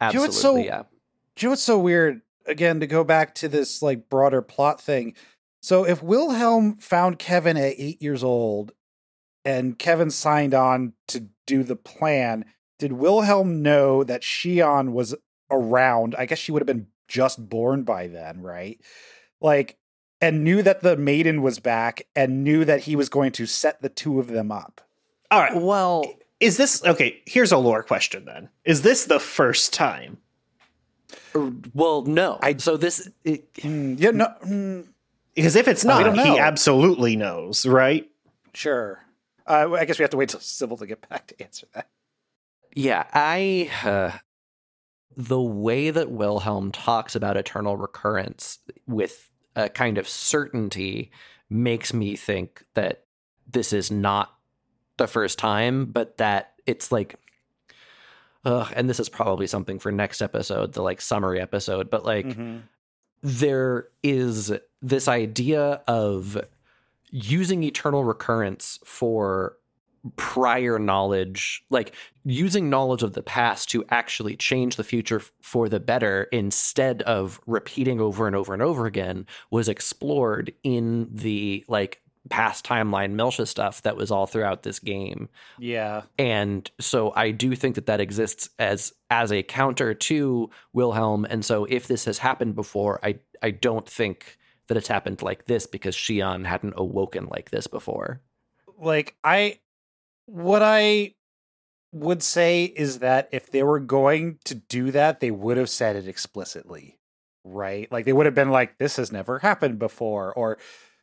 [0.00, 0.82] know Absolutely, what's so- yeah.
[1.36, 2.22] Do you know what's so weird?
[2.46, 5.14] Again, to go back to this like broader plot thing.
[5.60, 8.72] So if Wilhelm found Kevin at eight years old
[9.44, 12.44] and Kevin signed on to do the plan,
[12.78, 15.14] did Wilhelm know that Shion was
[15.50, 16.14] around?
[16.16, 18.80] I guess she would have been just born by then, right?
[19.40, 19.76] Like,
[20.20, 23.80] and knew that the maiden was back and knew that he was going to set
[23.82, 24.80] the two of them up.
[25.30, 25.54] All right.
[25.54, 26.04] Well,
[26.40, 27.20] Is this okay?
[27.26, 28.48] Here's a lore question then.
[28.64, 30.18] Is this the first time?
[31.34, 32.38] er, well, no.
[32.42, 34.80] I- so this it, Hmm, yeah, no, hmm,
[35.34, 38.08] Because if it's not, he absolutely knows, right?
[38.54, 39.04] sure.
[39.46, 41.88] Uh, I guess we have to wait till Civil to get back to answer that.
[42.78, 44.18] Yeah, I uh,
[45.16, 51.10] the way that Wilhelm talks about eternal recurrence with a kind of certainty
[51.50, 53.04] makes me think that
[53.50, 54.32] this is not
[54.96, 57.16] the first time, but that it's like
[58.44, 62.26] Ugh, and this is probably something for next episode, the like summary episode, but like
[62.26, 62.62] Mhm.
[63.22, 66.38] there is this idea of
[67.10, 69.56] using eternal recurrence for
[70.16, 71.94] prior knowledge, like
[72.24, 77.40] using knowledge of the past to actually change the future for the better instead of
[77.46, 83.48] repeating over and over and over again was explored in the like past timeline Miltia
[83.48, 86.02] stuff that was all throughout this game Yeah.
[86.18, 91.24] and so I do think that that exists as as a counter to Wilhelm.
[91.30, 94.36] And so if this has happened before, I I don't think
[94.66, 98.20] that it's happened like this because Shion hadn't awoken like this before.
[98.78, 99.60] like I
[100.28, 101.14] what I
[101.92, 105.96] would say is that if they were going to do that, they would have said
[105.96, 106.98] it explicitly.
[107.44, 107.90] Right?
[107.90, 110.58] Like they would have been like, this has never happened before, or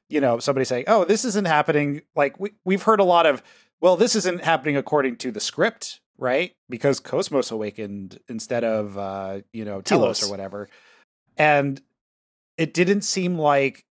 [0.09, 2.03] you know, somebody saying, Oh, this isn't happening.
[2.15, 3.41] Like we we've heard a lot of,
[3.81, 6.53] well, this isn't happening according to the script, right?
[6.69, 10.27] Because KOS-MOS awakened instead of uh, you know, T-elos T-elos.
[10.27, 10.69] or whatever.
[11.35, 11.81] And
[12.57, 13.85] it didn't seem like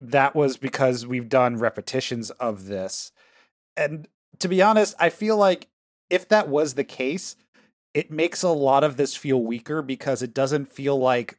[0.00, 3.12] that was because we've done repetitions of this.
[3.76, 4.08] And
[4.40, 5.68] to be honest, I feel like
[6.10, 7.36] if that was the case,
[7.92, 11.38] it makes a lot of this feel weaker because it doesn't feel like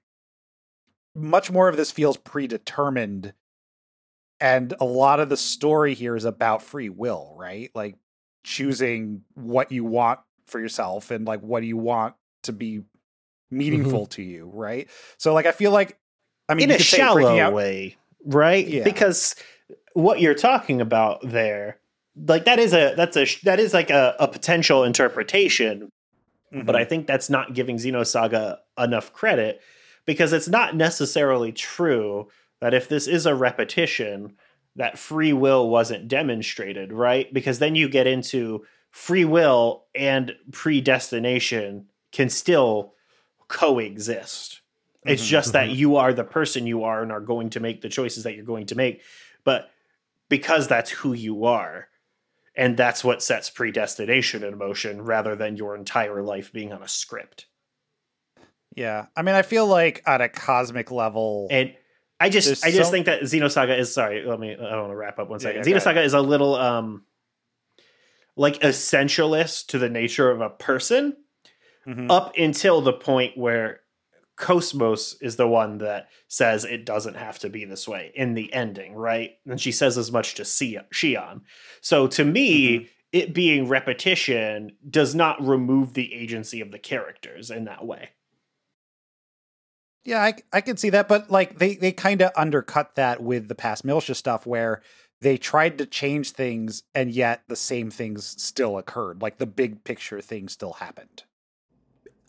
[1.13, 3.33] much more of this feels predetermined.
[4.39, 7.71] And a lot of the story here is about free will, right?
[7.73, 7.95] Like
[8.43, 13.57] choosing what you want for yourself and like what do you want to be mm-hmm.
[13.57, 14.89] meaningful to you, right?
[15.17, 15.97] So like I feel like
[16.47, 18.65] I mean in a could say breaking shallow out- way, right?
[18.67, 18.83] Yeah.
[18.83, 19.35] Because
[19.93, 21.79] what you're talking about there,
[22.15, 25.89] like that is a that's a that is like a, a potential interpretation,
[26.51, 26.75] but Mhm.
[26.75, 29.61] I think that's not giving Xenosaga enough credit
[30.05, 32.27] because it's not necessarily true
[32.61, 34.35] that if this is a repetition,
[34.75, 37.33] that free will wasn't demonstrated, right?
[37.33, 42.93] Because then you get into free will and predestination can still
[43.47, 44.61] coexist.
[45.05, 47.81] It's Mhm, just that you are the person you are and are going to make
[47.81, 49.01] the choices that you're going to make.
[49.43, 49.69] But
[50.29, 51.87] because that's who you are,
[52.55, 56.87] and that's what sets predestination in motion rather than your entire life being on a
[56.87, 57.47] script.
[58.75, 59.05] Yeah.
[59.15, 61.73] I mean, I feel like at a cosmic level, And
[62.19, 64.95] I just I just so- think that Xenosaga is sorry, let me I want to
[64.95, 65.65] wrap up one second.
[65.67, 67.03] Yeah, Xenosaga is a little um
[68.37, 71.15] like essentialist to the nature of a person
[71.87, 72.07] Mhm.
[72.09, 73.81] up until the point where
[74.37, 78.51] KOS-MOS is the one that says it doesn't have to be this way in the
[78.53, 79.31] ending, right?
[79.45, 81.41] And she says as much to Si- Shion.
[81.81, 82.85] So to me, Mm-hmm.
[83.13, 88.09] it being repetition does not remove the agency of the characters in that way.
[90.03, 93.47] Yeah, I, I can see that, but like they they kind of undercut that with
[93.47, 94.81] the past Miltia stuff, where
[95.21, 99.21] they tried to change things, and yet the same things still occurred.
[99.23, 101.23] Like the big picture thing still happened.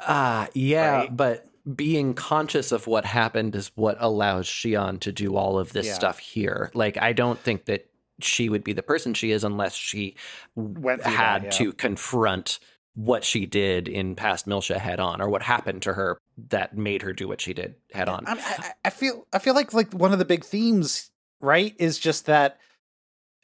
[0.00, 1.16] Ah, yeah, Right?
[1.16, 5.86] but being conscious of what happened is what allows Shion to do all of this
[5.86, 5.94] Yeah.
[5.94, 6.70] stuff here.
[6.74, 7.90] Like, I don't think that
[8.20, 10.16] she would be the person she is unless she
[10.54, 11.50] Went through that, had yeah.
[11.50, 12.58] to confront
[12.94, 16.18] what she did in past Miltia head on, or what happened to her
[16.48, 18.26] that made her do what she did head on.
[18.26, 21.10] I, I, I feel I feel like like one of the big themes,
[21.40, 22.58] right, is just that.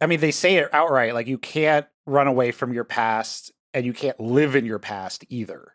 [0.00, 1.12] I mean, they say it outright.
[1.12, 5.24] Like you can't run away from your past, and you can't live in your past
[5.28, 5.74] either.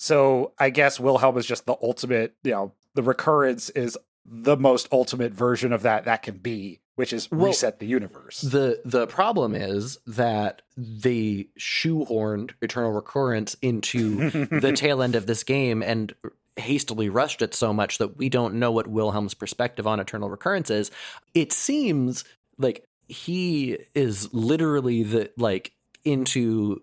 [0.00, 2.34] So I guess Wilhelm is just the ultimate.
[2.42, 7.12] You know, the recurrence is the most ultimate version of that that can be, which
[7.12, 8.40] is Well, reset the universe.
[8.40, 15.44] The the problem is that they shoehorned eternal recurrence into the tail end of this
[15.44, 16.14] game and
[16.56, 20.70] hastily rushed it so much that we don't know what Wilhelm's perspective on eternal recurrence
[20.70, 20.90] is.
[21.34, 22.24] It seems
[22.56, 25.72] like he is literally the like
[26.06, 26.80] into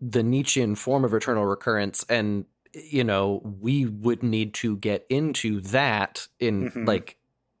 [0.00, 5.60] the Nietzschean form of eternal recurrence and you know we would need to get into
[5.60, 6.86] that in Mhm.
[6.86, 7.16] like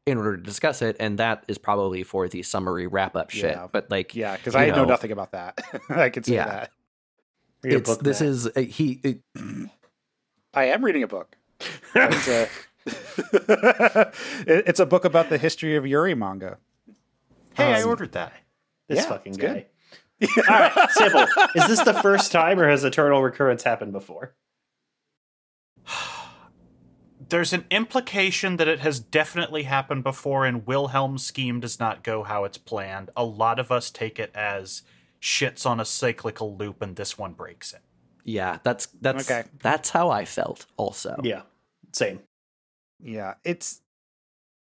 [0.06, 3.52] in order to discuss it and that is probably for the summary wrap up shit
[3.56, 3.66] Yeah.
[3.70, 5.60] but like yeah, because I know know- nothing about that.
[5.90, 6.46] I can say Yeah.
[6.46, 6.70] that.
[7.64, 8.28] It's book, this Matt.
[8.30, 9.20] is uh, he it,
[10.54, 11.36] I am reading a book.
[11.94, 12.48] It's a,
[14.46, 16.58] It- it's a book about the history of Yuri manga.
[17.54, 18.32] Hey, I Um, ordered that.
[18.88, 19.66] this Yeah, fucking guy.
[20.20, 20.44] good.
[20.48, 21.26] All right, simple.
[21.54, 24.34] Is this the first time, or has eternal recurrence happened before?
[27.28, 32.24] There's an implication that it has definitely happened before, and Wilhelm's scheme does not go
[32.24, 33.10] how it's planned.
[33.16, 34.82] A lot of us take it as
[35.20, 37.80] shit's on a cyclical loop, and this one breaks it.
[38.24, 39.48] yeah that's that's Okay.
[39.60, 41.42] that's how i felt also Yeah,
[41.92, 42.20] same.
[43.00, 43.80] Yeah, it's.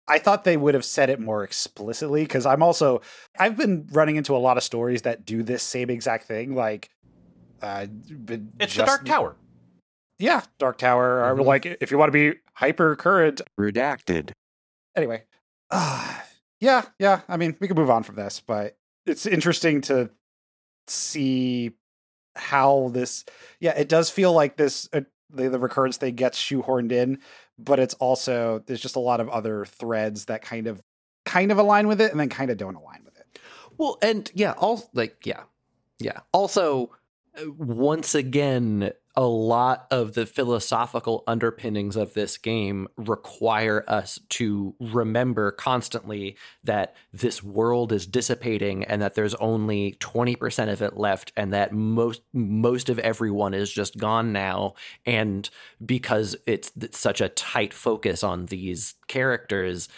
[0.08, 3.00] I thought they would have said it more explicitly because I'm also
[3.38, 6.54] I've been running into a lot of stories that do this same exact thing.
[6.54, 6.88] Like,
[7.62, 9.36] uh, been It's the Dark Tower.
[10.20, 11.24] Yeah, Dark Tower.
[11.24, 11.44] Or Mhm.
[11.46, 14.32] like, if you want to be hyper current, Redacted.
[14.94, 15.24] anyway.
[15.70, 16.20] Uh,
[16.60, 17.22] yeah, yeah.
[17.28, 18.76] I mean, we can move on from this, but
[19.06, 20.10] it's interesting to
[20.86, 21.72] see
[22.36, 23.24] how this.
[23.60, 24.88] Yeah, it does feel like this.
[24.92, 25.02] Uh,
[25.32, 27.18] the, the recurrence thing gets shoehorned in,
[27.58, 30.82] but it's also there's just a lot of other threads that kind of
[31.24, 33.38] kind of align with it and then kind of don't align with it.
[33.78, 35.42] well and yeah all like yeah
[36.00, 36.90] yeah also
[37.38, 44.74] uh, once again a lot of the philosophical underpinnings of this game require us to
[44.78, 51.32] remember constantly that this world is dissipating and that there's only 20% of it left
[51.36, 54.74] and that most most of everyone is just gone now.
[55.04, 55.48] And
[55.84, 59.88] because it's, it's such a tight focus on these characters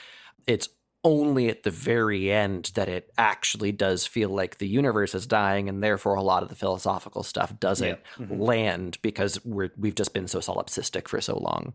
[0.46, 0.68] it's
[1.04, 5.68] only at the very end that it actually does feel like the universe is dying
[5.68, 8.38] and therefore a lot of the philosophical stuff doesn't Mhm.
[8.40, 11.72] land because we're we've just been so solipsistic for so long.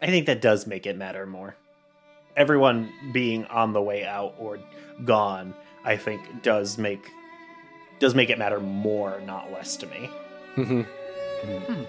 [0.00, 1.56] I think that does make it matter more.
[2.36, 4.58] Everyone being on the way out or
[5.04, 5.54] gone,
[5.84, 7.10] I think, does make
[8.00, 10.10] does make it matter more, not less to me.
[10.56, 11.84] Mm-hmm.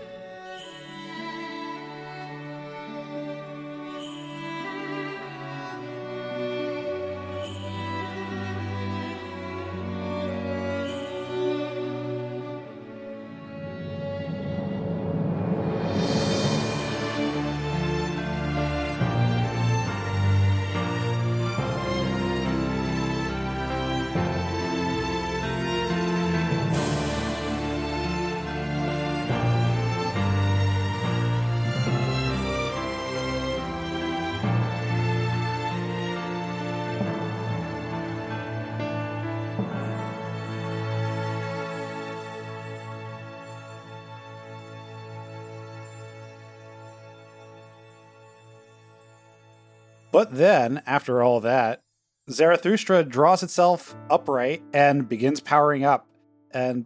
[50.16, 51.82] But then after all that,
[52.30, 56.08] Zarathustra draws itself upright and begins powering up.
[56.52, 56.86] And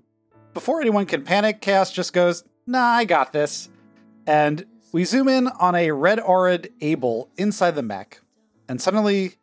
[0.56, 3.70] before anyone can panic, Chaos just goes, Nah, I got this.
[4.26, 8.20] And we zoom in on a red auraed Abel inside the mech.
[8.68, 9.34] And suddenly,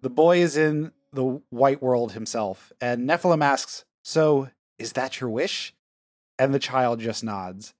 [0.00, 2.72] the boy is in the white world himself.
[2.80, 5.74] And Nephilim asks, So, is that your wish?
[6.38, 7.74] And the child just nods.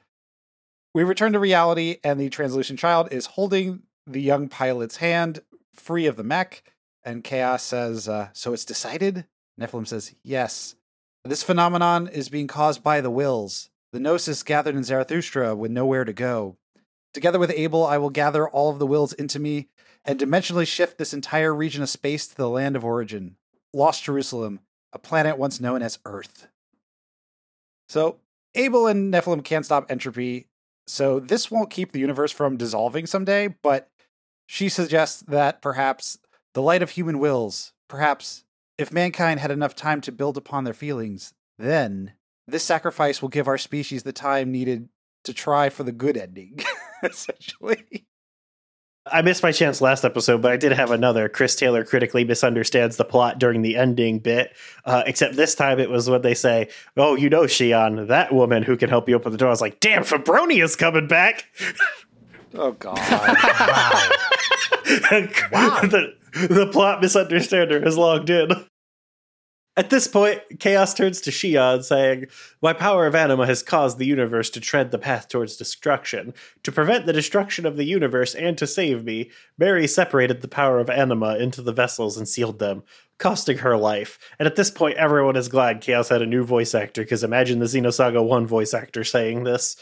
[0.92, 5.40] We return to reality, and the translucent child is holding the young pilot's hand
[5.72, 6.62] free of the mech.
[7.04, 9.26] And Chaos says, uh, So it's decided?
[9.60, 10.76] Nephilim says, Yes.
[11.24, 13.70] This phenomenon is being caused by the wills.
[13.92, 16.56] The Gnosis gathered in Zarathustra with nowhere to go.
[17.14, 19.68] Together with Abel, I will gather all of the wills into me
[20.04, 23.36] and dimensionally shift this entire region of space to the land of origin,
[23.72, 24.60] Lost Jerusalem,
[24.92, 26.48] a planet once known as Earth.
[27.88, 28.18] So,
[28.54, 30.48] Abel and Nephilim can't stop entropy,
[30.86, 33.88] so this won't keep the universe from dissolving someday, but
[34.46, 36.18] she suggests that perhaps
[36.54, 38.44] the light of human wills, perhaps
[38.78, 42.12] if mankind had enough time to build upon their feelings, then
[42.46, 44.88] this sacrifice will give our species the time needed
[45.24, 46.58] to try for the good ending,
[47.02, 48.06] essentially.
[49.06, 51.28] I missed my chance last episode, but I did have another.
[51.28, 54.56] Chris Taylor critically misunderstands the plot during the ending bit,
[54.86, 58.62] uh, except this time it was when they say, Oh, you know, Shion, that woman
[58.62, 59.48] who can help you open the door.
[59.48, 61.50] I was like, Damn, Febronia's coming back.
[62.54, 62.98] Oh, God.
[64.86, 65.28] Wow.
[65.50, 65.80] wow.
[65.82, 66.14] the,
[66.48, 68.50] the plot misunderstander has logged in.
[69.76, 72.26] At this point, Chaos turns to Shion, saying,
[72.62, 76.32] My power of anima has caused the universe to tread the path towards destruction.
[76.62, 80.78] To prevent the destruction of the universe and to save me, Mary separated the power
[80.78, 82.84] of anima into the vessels and sealed them,
[83.18, 84.16] costing her life.
[84.38, 87.58] And at this point, everyone is glad Chaos had a new voice actor, because imagine
[87.58, 89.76] the Xenosaga 1 voice actor saying this.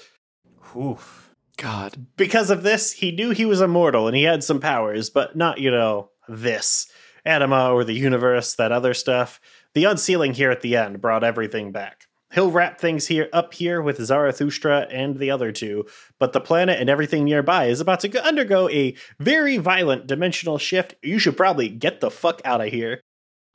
[0.74, 1.21] Oof.
[1.62, 2.06] God.
[2.16, 5.58] Because of this, he knew he was immortal and he had some powers, but not,
[5.58, 6.90] you know, this.
[7.24, 9.40] Anima or the universe, that other stuff.
[9.74, 12.08] The unsealing here at the end brought everything back.
[12.34, 15.86] He'll wrap things here up here with Zarathustra and the other two,
[16.18, 20.96] but the planet and everything nearby is about to undergo a very violent dimensional shift.
[21.00, 23.02] You should probably get the fuck out of here.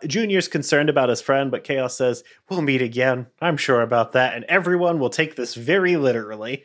[0.05, 3.27] Junior's concerned about his friend, but Chaos says, We'll meet again.
[3.41, 6.63] I'm sure about that, and everyone will take this very literally.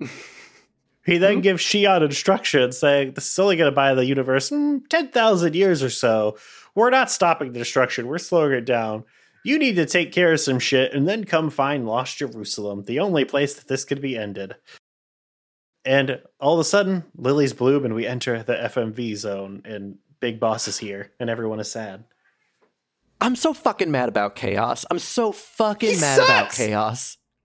[1.04, 4.86] he then gives Shion instructions saying, This is only going to buy the universe mm,
[4.88, 6.36] 10,000 years or so.
[6.74, 9.04] We're not stopping the destruction, we're slowing it down.
[9.44, 13.00] You need to take care of some shit and then come find Lost Jerusalem, the
[13.00, 14.56] only place that this could be ended.
[15.84, 20.40] And all of a sudden, lilies bloom and we enter the FMV zone, and Big
[20.40, 22.04] Boss is here, and everyone is sad.
[23.20, 24.86] I'm so fucking mad about chaos.
[24.90, 26.56] I'm so fucking He mad about sucks!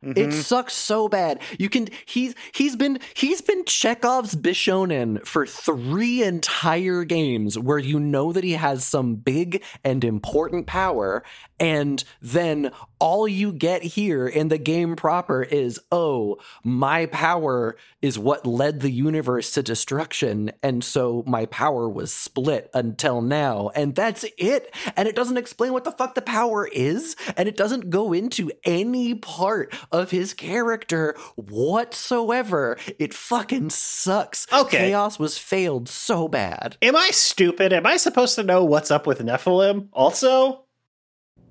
[0.03, 0.17] Chaos.
[0.17, 0.39] It mm-hmm.
[0.39, 1.41] sucks so bad.
[1.57, 7.99] You can he's he's been he's been Chekhov's Bishonen for three entire games where you
[7.99, 11.23] know that he has some big and important power,
[11.59, 18.19] and then all you get here in the game proper is, oh, my power is
[18.19, 23.95] what led the universe to destruction, and so my power was split until now, and
[23.95, 24.73] that's it.
[24.95, 28.51] And it doesn't explain what the fuck the power is, and it doesn't go into
[28.63, 32.77] any part of his character whatsoever.
[32.97, 34.47] It fucking sucks.
[34.51, 34.89] Okay.
[34.89, 36.77] Chaos was failed so bad.
[36.81, 37.73] Am I stupid?
[37.73, 40.65] Am I supposed to know what's up with Nephilim also?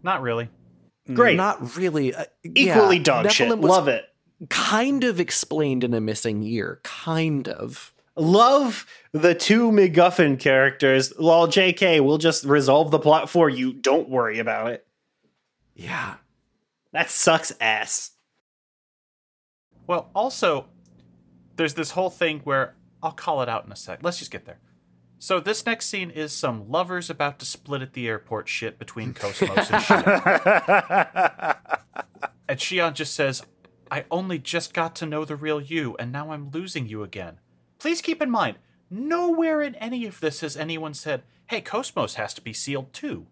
[0.02, 0.48] Not really.
[1.12, 1.36] Great.
[1.36, 2.14] Not really.
[2.14, 3.48] Uh, Equally yeah, dog shit.
[3.48, 4.04] Nephilim was Love it.
[4.50, 6.80] Kind of explained in a missing year.
[6.84, 7.92] Kind of.
[8.14, 11.12] Love the two MacGuffin characters.
[11.16, 13.72] While JK we'll just resolve the plot for you.
[13.72, 14.86] Don't worry about it.
[15.74, 16.14] Yeah.
[16.92, 18.12] That sucks ass.
[19.86, 20.66] Well, also,
[21.56, 24.00] there's this whole thing where I'll call it out in a sec.
[24.02, 24.58] Let's just get there.
[25.18, 29.14] So this next scene is some lovers about to split at the airport shit between
[29.14, 31.56] KOS-MOS and Shion.
[32.48, 33.42] And Shion just says,
[33.90, 37.40] I only just got to know the real you, and now I'm losing you again.
[37.78, 38.58] Please keep in mind,
[38.90, 43.26] nowhere in any of this has anyone said, hey, KOS-MOS has to be sealed too.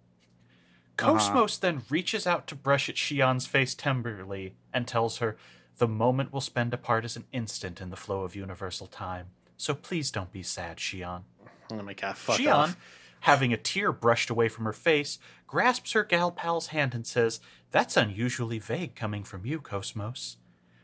[0.98, 1.12] Uh-huh.
[1.12, 5.36] KOS-MOS then reaches out to brush at Shion's face tenderly and tells her,
[5.76, 9.26] The moment we'll spend apart is an instant in the flow of universal time.
[9.58, 11.22] So please don't be sad, Shion.
[11.70, 12.76] My god, fuck Shion, off.
[13.20, 17.40] having a tear brushed away from her face, grasps her gal pal's hand and says,
[17.70, 20.36] That's unusually vague coming from you, KOS-MOS.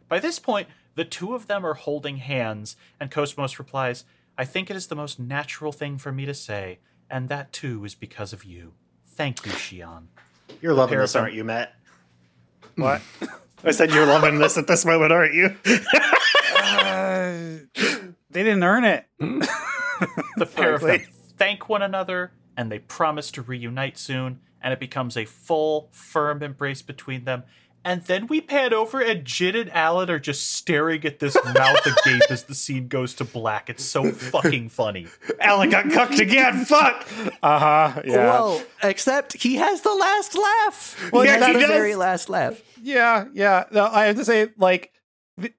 [0.09, 4.05] By this point, the two of them are holding hands, and KOS-MOS replies,
[4.37, 6.79] I think it is the most natural thing for me to say,
[7.11, 8.73] and that too is because of you.
[9.07, 10.05] Thank you, Shion.
[10.61, 11.75] You're loving this, them- aren't you, Matt?
[12.77, 13.03] What?
[13.65, 15.55] I said you're loving this at this moment, aren't you?
[16.55, 17.59] Uh,
[18.31, 19.05] they didn't earn it.
[20.37, 21.01] The pair of them
[21.37, 26.43] thank one another and they promise to reunite soon, and it becomes a full, firm
[26.43, 27.45] embrace between them.
[27.85, 31.85] And then we pan over, and Jin and Allen are just staring at this mouth
[31.85, 33.69] agape as the scene goes to black.
[33.69, 35.09] It's so fucking funny.
[35.41, 36.65] Allen got cucked again.
[36.65, 37.09] Fuck.
[37.43, 38.03] Uh huh.
[38.05, 38.17] Yeah.
[38.19, 41.11] Well, except he has the last laugh.
[41.13, 41.69] Well, he yeah, has he the does.
[41.71, 42.63] very last laugh.
[42.81, 43.65] Yeah, yeah.
[43.73, 44.93] No, I have to say, like
[45.37, 45.53] the,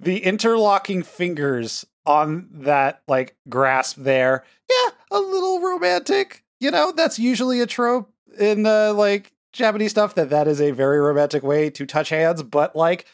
[0.00, 4.44] the interlocking fingers on that like grasp there.
[4.68, 6.42] Yeah, a little romantic.
[6.60, 10.14] You know, that's usually a trope in the like Japanese stuff.
[10.16, 12.42] That that is a very romantic way to touch hands.
[12.42, 13.06] But like,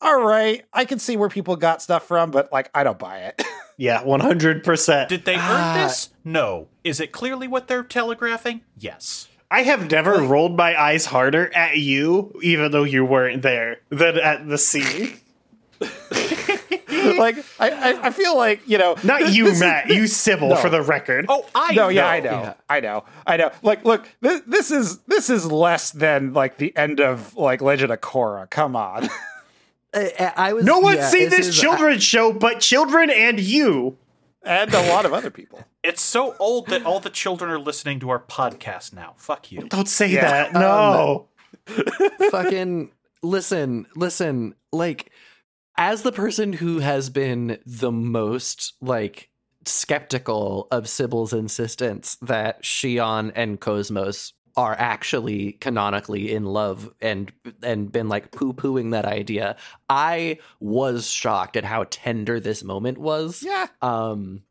[0.00, 3.18] all right, I can see where people got stuff from, but like, I don't buy
[3.18, 3.42] it.
[3.80, 5.08] Yeah, 100%.
[5.08, 5.72] Did they Ah.
[5.74, 6.10] earn this?
[6.22, 6.68] No.
[6.84, 8.60] Is it clearly what they're telegraphing?
[8.76, 9.26] Yes.
[9.50, 14.18] I have never rolled my eyes harder at you, even though you weren't there, than
[14.18, 15.16] at the scene.
[17.18, 19.88] like, I, I, I feel like you know, Not you, this is- Matt.
[19.88, 20.56] You, Sybil, No.
[20.56, 21.26] for the record.
[21.28, 21.88] Oh, I no, know.
[21.88, 22.54] yeah, I know, Yeah.
[22.68, 23.50] I know, I know.
[23.62, 27.92] Like, look, this, this is this is less than like the end of like Legend
[27.92, 28.48] of Korra.
[28.50, 29.08] Come on.
[29.94, 30.64] I, I was.
[30.64, 33.96] no one's yeah, seen this is- children's show but children and you.
[34.44, 35.64] and a lot of other people.
[35.82, 39.14] It's so old that all the children are listening to our podcast now.
[39.16, 39.60] Fuck you.
[39.68, 40.52] Don't say Yeah, that.
[40.52, 41.26] No.
[41.66, 42.90] Um, fucking
[43.22, 44.54] listen, listen.
[44.72, 45.10] Like,
[45.80, 49.30] as the person who has been the most like
[49.64, 57.32] skeptical of Sybil's insistence that Shion and KOS-MOS are actually canonically in love and
[57.62, 59.56] and been like poo pooing that idea,
[59.88, 63.42] I was shocked at how tender this moment was.
[63.42, 63.68] Yeah.
[63.80, 64.42] Um,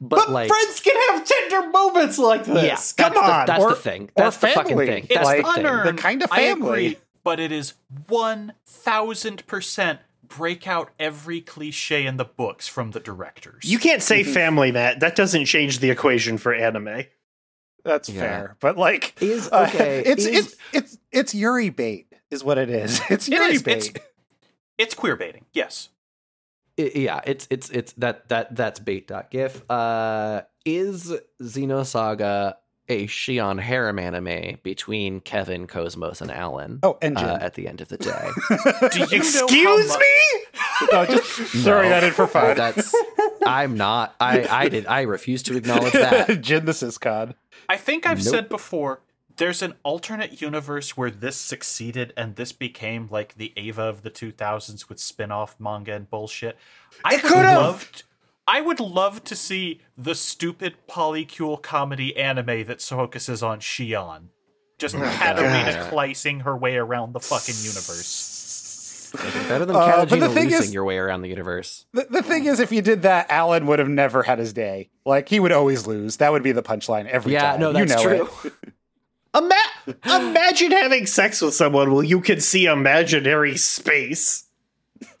[0.00, 2.94] but, but like, friends can have tender moments like this.
[2.96, 3.46] yeah, Come that's on.
[3.46, 4.10] The, that's Or- the thing.
[4.14, 5.04] That's the fucking thing.
[5.04, 5.62] It's That's like- the thing.
[5.96, 6.86] The kind of I family.
[6.86, 7.74] agree, but it is
[8.08, 9.98] 1000%
[10.36, 13.64] break out every cliche in the books from the directors.
[13.64, 14.32] you can't say Mm-hmm.
[14.32, 15.00] family, Matt.
[15.00, 17.04] That doesn't change the equation for anime.
[17.84, 18.20] That's Yeah.
[18.20, 18.56] fair.
[18.60, 20.02] But like Is uh, okay.
[20.06, 23.00] it's is- it's it's it's Yuri bait is what it is.
[23.10, 23.62] It's Yuri is.
[23.62, 23.76] bait.
[23.76, 23.90] It's,
[24.78, 25.44] it's queer baiting.
[25.52, 25.90] Yes.
[26.78, 29.62] I- yeah, it's it's it's that that that's bait.gif.
[29.70, 31.12] Uh is
[31.42, 32.54] Xenosaga
[32.88, 37.26] a Shion harem anime between Kevin, KOS-MOS, and Allen oh, and Jin.
[37.28, 38.28] uh, at the end of the day?
[38.48, 40.86] Do you know how Excuse mu- me?
[40.92, 41.24] no, just
[41.64, 42.56] throwing that in for fun.
[42.56, 42.94] that's
[43.46, 46.40] I'm not I I did I refuse to acknowledge that.
[46.42, 47.34] Jin the Syscon.
[47.68, 48.26] I think I've Nope.
[48.34, 49.00] said before
[49.36, 54.10] there's an alternate universe where this succeeded and this became like the Eva of the
[54.10, 56.56] 2000s with spin-off manga and bullshit.
[57.04, 58.02] I It would could've.
[58.46, 63.60] Love t- I would love to see the stupid polycule comedy anime that focuses on
[63.60, 64.28] Shion.
[64.78, 65.90] Just Katarina God.
[65.90, 69.12] clicing her way around the fucking universe.
[69.48, 71.86] Better than Uh, but the thing losing is- your way around the universe.
[71.92, 74.90] The, the thing is, if you did that, Allen would have never had his day.
[75.06, 76.16] Like he would always lose.
[76.16, 77.60] That would be the punchline every Yeah, time.
[77.60, 78.52] Yeah, no, that's you know true.
[79.36, 84.46] Ima- imagine having sex with someone where you can see imaginary space.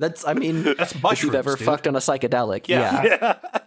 [0.00, 1.64] That's I mean That's if you've ever dude.
[1.64, 2.66] fucked on a psychedelic.
[2.68, 3.04] Yeah.
[3.04, 3.36] yeah.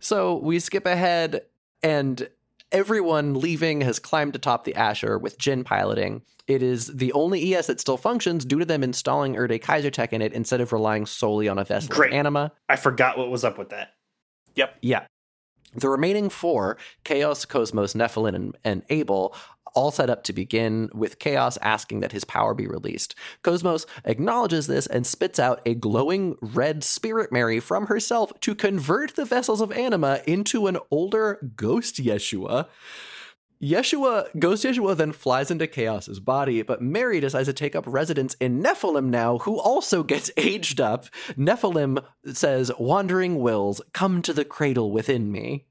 [0.00, 1.42] So we skip ahead,
[1.82, 2.28] and
[2.70, 6.22] everyone leaving has climbed atop the Asher with Jin piloting.
[6.46, 10.12] It is the only ES that still functions due to them installing Erde Kaiser Tech
[10.12, 12.12] in it instead of relying solely on a vessel Great.
[12.12, 12.52] of anima.
[12.68, 13.94] I forgot what was up with that.
[14.54, 14.76] Yep.
[14.82, 15.06] Yeah.
[15.80, 19.34] The remaining four, Chaos, KOS-MOS, Nephilim, and, and Abel,
[19.74, 23.14] all set up to begin, with Chaos asking that his power be released.
[23.42, 29.14] KOS-MOS acknowledges this and spits out a glowing red spirit Mary from herself to convert
[29.14, 32.66] the vessels of anima into an older ghost Yeshua.
[33.62, 38.34] Yeshua, Ghost Yeshua then flies into Chaos's body, but Mary decides to take up residence
[38.34, 41.06] in Nephilim now, who also gets aged up.
[41.36, 45.66] Nephilim says, Wandering wills, come to the cradle within me.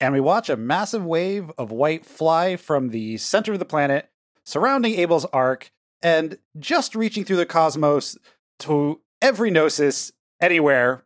[0.00, 4.10] And we watch a massive wave of white fly from the center of the planet,
[4.44, 5.70] surrounding Abel's Ark,
[6.02, 8.18] and just reaching through the cosmos
[8.60, 11.04] to every gnosis anywhere,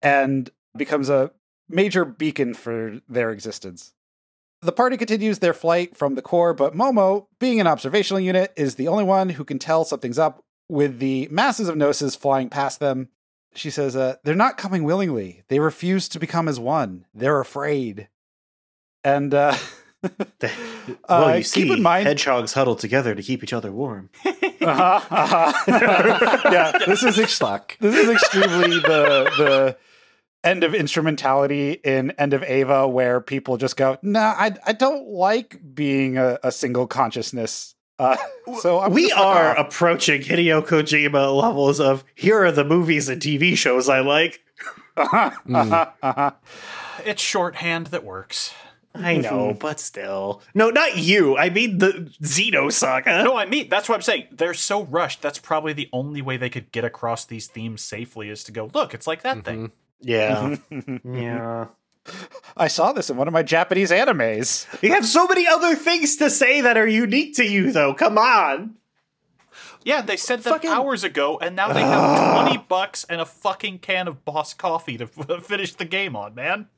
[0.00, 1.32] and becomes a
[1.68, 3.92] major beacon for their existence.
[4.60, 8.74] The party continues their flight from the core, but Momo, being an observational unit, is
[8.74, 12.80] the only one who can tell something's up with the masses of gnosis flying past
[12.80, 13.08] them.
[13.54, 15.44] She says, uh, They're not coming willingly.
[15.48, 17.06] They refuse to become as one.
[17.14, 18.08] They're afraid.
[19.16, 19.56] And, uh,
[21.08, 24.10] well, uh, you see, keep in mind, hedgehogs huddle together to keep each other warm.
[24.24, 26.40] uh-huh, uh-huh.
[26.52, 27.38] yeah, this is ex-
[27.80, 29.76] this is extremely the the
[30.44, 35.08] end of instrumentality in End of Eva, where people just go, "Nah, I I don't
[35.08, 38.16] like being a, a single consciousness." Uh,
[38.60, 39.66] so I'm we just are off.
[39.66, 44.40] approaching Hideo Kojima levels of here are the movies and TV shows I like.
[44.96, 45.92] Uh-huh, Mm.
[46.02, 46.30] uh-huh.
[47.04, 48.52] It's shorthand that works.
[48.94, 49.22] I mm-hmm.
[49.22, 50.42] know, but still.
[50.54, 51.36] No, not you.
[51.36, 53.24] I mean the Xenosaga.
[53.24, 54.28] No, I mean that's what I'm saying.
[54.32, 55.22] They're so rushed.
[55.22, 58.70] That's probably the only way they could get across these themes safely is to go,
[58.74, 59.44] look, it's like that mm-hmm.
[59.44, 59.72] thing.
[60.00, 60.56] Yeah.
[60.70, 61.14] Mm-hmm.
[61.22, 61.66] yeah.
[62.56, 64.66] I saw this in one of my Japanese animes.
[64.82, 67.92] You have so many other things to say that are unique to you, though.
[67.92, 68.76] Come on.
[69.84, 73.26] Yeah, they said that Fucking- hours ago, and now they have twenty bucks and a
[73.26, 76.68] fucking can of Boss coffee to f- finish the game on, man.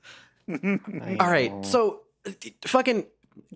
[1.21, 2.33] All right, so uh,
[2.67, 3.07] fucking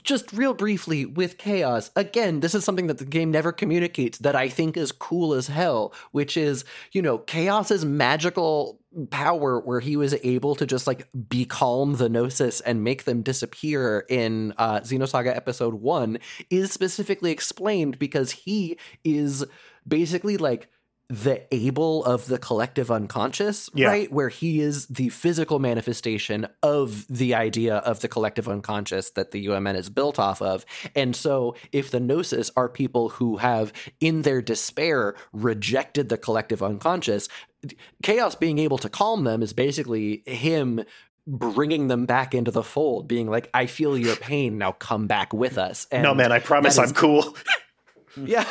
[0.03, 4.35] just real briefly with chaos again this is something that the game never communicates that
[4.37, 8.81] i think is cool as hell which is you know chaos's magical
[9.11, 14.05] power where he was able to just like becalm the gnosis and make them disappear
[14.09, 16.19] in uh xenosaga episode 1
[16.51, 19.45] is specifically explained because he is
[19.87, 20.69] basically like
[21.11, 23.89] the able of the collective unconscious, Yeah.
[23.89, 24.11] right?
[24.13, 29.47] Where he is the physical manifestation of the idea of the collective unconscious that the
[29.47, 30.65] UMN is built off of.
[30.97, 36.63] And so, if the Gnosis are people who have, in their despair, rejected the collective
[36.63, 37.29] unconscious,
[38.03, 40.85] Chaos being able to calm them is basically him
[41.27, 45.33] bringing them back into the fold, being like, I feel your pain, now come back
[45.33, 45.87] with us.
[45.91, 47.35] And no, man, I promise I'm cool.
[48.25, 48.45] yeah.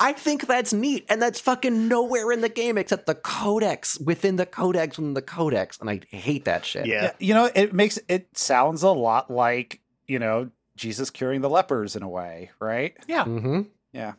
[0.00, 1.04] I think that's neat.
[1.08, 5.22] And that's fucking nowhere in the game except the codex within the codex within the
[5.22, 5.78] codex.
[5.80, 6.86] And I hate that shit.
[6.86, 7.02] yeah.
[7.04, 11.50] Yeah, you know, it makes it sounds a lot like, you know, Jesus curing the
[11.50, 12.94] lepers in a way, right?
[13.06, 13.24] Yeah.
[13.24, 13.62] Mm-hmm.
[13.92, 14.12] Yeah.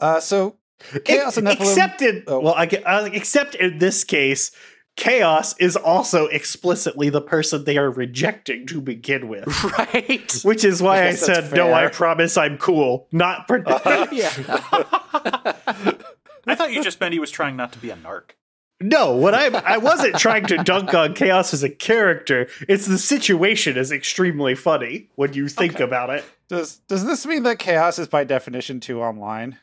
[0.00, 0.56] Uh, so
[1.04, 1.60] chaos and Nephilim.
[1.60, 2.40] Except in, Oh.
[2.40, 4.50] well, I, get- uh, except in this case,
[4.96, 9.48] Chaos is also explicitly the person they are rejecting to begin with.
[9.78, 10.32] Right.
[10.42, 13.08] Which is why I I, guess that's said, no, I promise I'm cool.
[13.10, 13.48] Not.
[13.48, 14.30] Pre- yeah.
[16.46, 18.32] I thought you just meant he was trying not to be a narc.
[18.80, 22.48] no, what I I wasn't trying to dunk on Chaos as a character.
[22.68, 26.24] It's the situation is extremely funny when you think about it.
[26.48, 29.58] Does does this mean that chaos is by definition too online?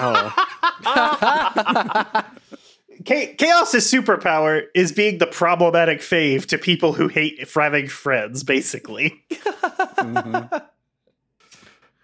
[0.00, 0.34] Oh.
[3.04, 9.24] Cha- Chaos's superpower is being the problematic fave to people who hate having friends, basically.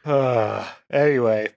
[0.05, 1.49] Uh, anyway,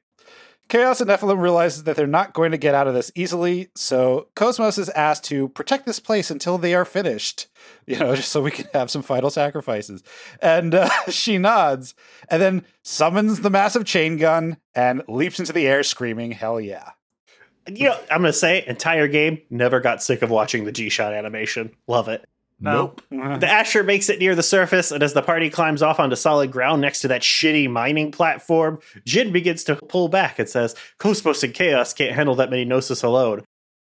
[0.70, 4.28] Chaos and Nephilim realizes that they're not going to get out of this easily, so
[4.36, 7.48] KOS-MOS is asked to protect this place until they are finished.
[7.86, 10.04] You know, just so we can have some final sacrifices.
[10.42, 11.96] And uh, she nods,
[12.30, 16.92] and then summons the massive chain gun and leaps into the air, screaming, "Hell yeah!"
[17.68, 21.14] You know, I'm gonna say, entire game never got sick of watching the G shot
[21.14, 21.76] animation.
[21.88, 22.26] Love it.
[22.60, 23.02] Nope.
[23.12, 23.38] Oh, uh.
[23.38, 26.52] The Asher makes it near the surface, and as the party climbs off onto solid
[26.52, 31.44] ground next to that shitty mining platform, Jin begins to pull back and says, KOS-MOS
[31.44, 33.44] and Chaos can't handle that many Gnosis alone.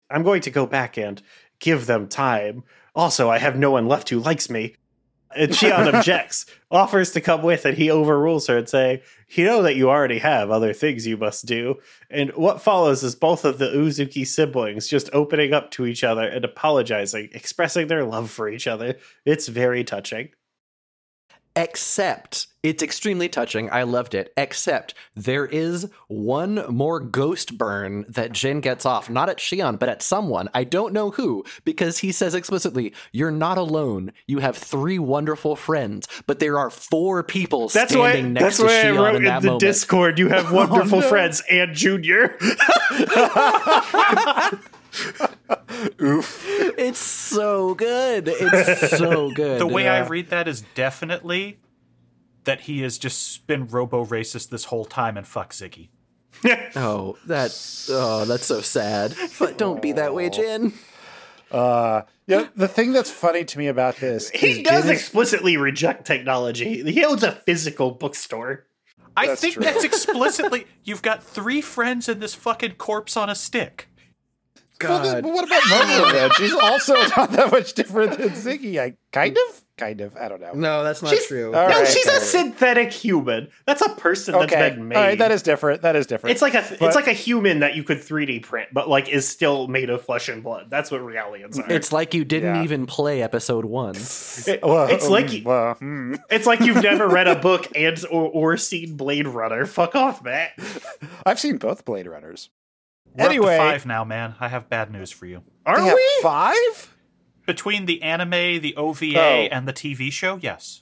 [0.09, 1.21] I'm going to go back and
[1.59, 2.63] give them time.
[2.95, 4.75] Also, I have no one left who likes me.
[5.35, 9.61] And Shion objects, offers to come with, and he overrules her and say, You know
[9.63, 11.79] that you already have other things you must do.
[12.09, 16.23] And what follows is both of the Uzuki siblings just opening up to each other
[16.23, 18.95] and apologizing, expressing their love for each other.
[19.25, 20.29] It's very touching.
[21.55, 23.69] Except it's extremely touching.
[23.71, 24.33] I loved it.
[24.35, 29.89] Except there is one more ghost burn that Jin gets off, not at Shion, but
[29.89, 30.49] at someone.
[30.53, 34.13] I don't know who, because he says explicitly, You're not alone.
[34.27, 38.21] You have three wonderful friends, but there are four people That's why.
[38.21, 39.59] next That's to why I wrote in in the moment.
[39.59, 40.17] Discord.
[40.17, 41.07] You have oh, wonderful no.
[41.09, 42.37] friends and Junior.
[46.01, 46.43] Oof.
[46.77, 48.27] It's so good.
[48.27, 49.59] It's so good.
[49.59, 51.59] The way I read that is definitely
[52.43, 55.89] that he has just been robo racist this whole time and fuck Ziggy.
[56.75, 57.51] Oh, that
[57.89, 59.15] oh, that's so sad.
[59.39, 60.73] But don't be that way, Jin.
[61.51, 64.91] Uh, yeah, the thing that's funny to me about this is he is does Jin
[64.93, 66.83] is- explicitly reject technology.
[66.91, 68.65] He owns a physical bookstore.
[69.15, 69.63] I That's think true.
[69.63, 70.65] that's explicitly.
[70.83, 73.87] You've got three friends and this fucking corpse on a stick.
[74.89, 76.29] Well, then, but what about Momo then?
[76.37, 78.79] She's also not that much different than Ziggy.
[78.79, 80.15] I kind of, kind of.
[80.17, 80.53] I don't know.
[80.53, 81.51] No, that's not She's- true.
[81.51, 83.49] No, right, she's all a synthetic human.
[83.65, 84.95] That's a person Okay, that's been made.
[84.95, 85.81] all right, that is different.
[85.83, 86.31] That is different.
[86.33, 89.09] It's like a But- it's like a human that you could 3D print, but like
[89.09, 90.67] is still made of flesh and blood.
[90.69, 91.71] That's what realians are.
[91.71, 92.63] It's like you didn't Yeah.
[92.63, 93.95] even play episode one.
[94.47, 96.15] It- Well, it's like um, well, hmm.
[96.31, 99.65] it's like you've never read a book and or, or seen Blade Runner.
[99.65, 100.51] Fuck off, Matt.
[101.25, 102.49] I've seen both Blade Runners.
[103.15, 104.35] We're up to Anyway, five now, man.
[104.39, 105.43] I have bad news for you.
[105.65, 106.09] Are we?
[106.21, 106.95] five?
[107.45, 109.47] Between the anime, the OVA, Oh.
[109.51, 110.81] and the TV show, yes.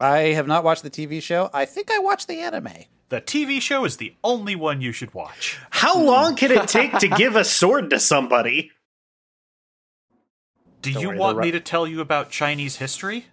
[0.00, 1.50] I have not watched the TV show.
[1.52, 2.68] I think I watched the anime.
[3.10, 5.58] The TV show is the only one you should watch.
[5.70, 8.70] How long can it take to give a sword to somebody?
[10.82, 13.26] Do Don't you worry, want they're me to tell you about Chinese history?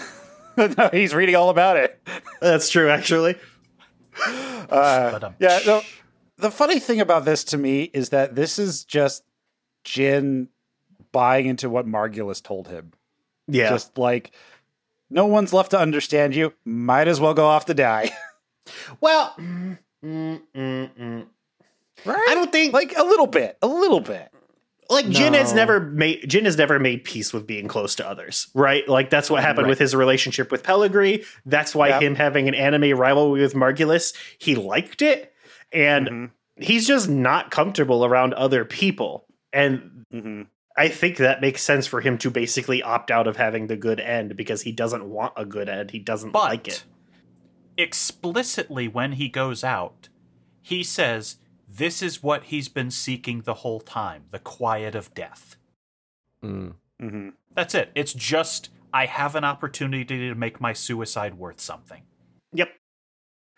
[0.56, 2.00] no, he's reading all about it.
[2.40, 3.36] That's true, actually.
[4.70, 5.82] Uh, um, yeah, no,
[6.44, 9.24] the funny thing about this to me is that this is just
[9.82, 10.48] Jin
[11.10, 12.92] buying into what Margulis told him.
[13.48, 13.70] Yeah.
[13.70, 14.32] Just like,
[15.08, 16.52] no one's left to understand you.
[16.66, 18.10] Might as well go off to die.
[19.00, 21.26] well, mm, mm, mm, mm.
[22.04, 22.26] right?
[22.28, 24.30] I don't think like a little bit, a little bit.
[24.90, 28.48] like Jin has never made Jin has never made peace with being close to others,
[28.52, 28.86] right?
[28.86, 29.70] Like that's what happened Right.
[29.70, 31.24] with his relationship with Pellegri.
[31.46, 32.02] That's why Yep.
[32.02, 35.33] him having an anime rivalry with Margulis, he liked it,
[35.74, 36.30] and Mhm.
[36.56, 39.26] he's just not comfortable around other people.
[39.52, 40.46] And Mhm.
[40.76, 44.00] I think that makes sense for him to basically opt out of having the good
[44.00, 45.90] end because he doesn't want a good end.
[45.90, 46.84] He doesn't But like it.
[47.76, 50.08] explicitly, when he goes out,
[50.62, 51.36] he says
[51.68, 55.56] this is what he's been seeking the whole time the quiet of death.
[56.42, 56.74] Mm.
[57.00, 57.32] Mhm.
[57.54, 57.90] That's it.
[57.94, 62.02] It's just, I have an opportunity to make my suicide worth something.
[62.52, 62.68] Yep.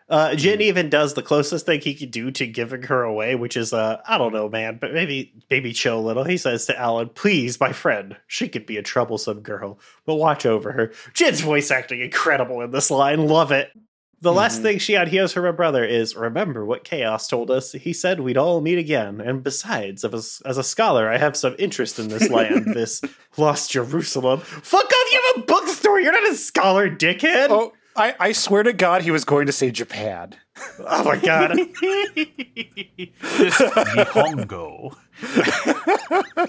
[0.09, 0.35] Uh.
[0.35, 3.73] Jin even does the closest thing he could do to giving her away, which is,
[3.73, 6.23] uh, I don't know, man, but maybe, maybe chill a little.
[6.23, 10.45] He says to Allen, please, my friend, she could be a troublesome girl, but watch
[10.45, 10.93] over her.
[11.13, 13.27] Jin's voice acting incredible in this line.
[13.27, 13.71] Love it.
[14.19, 14.63] The last Mhm.
[14.63, 17.73] thing Shion hears from her brother is, remember what Chaos told us?
[17.73, 19.21] He said we'd all meet again.
[19.21, 22.99] And besides, as a, as a scholar, I have some interest in this land, this
[23.37, 24.39] lost Jerusalem.
[24.39, 25.99] Fuck off, you have a bookstore!
[25.99, 27.49] You're not a scholar, dickhead!
[27.51, 30.35] Oh, I, I swear to God, he was going to say Japan.
[30.79, 31.57] oh my god.
[31.57, 34.95] this is Nihongo.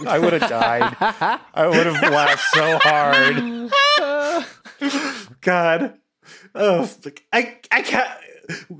[0.06, 0.94] I would have died.
[1.54, 3.70] I would have laughed so hard.
[5.40, 5.94] God.
[6.54, 6.88] Oh,
[7.32, 8.10] I I can't.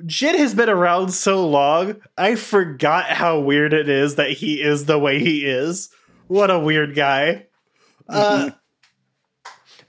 [0.07, 1.97] Jin has been around so long.
[2.17, 5.91] I forgot how weird it is that he is the way he is.
[6.27, 7.47] What a weird guy.
[8.09, 8.51] Uh,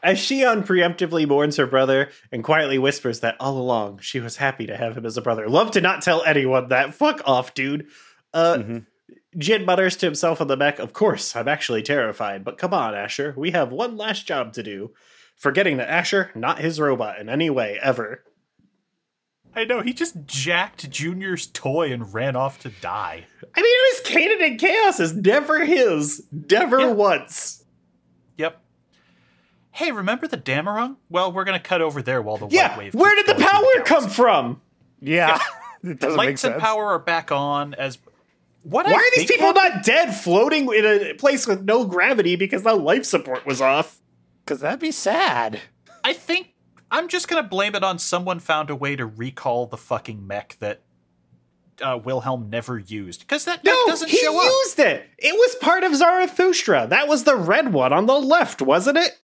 [0.01, 4.65] as Shion preemptively mourns her brother and quietly whispers that all along she was happy
[4.67, 5.47] to have him as a brother.
[5.49, 6.93] Love to not tell anyone that.
[6.93, 7.87] Fuck off, dude.
[8.33, 8.85] Uh, Mhm.
[9.37, 12.95] Jin mutters to himself on the mech, Of course, I'm actually terrified, but come on,
[12.95, 13.33] Asher.
[13.37, 14.91] We have one last job to do.
[15.35, 18.23] Forgetting that Asher, not his robot in any way, ever.
[19.55, 23.25] I know, he just jacked Junior's toy and ran off to die.
[23.55, 26.23] I mean, it was Canaan and Chaos is never his.
[26.31, 26.91] Never Yeah.
[26.91, 27.63] once.
[29.79, 29.85] Yep.
[29.87, 30.97] Hey, remember the Dämmerung?
[31.09, 32.95] Well, we're gonna cut over there while the Yeah, white wave.
[32.95, 33.83] where did the power galaxy.
[33.85, 34.61] come from?
[35.01, 35.39] Yeah.
[35.83, 36.53] it doesn't make Lights sense.
[36.55, 37.97] and power are back on as.
[38.63, 41.85] What Why I are these people happened- not dead, floating in a place with no
[41.85, 43.99] gravity because the life support was off?
[44.43, 45.61] Because that'd be sad.
[46.03, 46.53] I think
[46.91, 50.57] I'm just gonna blame it on someone found a way to recall the fucking mech
[50.59, 50.81] that
[51.81, 54.43] uh, Wilhelm never used because that No, doesn't he show up.
[54.65, 55.07] used it.
[55.17, 56.87] It was part of Zarathustra.
[56.89, 59.17] That was the red one on the left, wasn't it?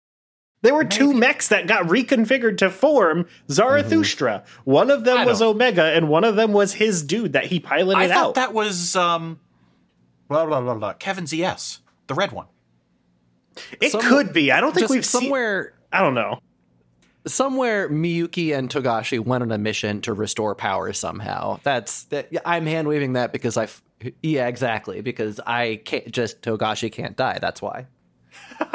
[0.63, 4.45] There were two mechs that got reconfigured to form Zarathustra.
[4.65, 7.47] One of them I was don't- Omega, and one of them was his dude that
[7.47, 8.11] he piloted out.
[8.11, 8.35] I thought out.
[8.37, 9.41] that was um,
[10.29, 10.93] blah blah blah blah.
[10.95, 12.47] Kevin's ES, the red one.
[13.81, 14.53] it Some- could be.
[14.53, 15.23] I don't think we've seen.
[15.23, 16.39] somewhere I don't know.
[17.27, 21.59] somewhere Miyuki and Togashi went on a mission to restore power somehow.
[21.65, 23.67] That's that, I'm hand waving that because I.
[24.23, 27.39] yeah exactly because I can't just Togashi can't die.
[27.41, 27.87] That's why.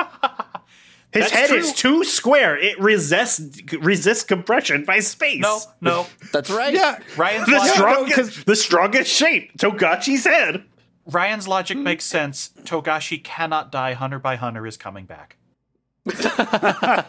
[1.18, 1.58] His That's head true.
[1.58, 2.58] is too square.
[2.58, 5.42] It resists resists compression by space.
[5.42, 6.06] No, no.
[6.32, 6.74] That's right.
[6.74, 7.00] Yeah.
[7.18, 9.58] Ryan's the logic, strongest, the strongest shape.
[9.58, 10.64] Togashi's head.
[11.08, 12.50] Ryan's logic makes sense.
[12.64, 13.94] Togashi cannot die.
[13.94, 15.38] Hunter by Hunter is coming back.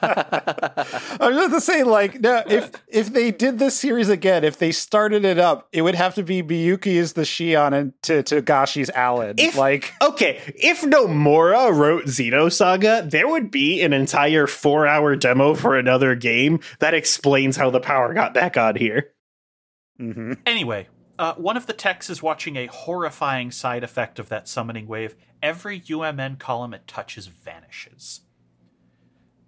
[0.01, 4.59] I was just to say, like, no, if if they did this series again, if
[4.59, 8.23] they started it up, it would have to be Miyuki is the Shion and to
[8.23, 9.35] Togashi's Allen.
[9.39, 15.77] If- like, Okay, if Nomura wrote Xenosaga, there would be an entire four-hour demo for
[15.77, 19.13] another game that explains how the power got back on here.
[20.01, 20.39] mhm.
[20.47, 20.89] Anyway,
[21.19, 25.15] uh, one of the techs is watching a horrifying side effect of that summoning wave.
[25.43, 28.21] Every UMN column it touches vanishes.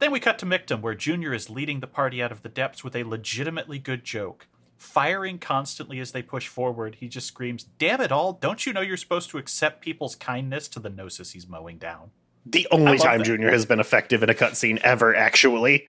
[0.00, 2.82] Then we cut to Michtam, where Junior is leading the party out of the depths
[2.82, 4.46] with a legitimately good joke.
[4.78, 8.80] Firing constantly as they push forward, he just screams, Damn it all, don't you know
[8.80, 12.12] you're supposed to accept people's kindness to the Gnosis he's mowing down?
[12.46, 13.26] The only time that.
[13.26, 15.86] Junior has been effective in a cutscene ever, actually.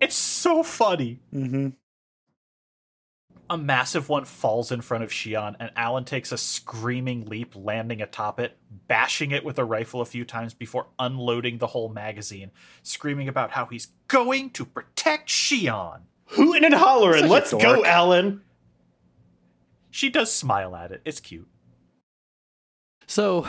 [0.00, 1.20] It's so funny.
[1.32, 1.74] Mhm.
[3.48, 8.02] A massive one falls in front of Shion, and Allen takes a screaming leap, landing
[8.02, 8.56] atop it,
[8.88, 12.50] bashing it with a rifle a few times before unloading the whole magazine,
[12.82, 16.00] screaming about how he's going to protect Shion.
[16.30, 17.84] Hootin' and hollering, let's go.
[17.84, 18.42] Allen.
[19.90, 21.00] She does smile at it.
[21.04, 21.48] It's cute.
[23.06, 23.46] So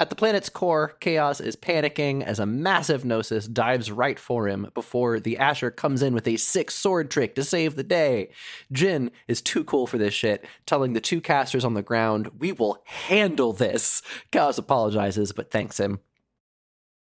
[0.00, 4.68] At the planet's core, Chaos is panicking as a massive Gnosis dives right for him
[4.72, 8.30] before the Asher comes in with a sick sword trick to save the day.
[8.70, 12.52] Jin is too cool for this shit, telling the two casters on the ground, We
[12.52, 14.00] will handle this.
[14.30, 15.98] Chaos apologizes, but thanks him.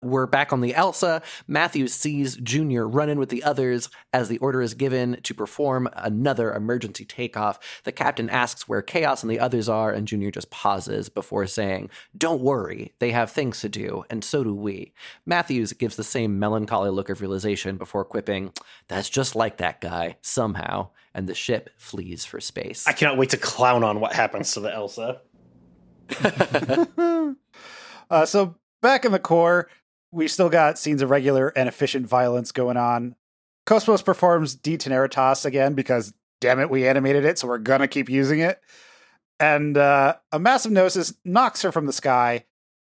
[0.05, 1.23] We're back on the Elsa.
[1.47, 5.89] Matthews sees Junior run in with the others as the order is given to perform
[5.93, 7.81] another emergency takeoff.
[7.85, 11.89] The captain asks where Chaos and the others are, and Junior just pauses before saying,
[12.15, 14.93] Don't worry, they have things to do, and so do we.
[15.25, 18.53] Matthews gives the same melancholy look of realization before quipping,
[18.87, 22.85] That's just like that guy, somehow, and the ship flees for space.
[22.85, 25.21] I cannot wait to clown on what happens to the Elsa.
[28.11, 28.53] uh, so
[28.83, 29.67] back in the core,
[30.15, 33.15] we still got scenes of regular and efficient violence going on.
[33.65, 38.39] KOS-MOS performs D-Tenebrae again because, damn it, we animated it, so we're gonna keep using
[38.39, 38.61] it.
[39.39, 42.45] And uh, a massive Gnosis knocks her from the sky,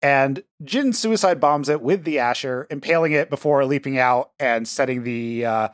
[0.01, 5.03] and Jin suicide bombs it with the Asher, impaling it before leaping out and setting
[5.03, 5.69] the uh,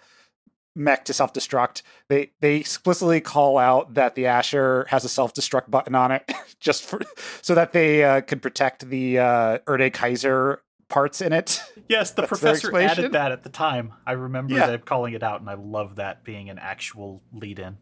[0.74, 1.82] mech to self destruct.
[2.08, 6.28] They they explicitly call out that the Asher has a self destruct button on it,
[6.60, 7.00] just for
[7.42, 11.60] so that they uh, could protect the uh, Erde Kaiser parts in it.
[11.88, 13.92] Yes, the That's professor added that at the time.
[14.06, 14.66] I remember Yeah.
[14.66, 17.76] them calling it out, and I love that being an actual lead in.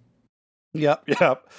[0.74, 1.50] Yep, yep.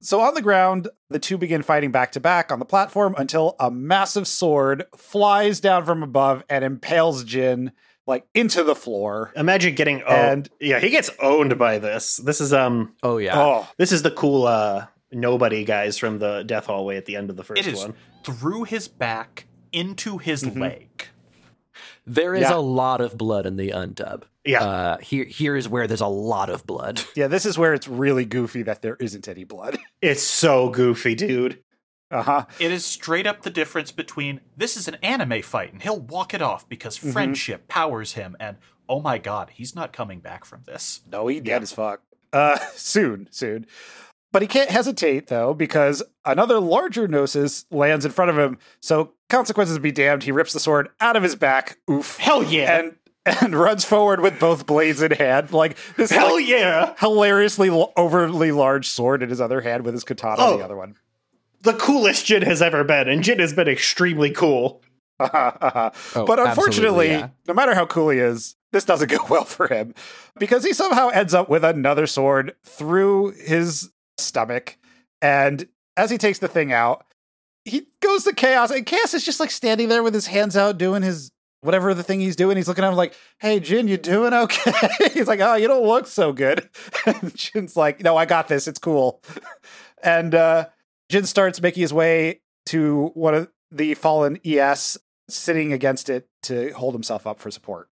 [0.00, 3.54] So on the ground, the two begin fighting back to back on the platform until
[3.60, 7.70] a massive sword flies down from above and impales Jin
[8.06, 9.32] like into the floor.
[9.36, 10.10] Imagine getting owned.
[10.10, 12.16] And- yeah, he gets owned by this.
[12.16, 13.38] This is um, oh, yeah.
[13.40, 17.30] Oh, this is the cool uh nobody guys from the death hallway at the end
[17.30, 17.94] of the first It is one.
[18.24, 20.58] through his back into his Mhm.
[20.60, 21.06] leg.
[22.06, 22.54] There is Yeah.
[22.54, 24.24] a lot of blood in the undub.
[24.44, 27.00] Yeah, Uh, here, here is where there's a lot of blood.
[27.16, 29.78] yeah, this is where it's really goofy that there isn't any blood.
[30.02, 31.62] it's so goofy, dude.
[32.10, 32.44] Uh-huh.
[32.58, 36.34] It is straight up the difference between this is an anime fight and he'll walk
[36.34, 37.12] it off because Mhm.
[37.12, 38.58] friendship powers him, and
[38.88, 41.00] oh my god, he's not coming back from this.
[41.10, 42.02] No, he dead as fuck.
[42.32, 43.66] Uh soon, soon.
[44.32, 48.58] But he can't hesitate though, because another larger Gnosis lands in front of him.
[48.80, 52.16] So consequences be damned, he rips the sword out of his back, oof.
[52.16, 52.78] Hell yeah.
[52.80, 55.52] And and runs forward with both blades in hand.
[55.52, 56.94] Like this Hell like, yeah.
[56.98, 60.56] hilariously l- overly large sword in his other hand with his katana in Oh.
[60.58, 60.96] the other one.
[61.60, 64.82] The coolest Jin has ever been, and Jin has been extremely cool.
[65.20, 65.90] Oh,
[66.26, 67.28] but unfortunately, yeah.
[67.46, 69.94] no matter how cool he is, this doesn't go well for him
[70.36, 74.76] because he somehow ends up with another sword through his stomach.
[75.20, 75.66] And
[75.96, 77.04] as he takes the thing out,
[77.64, 80.78] he goes to Chaos, and Chaos is just like standing there with his hands out
[80.78, 81.30] doing his
[81.60, 82.56] whatever the thing he's doing.
[82.56, 84.72] He's looking at him like, Hey, Jin, you doing okay?
[85.14, 86.68] he's like, Oh, you don't look so good.
[87.06, 88.68] And Jin's like, No, I got this.
[88.68, 89.22] It's cool.
[90.04, 90.66] And uh,
[91.10, 94.98] Jin starts making his way to one of the fallen ES
[95.28, 97.88] sitting against it to hold himself up for support.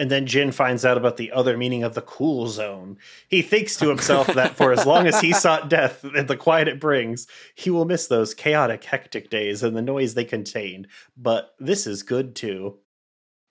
[0.00, 2.96] And then Jin finds out about the other meaning of the cool zone.
[3.28, 6.68] He thinks to himself that for as long as he sought death and the quiet
[6.68, 10.88] it brings, he will miss those chaotic, hectic days and the noise they contained.
[11.18, 12.78] But this is good too.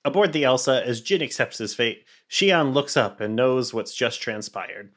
[0.03, 4.19] Aboard the Elsa, as Jin accepts his fate, Shion looks up and knows what's just
[4.19, 4.91] transpired.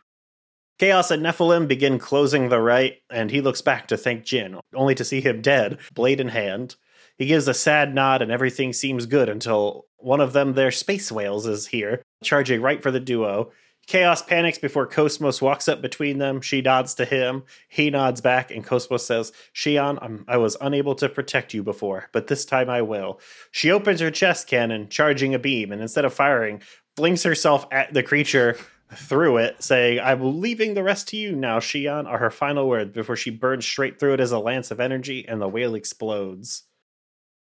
[0.78, 4.94] Chaos and Nephilim begin closing the right, and he looks back to thank Jin, only
[4.94, 6.76] to see him dead, blade in hand.
[7.18, 11.12] He gives a sad nod, and everything seems good until one of them, their space
[11.12, 13.52] whales, is here, charging right for the duo.
[13.86, 16.40] Chaos panics before KOS-MOS walks up between them.
[16.40, 17.42] She nods to him.
[17.68, 22.08] He nods back, and KOS-MOS says, Shion, I'm, I was unable to protect you before,
[22.12, 23.20] but this time I will.
[23.50, 26.62] She opens her chest cannon, charging a beam, and instead of firing,
[26.96, 28.56] flings herself at the creature
[28.94, 32.92] through it, saying, I'm leaving the rest to you now, Shion, are her final words
[32.92, 36.64] before she burns straight through it as a lance of energy, and the whale explodes.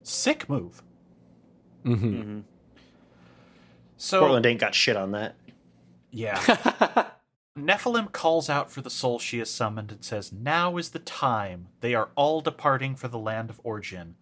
[0.02, 0.82] Sick move.
[1.84, 2.44] Mhm.
[3.96, 5.36] So Portland ain't got shit on that.
[6.10, 6.38] yeah.
[7.58, 11.68] Nephilim calls out for the soul she has summoned and says, Now is the time.
[11.80, 14.14] They are all departing for the land of origin.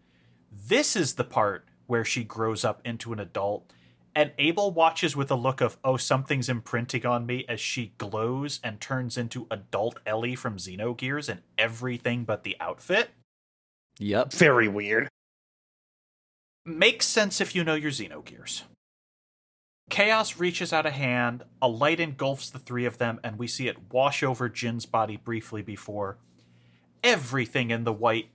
[0.51, 3.73] This is the part where she grows up into an adult,
[4.15, 8.59] and Abel watches with a look of, Oh, something's imprinting on me as she glows
[8.65, 13.11] and turns into adult Elly from Xenogears and everything but the outfit.
[14.01, 14.33] Yep.
[14.33, 15.09] Very weird.
[16.69, 18.65] Makes sense if you know your Xenogears.
[19.89, 23.69] Chaos reaches out a hand, a light engulfs the three of them, and we see
[23.69, 26.19] it wash over Jin's body briefly before
[27.03, 28.29] everything in the white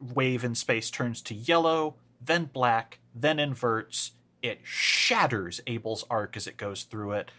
[0.00, 4.12] wave in space turns to yellow, then black, then inverts.
[4.42, 7.30] It shatters Abel's Ark as it goes through it,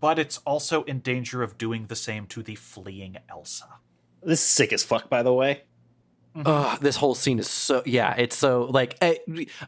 [0.00, 3.68] but it's also in danger of doing the same to the fleeing Elsa.
[4.22, 5.64] This is sick as fuck, by the way.
[6.34, 8.14] Ugh, this whole scene is so yeah.
[8.16, 9.16] It's so like eh,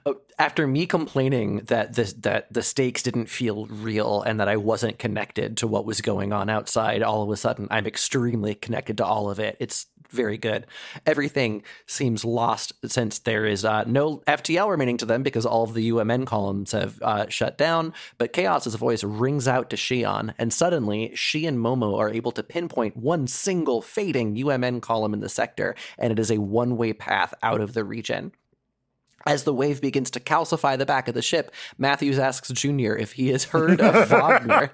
[0.07, 4.56] uh, after me complaining that this that the stakes didn't feel real and that I
[4.56, 7.02] wasn't connected to what was going on outside.
[7.02, 9.56] All of a sudden, I'm extremely connected to all of it.
[9.61, 10.66] It's very good.
[11.06, 15.74] Everything seems lost since there is uh, no FTL remaining to them because all of
[15.74, 17.93] the UMN columns have uh, shut down.
[18.16, 22.43] But Chaos's voice rings out to Shion, and suddenly she and Momo are able to
[22.43, 26.93] pinpoint one single fading UMN column in the sector, and it is a one way
[26.93, 28.32] path out of the region.
[29.27, 33.13] As the wave begins to calcify the back of the ship, Matthews asks Junior if
[33.13, 34.71] he has heard of Wagner.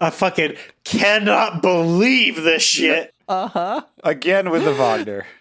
[0.00, 3.14] I fucking cannot believe this shit.
[3.28, 3.82] Uh huh.
[4.02, 5.26] Again with the Wagner.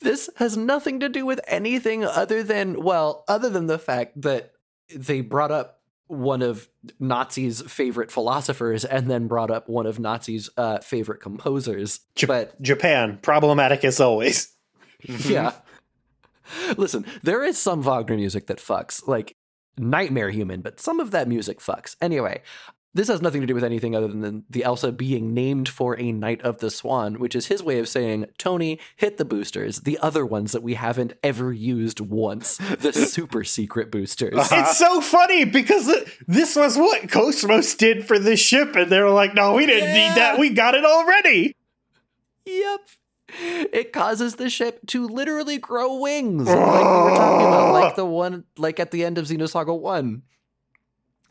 [0.00, 4.52] This has nothing to do with anything other than, well, other than the fact that
[4.94, 6.68] they brought up one of
[7.00, 11.98] Nazi's favorite philosophers and then brought up one of Nazi's uh, favorite composers.
[12.14, 14.52] J- but Japan, problematic as always.
[15.02, 15.52] yeah.
[16.76, 19.36] Listen, there is some Wagner music that fucks, like
[19.76, 21.96] Nightmare Human, but some of that music fucks.
[22.00, 22.42] Anyway,
[22.94, 26.10] this has nothing to do with anything other than the Elsa being named for a
[26.10, 29.98] Knight of the Swan, which is his way of saying, Tony, hit the boosters, the
[30.00, 34.32] other ones that we haven't ever used once, the super secret boosters.
[34.38, 34.72] It's uh-huh.
[34.72, 39.10] so funny because th- this was what KOS-MOS did for this ship, and they were
[39.10, 40.08] like, no, we didn't Yeah.
[40.08, 40.38] need that.
[40.38, 41.54] We got it already.
[42.46, 42.80] Yep.
[43.40, 48.04] It causes the ship to literally grow wings, like we were talking about, like the
[48.06, 50.22] one, like at the end of Xenosaga 1.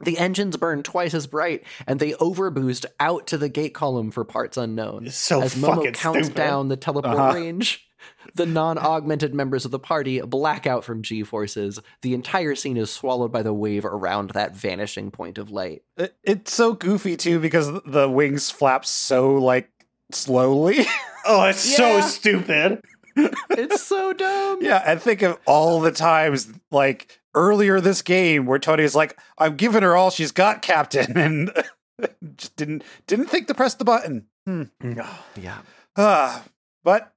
[0.03, 4.23] The engines burn twice as bright, and they overboost out to the gate column for
[4.23, 5.07] parts unknown.
[5.07, 6.35] It's so As Momo fucking counts stupid.
[6.37, 7.33] down the teleport Uh-huh.
[7.33, 7.89] range,
[8.35, 11.79] the non-augmented members of the party black out from G-forces.
[12.03, 15.81] The entire scene is swallowed by the wave around that vanishing point of light.
[15.97, 19.71] It, it's so goofy too because the wings flap so like
[20.11, 20.85] slowly.
[21.27, 22.81] Oh, it's so stupid.
[23.15, 24.59] It's so dumb.
[24.61, 29.55] yeah, and think of all the times like earlier this game where Tony's like, "I'm
[29.55, 31.51] giving her all she's got, Captain," and
[32.37, 34.27] just didn't didn't think to press the button.
[34.45, 34.63] Hmm.
[35.35, 35.59] Yeah.
[35.97, 36.43] Ah,
[36.83, 37.11] but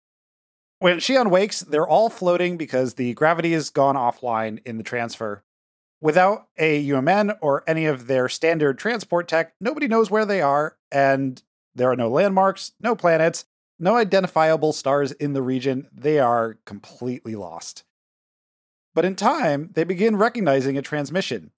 [0.78, 5.44] when Shion wakes, they're all floating because the gravity has gone offline in the transfer.
[6.00, 10.78] Without a UMN or any of their standard transport tech, nobody knows where they are,
[10.90, 11.42] and
[11.74, 13.44] there are no landmarks, no planets,
[13.80, 15.88] no identifiable stars in the region.
[15.92, 17.84] They are completely lost.
[18.94, 21.52] But in time, they begin recognizing a transmission.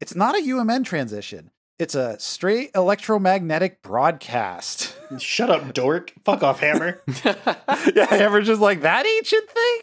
[0.00, 1.50] It's not a UMN transition.
[1.78, 4.96] It's a straight electromagnetic broadcast.
[5.18, 6.12] Shut up, dork.
[6.24, 7.02] Fuck off, Hammer.
[7.24, 9.80] yeah, ever just like that ancient thing?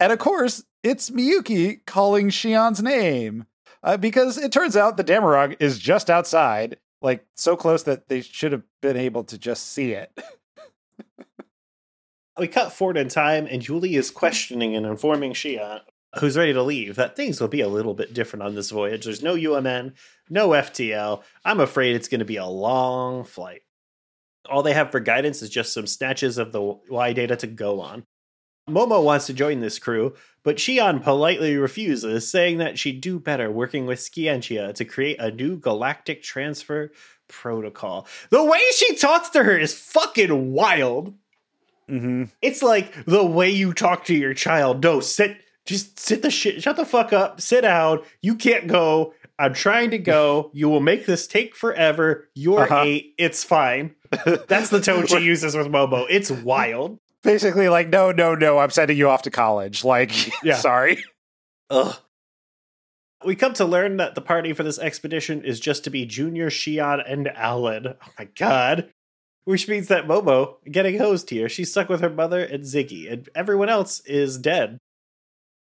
[0.00, 3.46] And of course, it's Miyuki calling Shion's name.
[3.82, 8.20] Uh, because it turns out the Dämmerung is just outside, like so close that they
[8.20, 10.10] should have been able to just see it.
[12.38, 15.80] We cut forward in time, and Juli is questioning and informing Shion,
[16.18, 19.04] who's ready to leave, that things will be a little bit different on this voyage.
[19.04, 19.94] There's no UMN,
[20.28, 21.22] no FTL.
[21.44, 23.62] I'm afraid it's going to be a long flight.
[24.48, 27.80] All they have for guidance is just some snatches of the Y data to go
[27.80, 28.04] on.
[28.68, 33.50] Momo wants to join this crew, but Shion politely refuses, saying that she'd do better
[33.50, 36.92] working with Scientia to create a new galactic transfer
[37.28, 38.06] protocol.
[38.30, 41.14] The way she talks to her is fucking wild.
[41.90, 42.24] Mm-hmm.
[42.42, 44.82] It's like the way you talk to your child.
[44.82, 45.36] No, sit,
[45.66, 48.00] just sit the shit, shut the fuck up, sit down.
[48.22, 49.14] You can't go.
[49.38, 50.50] I'm trying to go.
[50.54, 52.28] You will make this take forever.
[52.34, 52.82] You're Uh-huh.
[52.84, 53.14] eight.
[53.18, 53.94] It's fine.
[54.48, 56.06] That's the tone she uses with Momo.
[56.10, 56.98] It's wild.
[57.22, 59.84] Basically, like, no, no, no, I'm sending you off to college.
[59.84, 60.12] Like,
[60.42, 60.56] Yeah.
[60.56, 61.04] sorry.
[61.70, 61.94] Ugh.
[63.24, 66.48] We come to learn that the party for this expedition is just to be Junior,
[66.48, 67.86] Shion, and Allen.
[67.88, 68.90] Oh my god.
[69.44, 73.28] Which means that Momo, getting hosed here, she's stuck with her mother and Ziggy, and
[73.34, 74.78] everyone else is dead.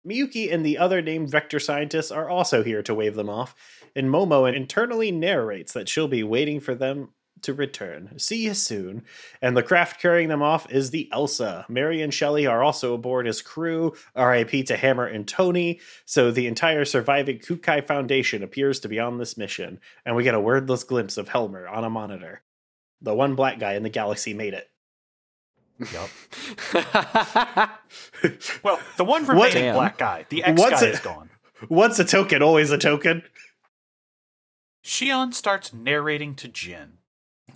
[0.07, 3.55] Miyuki and the other named vector scientists are also here to wave them off,
[3.94, 7.11] and Momo internally narrates that she'll be waiting for them
[7.43, 8.19] to return.
[8.19, 9.03] See you soon.
[9.43, 11.66] And the craft carrying them off is the Elsa.
[11.69, 13.94] Mary and Shelley are also aboard as crew.
[14.16, 15.81] RIP to Hammer and Tony.
[16.07, 20.35] So the entire surviving Kukai Foundation appears to be on this mission, and we get
[20.35, 22.43] a wordless glimpse of Helmer on a monitor.
[23.07, 24.69] The one black guy in the galaxy made it.
[25.93, 26.11] Yup.
[28.65, 29.74] Well, the one remaining Damn.
[29.77, 31.31] black guy, the ex What's guy, it- is gone.
[31.69, 33.23] Once a token, always a token.
[34.85, 36.95] Shion starts narrating to Jin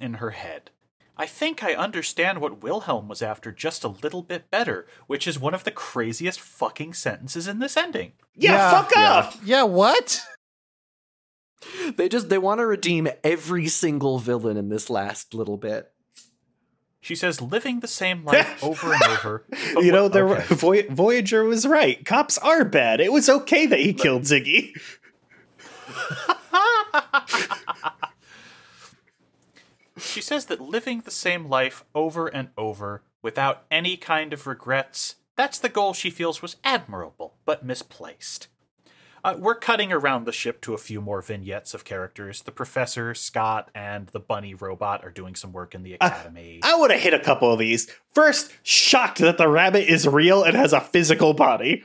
[0.01, 0.71] in her head.
[1.17, 5.41] I think I understand what Wilhelm was after just a little bit better, which is
[5.41, 8.13] one of the craziest fucking sentences in this ending.
[8.37, 9.13] Yeah, fuck yeah.
[9.15, 9.41] off.
[9.45, 10.21] Yeah, what?
[11.97, 15.93] They just they want to redeem every single villain in this last little bit.
[17.03, 19.45] She says living the same life over and over.
[19.74, 20.55] but you know, what- there okay.
[20.55, 22.05] Voy- Voyager was right.
[22.05, 23.01] Cops are bad.
[23.01, 24.73] It was okay that he killed Ziggy.
[29.99, 35.16] She says that living the same life over and over without any kind of regrets,
[35.37, 38.49] that's the goal she feels was admirable, but misplaced.
[39.23, 42.43] Uh, we're cutting around the ship to a few more vignettes of characters.
[42.43, 46.61] The professor, Scott, and the bunny robot are doing some work in the academy.
[46.63, 47.91] I would have hit a couple of these.
[48.15, 51.85] First, shocked that the rabbit is real and has a physical body.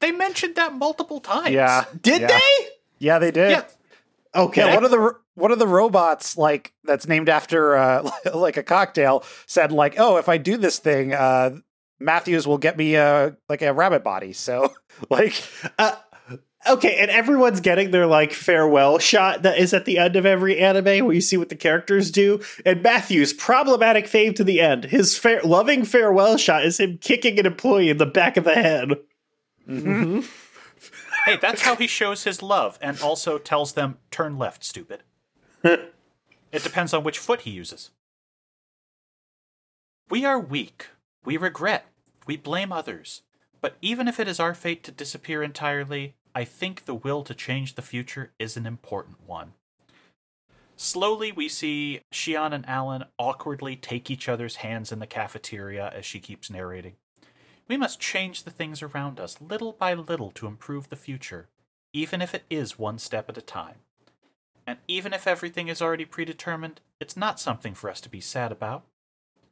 [0.00, 1.50] they mentioned that multiple times.
[1.50, 1.84] Yeah.
[2.02, 2.26] Did Yeah.
[2.28, 2.66] they?
[2.98, 3.50] Yeah, they did.
[3.52, 3.64] Yeah.
[4.34, 4.66] Okay.
[4.66, 8.62] Yeah, one of the one of the robots like that's named after uh, like a
[8.62, 11.56] cocktail said like, "Oh, if I do this thing, uh,
[12.00, 14.72] Matthews will get me uh, like a rabbit body." So
[15.10, 15.40] like,
[15.78, 15.94] Uh,
[16.66, 20.58] okay, and everyone's getting their like farewell shot that is at the end of every
[20.58, 22.40] anime where you see what the characters do.
[22.64, 24.84] And Matthew's problematic fave to the end.
[24.84, 28.54] His fair, loving farewell shot is him kicking an employee in the back of the
[28.54, 28.90] head.
[29.68, 30.20] Mm-hmm.
[31.24, 35.04] Hey, that's how he shows his love and also tells them, turn left, stupid.
[35.64, 35.92] it
[36.52, 37.92] depends on which foot he uses.
[40.10, 40.88] We are weak.
[41.24, 41.86] We regret.
[42.26, 43.22] We blame others.
[43.62, 47.34] But even if it is our fate to disappear entirely, I think the will to
[47.34, 49.52] change the future is an important one.
[50.76, 56.04] Slowly, we see Shion and Allen awkwardly take each other's hands in the cafeteria as
[56.04, 56.94] she keeps narrating.
[57.68, 61.48] We must change the things around us little by little to improve the future,
[61.92, 63.76] even if it is one step at a time.
[64.66, 68.50] And even if everything is already predetermined, it's not something for us to be sad
[68.50, 68.82] about.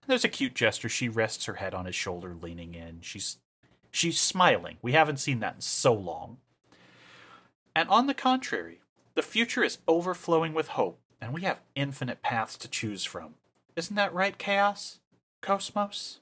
[0.07, 0.89] There's a cute gesture.
[0.89, 2.99] She rests her head on his shoulder, leaning in.
[3.03, 3.37] She's
[3.91, 4.79] she's smiling.
[4.83, 6.39] We haven't seen that in so long.
[7.75, 8.81] And on the contrary,
[9.15, 13.35] the future is overflowing with hope, and we have infinite paths to choose from.
[13.77, 14.99] Isn't that right, Chaos?
[15.41, 16.19] KOS-MOS?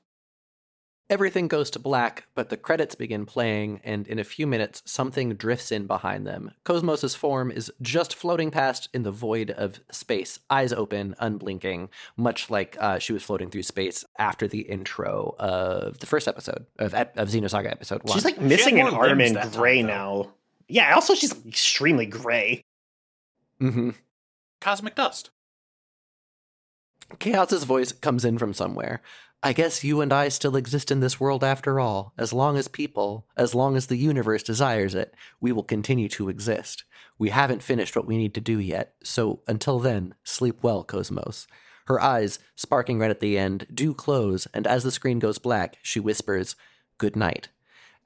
[1.09, 5.35] Everything goes to black, but the credits begin playing, and in a few minutes, something
[5.35, 6.53] drifts in behind them.
[6.63, 12.49] KOS-MOS' form is just floating past in the void of space, eyes open, unblinking, much
[12.49, 16.95] like uh, she was floating through space after the intro of the first episode of,
[16.95, 18.15] of Xenosaga episode one.
[18.15, 19.89] She's like missing an arm in that time, gray though.
[19.89, 20.31] now.
[20.71, 22.63] Yeah, also she's extremely gray.
[23.59, 23.91] hmm
[24.61, 25.31] Cosmic dust.
[27.19, 29.03] Chaos's voice comes in from somewhere.
[29.43, 32.13] I guess you and I still exist in this world after all.
[32.19, 36.29] As long as people, as long as the universe desires it, we will continue to
[36.29, 36.85] exist.
[37.19, 41.47] We haven't finished what we need to do yet, so until then, sleep well, KOS-MOS.
[41.87, 45.79] Her eyes, sparking red at the end, do close, and as the screen goes black,
[45.83, 46.55] she whispers,
[46.99, 47.49] Good night.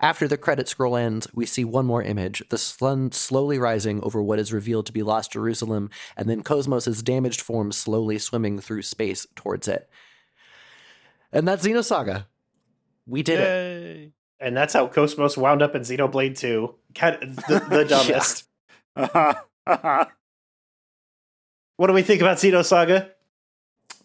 [0.01, 4.23] After the credit scroll ends, we see one more image, the sun slowly rising over
[4.23, 8.83] what is revealed to be Lost Jerusalem, and then KOS-MOS' damaged form slowly swimming through
[8.83, 9.89] space towards it.
[11.33, 12.27] And that's Xenosaga.
[13.07, 14.13] We did it.
[14.41, 16.75] And that's how KOS-MOS wound up in Xenoblade 2.
[16.95, 18.45] Kind the, the dumbest.
[21.77, 23.11] What do we think about Xenosaga?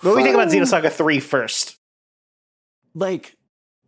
[0.02, 1.78] What do we think about Xenosaga 3 first?
[2.96, 3.36] Like,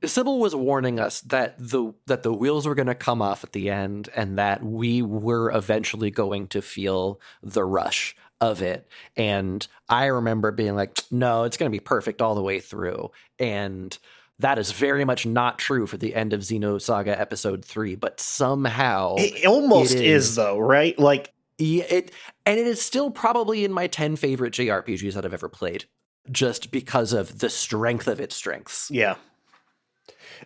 [0.03, 3.51] Sybil was warning us that the that the wheels were going to come off at
[3.53, 8.87] the end, and that we were eventually going to feel the rush of it.
[9.15, 13.11] And I remember being like, "No, it's going to be perfect all the way through."
[13.37, 13.95] And
[14.39, 17.95] that is very much not true for the end of Xenosaga Episode Three.
[17.95, 20.29] But somehow, It almost It is.
[20.29, 20.35] is.
[20.35, 20.97] though, right?
[20.97, 22.11] Like, Yeah, it
[22.47, 25.85] and it is still probably in my 10 favorite JRPGs that I've ever played
[26.31, 28.89] just because of the strength of its strengths.
[28.89, 29.15] yeah.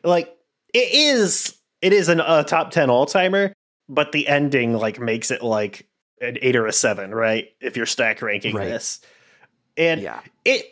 [0.03, 0.35] Like,
[0.73, 3.53] it is it is an, a top 10 all-timer,
[3.87, 5.87] but the ending like makes it like
[6.21, 7.49] an 8 or a 7, right?
[7.61, 8.65] If you're stack ranking Right.
[8.67, 8.99] this.
[9.77, 10.21] And Yeah.
[10.45, 10.65] it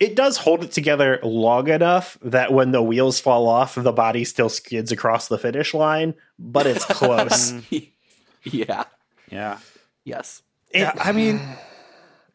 [0.00, 4.24] it does hold it together long enough that when the wheels fall off, the body
[4.24, 7.54] still skids across the finish line, but it's close.
[8.44, 8.84] yeah.
[9.30, 9.58] yeah.
[10.04, 10.42] Yes.
[10.70, 11.40] It- Yeah, I mean,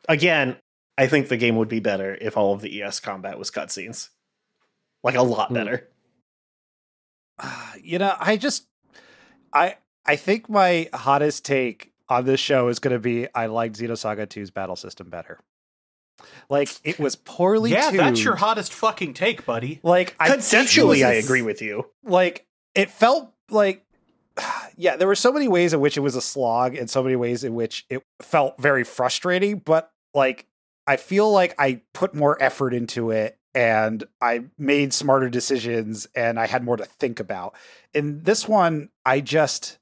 [0.09, 0.57] again,
[0.97, 4.09] I think the game would be better if all of the ES combat was cutscenes.
[5.03, 5.53] Like a lot Hmm.
[5.55, 5.87] better.
[7.83, 8.67] you know, I just,
[9.53, 13.77] I, I think my hottest take on this show is going to be I liked
[13.77, 15.39] Xenosaga 2's battle system better.
[16.49, 19.79] Like it was poorly yeah, that's your hottest fucking take, buddy.
[19.81, 21.89] Like I Conceptually, I think it was a agree with you.
[22.03, 22.45] like
[22.75, 23.83] it felt like
[24.77, 27.15] yeah there were so many ways in which it was a slog and so many
[27.15, 30.45] ways in which it felt very frustrating but like
[30.87, 36.39] i feel like i put more effort into it and i made smarter decisions and
[36.39, 37.55] i had more to think about
[37.93, 39.77] in this one i just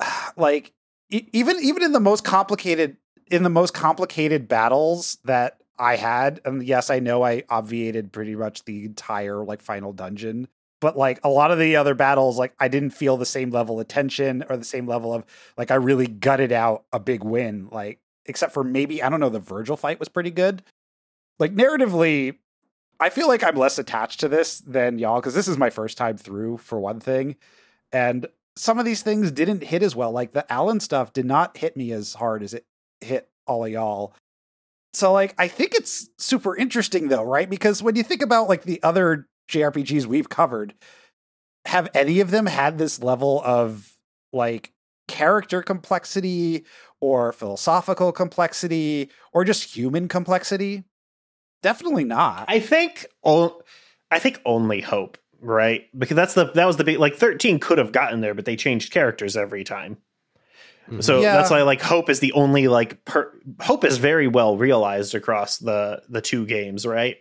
[0.36, 0.72] like
[1.10, 2.96] even even in the most complicated
[3.30, 6.40] in the most complicated battles that I had.
[6.44, 10.48] And yes, I know I obviated pretty much the entire like final dungeon,
[10.80, 13.78] but like a lot of the other battles, like I didn't feel the same level
[13.78, 15.24] of tension or the same level of
[15.56, 17.68] like I really gutted out a big win.
[17.70, 20.62] Like except for maybe I don't know, the Virgil fight was pretty good.
[21.38, 22.36] Like narratively,
[23.00, 25.96] I feel like I'm less attached to this than y'all because this is my first
[25.96, 27.36] time through for one thing,
[27.92, 28.26] and
[28.56, 30.10] some of these things didn't hit as well.
[30.10, 32.66] Like the Allen stuff did not hit me as hard as it
[33.00, 34.14] hit all of y'all.
[34.94, 37.48] So like I think it's super interesting though, right?
[37.48, 40.74] Because when you think about like the other JRPGs we've covered,
[41.66, 43.96] have any of them had this level of
[44.32, 44.72] like
[45.06, 46.64] character complexity
[47.00, 50.84] or philosophical complexity or just human complexity?
[51.62, 52.44] Definitely not.
[52.48, 53.60] I think o-
[54.10, 55.86] I think only hope, right?
[55.98, 58.56] Because that's the that was the big like 13 could have gotten there, but they
[58.56, 59.98] changed characters every time.
[60.88, 61.02] Mhm.
[61.04, 61.36] So Yeah.
[61.36, 65.58] that's why like hope is the only like per- hope is very well realized across
[65.58, 67.16] the the two games, right?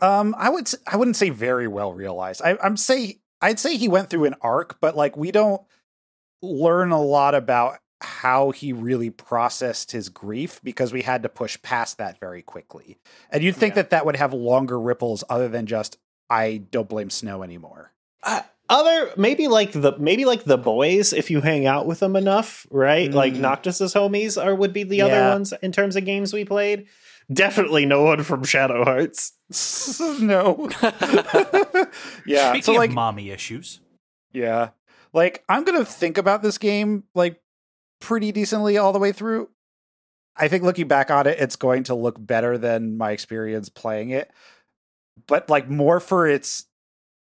[0.00, 2.40] Um, I would I wouldn't say very well realized.
[2.42, 5.60] I, I'm say I'd say he went through an arc, but like we don't
[6.40, 11.60] learn a lot about how he really processed his grief because we had to push
[11.62, 12.98] past that very quickly.
[13.30, 13.82] And you'd think Yeah.
[13.82, 15.98] that that would have longer ripples other than just
[16.30, 17.92] I don't blame Snow anymore.
[18.22, 22.14] Uh, other maybe like the maybe like the boys if you hang out with them
[22.16, 23.12] enough, right?
[23.12, 23.40] Like Mm.
[23.40, 26.86] Noctis's homies are would be the other ones in terms of games we played.
[27.32, 29.32] Definitely no one from Shadow Hearts.
[30.20, 30.68] no.
[32.26, 32.50] yeah.
[32.50, 33.80] Speaking so like of mommy issues,
[34.32, 34.70] Yeah.
[35.12, 37.39] Like I'm going to think about this game like
[38.00, 39.48] pretty decently all the way through.
[40.36, 44.10] I think looking back on it it's going to look better than my experience playing
[44.10, 44.30] it.
[45.26, 46.64] But like more for its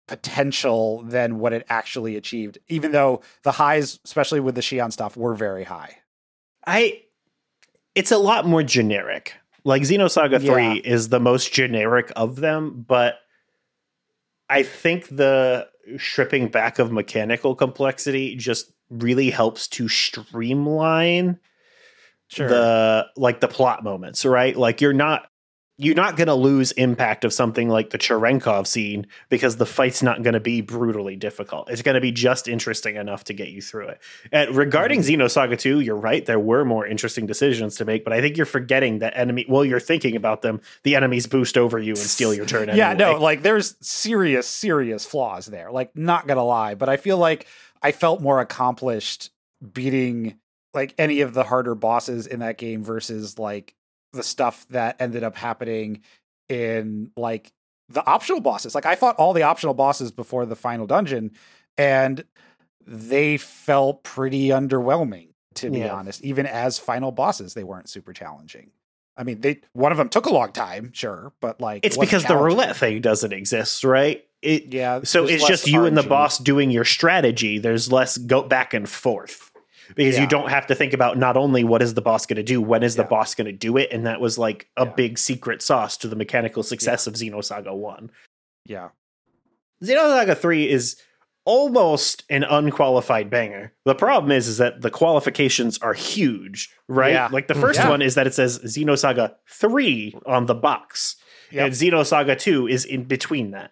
[0.08, 5.16] potential than what it actually achieved even though the highs especially with the Shion stuff
[5.16, 5.98] were very high.
[6.68, 7.04] I
[7.96, 9.34] it's a lot more generic.
[9.64, 10.74] Like Xenosaga 3 Yeah.
[10.84, 13.16] is the most generic of them, but
[14.50, 15.68] I think the
[15.98, 18.72] stripping back of mechanical complexity just
[19.02, 21.40] really helps to streamline
[22.38, 24.56] the like the plot moments, right?
[24.56, 25.28] Like you're not
[25.78, 30.04] you're not going to lose impact of something like the Cherenkov scene because the fight's
[30.04, 31.70] not going to be brutally difficult.
[31.70, 34.02] It's going to be just interesting enough to get you through it.
[34.32, 35.22] And regarding mm-hmm.
[35.22, 36.24] Xenosaga 2, you're right.
[36.24, 39.46] There were more interesting decisions to make, but I think you're forgetting that enemy.
[39.48, 42.68] While you're thinking about them, the enemies boost over you and steal your turn.
[42.68, 43.14] Yeah, anyway.
[43.14, 45.72] no, like there's serious, serious flaws there.
[45.72, 47.48] Like, not gonna lie, but I feel like
[47.84, 49.30] I felt more accomplished
[49.74, 50.40] beating
[50.74, 53.76] like any of the harder bosses in that game versus like
[54.14, 56.02] the stuff that ended up happening
[56.50, 57.52] in like
[57.90, 58.74] the optional bosses.
[58.74, 61.32] Like I fought all the optional bosses before the final dungeon,
[61.78, 62.24] and
[62.86, 65.94] they felt pretty underwhelming, to be Yeah.
[65.94, 66.24] honest.
[66.24, 68.72] Even as final bosses, they weren't super challenging.
[69.16, 72.26] I mean, they one of them took a long time, sure, but like it's because
[72.26, 74.26] the roulette thing doesn't exist, right?
[74.44, 75.02] It Yeah.
[75.04, 77.60] so it's just you and the boss doing your strategy.
[77.60, 79.52] There's less go back and forth
[79.96, 80.22] because Yeah.
[80.22, 82.62] you don't have to think about not only what is the boss going to do,
[82.62, 84.92] when is the boss going to do it, and that was like a Yeah.
[84.92, 88.12] big secret sauce to the mechanical success of Xenosaga One.
[88.66, 88.90] Yeah.
[89.84, 90.96] Xenosaga Three is
[91.46, 93.74] almost an unqualified banger.
[93.86, 97.12] The problem is, is that the qualifications are huge, right?
[97.14, 97.28] Yeah.
[97.32, 97.90] Like the first Yeah.
[97.90, 101.18] one is that it says Xenosaga Three on the box,
[101.52, 101.66] Yep.
[101.66, 103.72] and Xenosaga Two is in between that.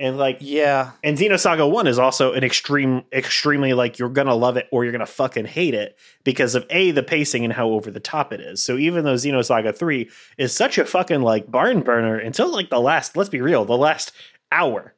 [0.00, 0.92] And like Yeah.
[1.04, 4.82] and Xenosaga 1 is also an extreme extremely like you're going to love it or
[4.82, 8.00] you're going to fucking hate it because of A the pacing and how over the
[8.00, 8.62] top it is.
[8.64, 10.08] So even though Xenosaga 3
[10.38, 13.76] is such a fucking like barn burner until like the last let's be real, the
[13.76, 14.12] last
[14.50, 14.94] hour.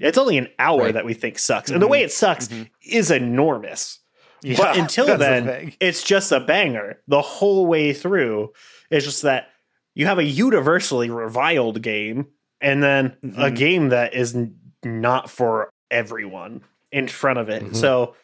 [0.00, 0.94] It's only an hour Right.
[0.94, 1.70] that we think sucks.
[1.70, 2.68] And the way it sucks Mhm.
[2.82, 4.00] is enormous.
[4.42, 4.56] Yeah.
[4.56, 8.52] But until that's the then, it's just a banger the whole way through.
[8.90, 9.48] It's just that
[9.94, 12.26] you have a universally reviled game
[12.60, 13.56] and then a Mhm.
[13.56, 14.36] game that is
[14.84, 16.62] not for everyone
[16.92, 17.62] in front of it.
[17.62, 17.76] Mhm.
[17.76, 18.14] So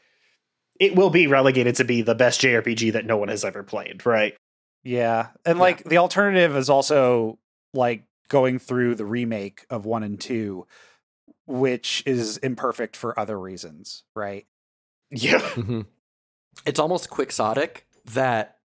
[0.80, 4.04] it will be relegated to be the best JRPG that no one has ever played,
[4.06, 4.36] right?
[4.82, 5.28] Yeah.
[5.44, 5.62] And Yeah.
[5.62, 7.38] like the alternative is also
[7.74, 10.66] like going through the remake of 1 and 2
[11.46, 14.46] which is imperfect for other reasons, right?
[15.10, 15.38] Yeah.
[15.56, 15.86] Mhm.
[16.64, 18.58] It's almost quixotic that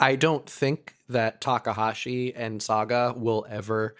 [0.00, 3.94] I don't think that Takahashi and Saga will ever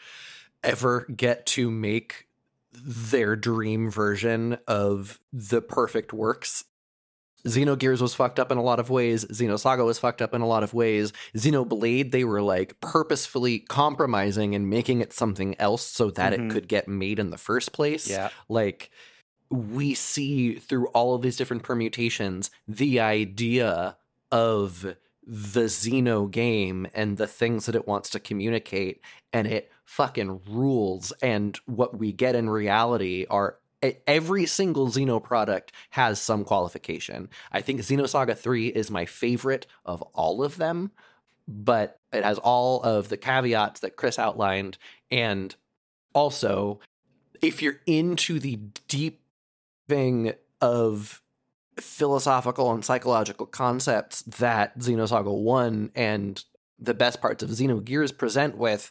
[0.64, 2.26] ever get to make
[2.72, 6.64] their dream version of the perfect works.
[7.44, 9.24] Xenogears was fucked up in a lot of ways.
[9.24, 11.12] Xenosaga was fucked up in a lot of ways.
[11.36, 16.46] Xenoblade, they were like purposefully compromising and making it something else so that Mhm.
[16.48, 18.30] it could get made in the first place Yeah.
[18.48, 18.90] like
[19.50, 23.96] we see through all of these different permutations the idea
[24.30, 24.94] of
[25.26, 29.00] the Xeno game and the things that it wants to communicate,
[29.32, 31.12] and it fucking rules.
[31.22, 33.58] And what we get in reality are
[34.06, 37.28] every single Xeno product has some qualification.
[37.52, 40.92] I think Xenosaga 3 is my favorite of all of them,
[41.46, 44.78] but it has all of the caveats that Chris outlined.
[45.10, 45.54] And
[46.14, 46.80] also,
[47.42, 49.20] if you're into the deep
[49.88, 50.32] thing
[50.62, 51.20] of
[51.78, 56.42] philosophical and psychological concepts that Xenosaga 1 and
[56.78, 58.90] the best parts of Xenogears present with,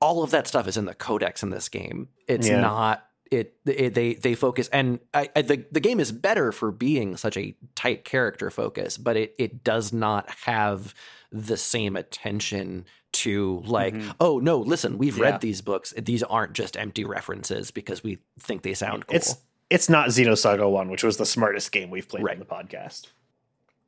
[0.00, 2.08] all of that stuff is in the codex in this game.
[2.26, 2.60] It's Yeah.
[2.60, 6.70] not it, it they they focus and I, I, the the game is better for
[6.70, 10.94] being such a tight character focus, but it it does not have
[11.32, 14.14] the same attention to like Mhm.
[14.20, 15.24] oh no listen we've Yeah.
[15.24, 19.36] read these books these aren't just empty references because we think they sound cool It's
[19.70, 22.34] it's not Xenosaga 1, which was the smartest game we've played Right.
[22.34, 23.06] on the podcast.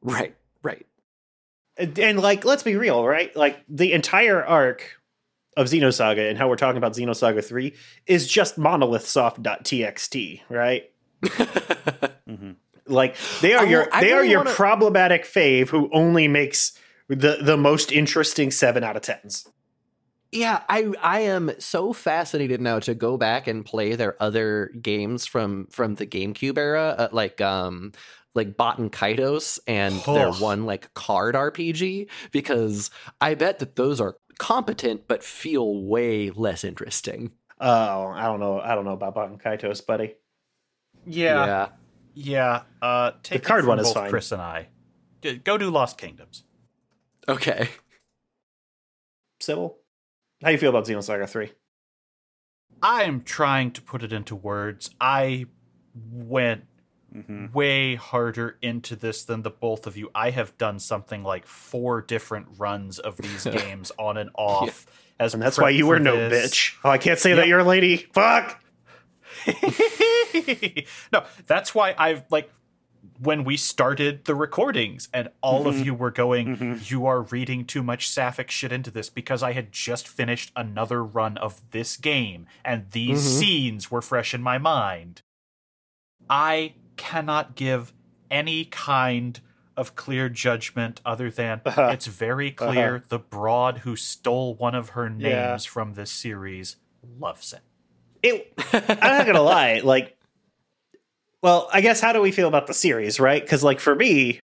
[0.03, 0.87] right right
[1.77, 3.35] And, and, like, let's be real, right?
[3.37, 4.99] Like the entire arc
[5.57, 7.75] of Xenosaga and how we're talking about Xenosaga 3
[8.07, 10.91] is just monolithsoft.txt, right?
[12.29, 12.53] Mm-hmm.
[12.89, 16.77] Like they are I your I they are your wanna- problematic fave who only makes
[17.09, 19.47] the the most interesting 7 out of 10s.
[20.33, 25.25] Yeah, I I am so fascinated now to go back and play their other games
[25.25, 27.93] from from the GameCube era, uh, like um
[28.35, 30.33] like Baten Kaitos and their Oh.
[30.35, 36.65] one like card RPG because I bet that those are competent but feel way less
[36.65, 37.33] interesting.
[37.61, 38.61] Oh, I don't know.
[38.61, 40.15] I don't know about Baten Kaitos, buddy.
[41.07, 41.69] Yeah,
[42.15, 42.63] yeah.
[42.83, 44.11] Uh, take the card one is fine.
[44.11, 44.69] Chris and I.
[45.45, 46.45] Go do Lost Kingdoms.
[47.29, 47.69] Okay.
[49.41, 49.77] Sybil,
[50.43, 51.51] how do you feel about Xenosaga 3?
[52.83, 54.91] I'm trying to put it into words.
[55.01, 55.47] I
[55.95, 56.65] went
[57.17, 57.47] Mm-hmm.
[57.55, 60.11] way harder into this than the both of you.
[60.15, 64.85] I have done something like four different runs of these games on and off.
[65.19, 66.53] As And that's why you were no this.
[66.53, 66.75] bitch.
[66.85, 67.97] Oh, I can't say that you're a lady.
[68.13, 68.63] Fuck.
[71.13, 72.51] no, that's why I've like
[73.21, 75.69] when we started the recordings and all Mm-hmm.
[75.81, 79.53] of you were going, you are reading too much sapphic shit into this because I
[79.53, 83.29] had just finished another run of this game and these Mm-hmm.
[83.37, 83.39] Mhm.
[83.39, 85.23] scenes were fresh in my mind.
[86.29, 87.93] I cannot give
[88.31, 89.41] any kind
[89.77, 91.91] of clear judgment other than Uh-huh.
[91.93, 95.57] it's very clear the broad who stole one of her names Yeah.
[95.71, 96.77] from this series
[97.19, 97.61] loves it.
[98.23, 99.81] It, I'm not gonna lie.
[99.85, 100.17] Like,
[101.43, 103.41] well, I guess how do we feel about the series, right?
[103.43, 104.41] Because like for me,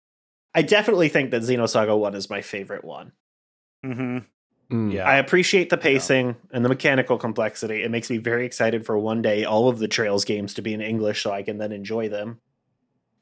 [0.55, 3.12] I definitely think that Xenosaga One is my favorite one.
[3.85, 4.19] Mm-hmm.
[4.70, 4.93] Mm.
[4.93, 5.09] Yeah.
[5.09, 7.82] I appreciate the pacing and the mechanical complexity.
[7.82, 10.74] It makes me very excited for one day all of the Trails games to be
[10.74, 12.40] in English, so I can then enjoy them.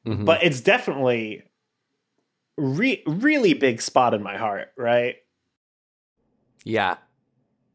[0.05, 0.25] Mhm.
[0.25, 1.43] But it's definitely
[2.57, 5.15] re- really big spot in my heart, right?
[6.63, 6.97] Yeah.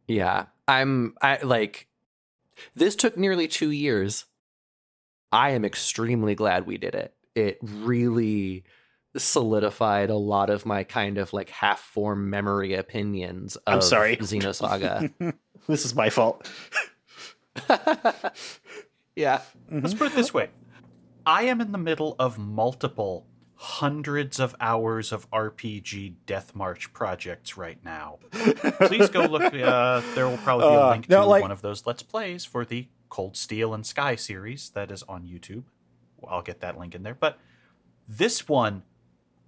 [0.07, 0.47] Yeah.
[0.69, 1.89] I'm I like
[2.75, 4.27] this took nearly 2 years.
[5.31, 7.15] I am extremely glad we did it.
[7.35, 8.65] It really
[9.17, 14.17] solidified a lot of my kind of like half form memory opinions of I'm sorry.
[14.17, 15.35] Xenosaga.
[15.69, 16.51] This is my fault.
[19.17, 19.43] yeah.
[19.71, 20.51] Let's put it this way
[21.25, 27.57] I am in the middle of multiple hundreds of hours of RPG Death March projects
[27.57, 28.19] right now.
[28.33, 29.55] Please go look.
[29.55, 32.03] Uh, there will probably be a Uh, link no, to like- one of those Let's
[32.03, 35.63] Plays for the Cold Steel and Sky series that is on YouTube.
[36.29, 37.15] I'll get that link in there.
[37.15, 37.39] But
[38.09, 38.83] this one,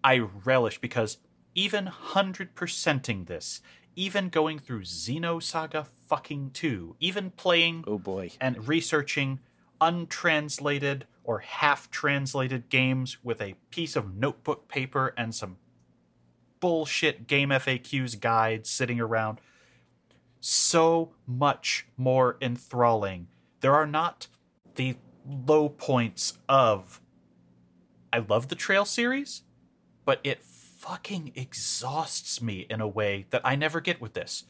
[0.04, 1.18] I relish because
[1.54, 3.62] even 100%ing this,
[3.96, 8.30] even going through Xenosaga fucking 2, even playing Oh boy.
[8.40, 9.40] and researching
[9.80, 15.56] untranslated or half translated games with a piece of notebook paper and some
[16.60, 19.40] bullshit game FAQs guides sitting around.
[20.40, 23.28] So much more enthralling.
[23.60, 24.26] There are not
[24.74, 27.00] the low points of.
[28.12, 29.42] I love the Trail series,
[30.04, 34.44] but it fucking exhausts me in a way that I never get with this.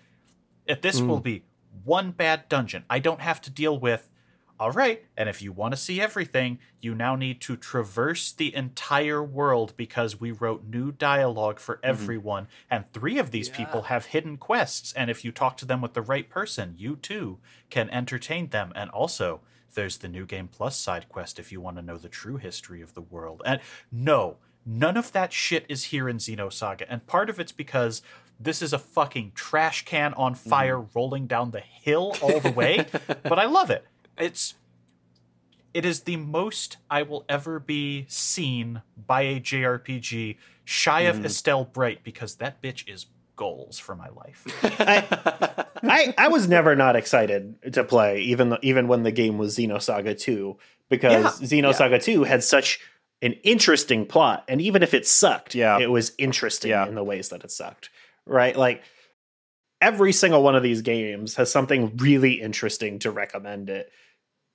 [0.67, 1.07] If this mm.
[1.07, 1.45] will be
[1.85, 4.11] one bad dungeon, I don't have to deal with.
[4.59, 8.55] All right, and if you want to see everything, you now need to traverse the
[8.55, 11.91] entire world because we wrote new dialogue for mm-hmm.
[11.91, 14.93] everyone, and three of these people have hidden quests.
[14.93, 18.73] And if you talk to them with the right person, you too can entertain them.
[18.77, 19.41] And also,
[19.75, 22.81] there's the New Game Plus side quest if you want to know the true history
[22.81, 23.43] of the world.
[23.45, 23.61] And
[23.91, 26.87] no, none of that shit is here in Xenosaga.
[26.89, 28.03] And part of it's because
[28.39, 30.49] this is a fucking trash can on mm-hmm.
[30.49, 32.87] fire rolling down the hill all the way.
[33.23, 33.85] but I love it.
[34.19, 34.55] It's
[35.73, 41.27] It is the most I will ever be seen by a JRPG shy of mm-hmm.
[41.27, 44.47] Estelle Bright because that bitch is goals for my life.
[44.81, 49.57] I, I I was never not excited to play, even even when the game was
[49.57, 50.57] Xenosaga 2,
[50.89, 52.81] because Xenosaga 2 had such
[53.25, 55.79] an interesting plot, and even if it sucked, Yeah.
[55.81, 56.87] it was interesting Yeah.
[56.87, 57.91] in the ways that it sucked.
[58.27, 58.57] Right?
[58.57, 58.83] Like
[59.81, 63.91] every single one of these games has something really interesting to recommend it,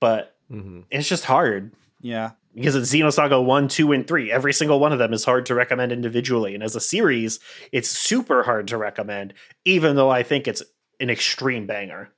[0.00, 0.80] but Mm-hmm.
[0.90, 1.72] it's just hard.
[2.00, 2.30] Yeah.
[2.54, 4.32] because it's Xenosaga 1, 2, and 3.
[4.32, 6.54] Every single one of them is hard to recommend individually.
[6.54, 7.38] And as a series,
[7.70, 9.34] it's super hard to recommend,
[9.64, 10.62] even though I think it's
[10.98, 12.10] an extreme banger.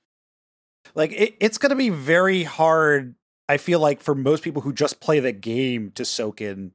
[0.95, 3.15] Like it, it's going to be very hard.
[3.53, 6.73] I feel like for most people who just play the game to soak in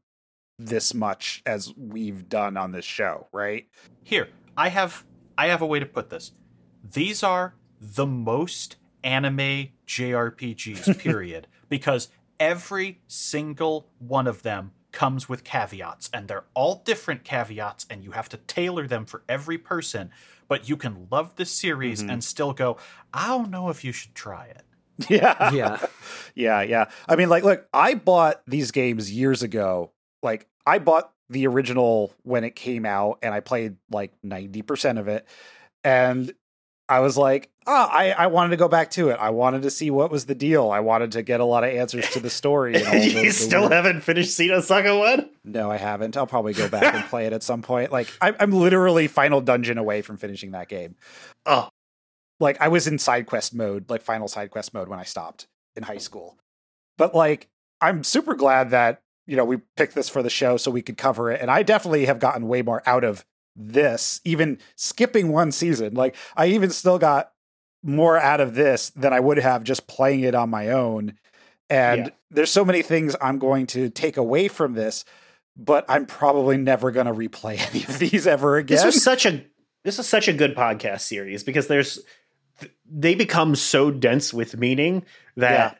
[0.59, 3.67] this much as we've done on this show, right?
[4.03, 5.03] Here, I have
[5.39, 6.33] I have a way to put this.
[6.83, 11.47] These are the most anime JRPGs, period.
[11.67, 12.09] because
[12.39, 18.11] every single one of them comes with caveats, and they're all different caveats, and you
[18.11, 20.11] have to tailor them for every person.
[20.47, 22.11] But you can love the series Mhm.
[22.13, 22.77] and still go,
[23.11, 24.61] I don't know if you should try it.
[25.09, 25.51] Yeah.
[25.51, 25.85] Yeah.
[26.35, 26.89] yeah, yeah.
[27.07, 29.91] I mean, like, look, I bought these games years ago.
[30.23, 35.07] Like, I bought the original when it came out, and I played like 90% of
[35.07, 35.27] it.
[35.83, 36.33] And
[36.89, 39.17] I was like, oh, I, I wanted to go back to it.
[39.19, 40.71] I wanted to see what was the deal.
[40.71, 42.75] I wanted to get a lot of answers to the story.
[42.75, 45.29] And all you the still haven't finished Xenosaga 1?
[45.43, 46.15] No, I haven't.
[46.15, 47.91] I'll probably go back and play it at some point.
[47.91, 50.95] Like, I'm, I'm literally final dungeon away from finishing that game.
[51.45, 51.69] Oh,
[52.39, 55.47] like I was in side quest mode, like final side quest mode when I stopped
[55.75, 56.37] in high school.
[56.97, 57.47] But like
[57.81, 60.97] I'm super glad that, you know, we picked this for the show so we could
[60.97, 61.41] cover it.
[61.41, 65.93] And I definitely have gotten way more out of this, even skipping one season.
[65.95, 67.31] Like I even still got
[67.83, 71.13] more out of this than I would have just playing it on my own.
[71.69, 72.09] And Yeah.
[72.31, 75.05] there's so many things I'm going to take away from this,
[75.55, 78.77] but I'm probably never going to replay any of these ever again.
[78.77, 79.43] this was such a
[79.83, 81.99] this is such a good podcast series because there's
[82.89, 85.05] they become so dense with meaning
[85.35, 85.79] that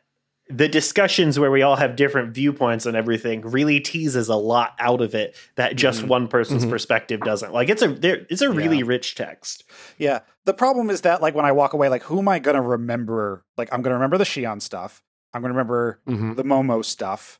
[0.49, 5.01] the discussions where we all have different viewpoints and everything really teases a lot out
[5.01, 6.07] of it that just Mhm.
[6.07, 6.69] one person's Mhm.
[6.69, 7.51] perspective doesn't.
[7.53, 8.83] Like it's a there it's a really Yeah.
[8.87, 9.65] rich text.
[9.97, 10.19] Yeah.
[10.45, 13.43] The problem is that like when I walk away, like who am I gonna remember?
[13.57, 15.03] Like I'm gonna remember the Shion stuff.
[15.33, 16.35] I'm gonna remember Mm-hmm.
[16.35, 17.39] the Momo stuff.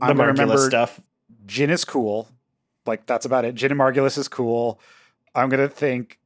[0.00, 1.00] The I'm gonna Margulis remember stuff.
[1.46, 2.28] Jin is cool.
[2.86, 3.54] Like that's about it.
[3.54, 4.80] Jin and Margulis is cool.
[5.32, 6.18] I'm gonna think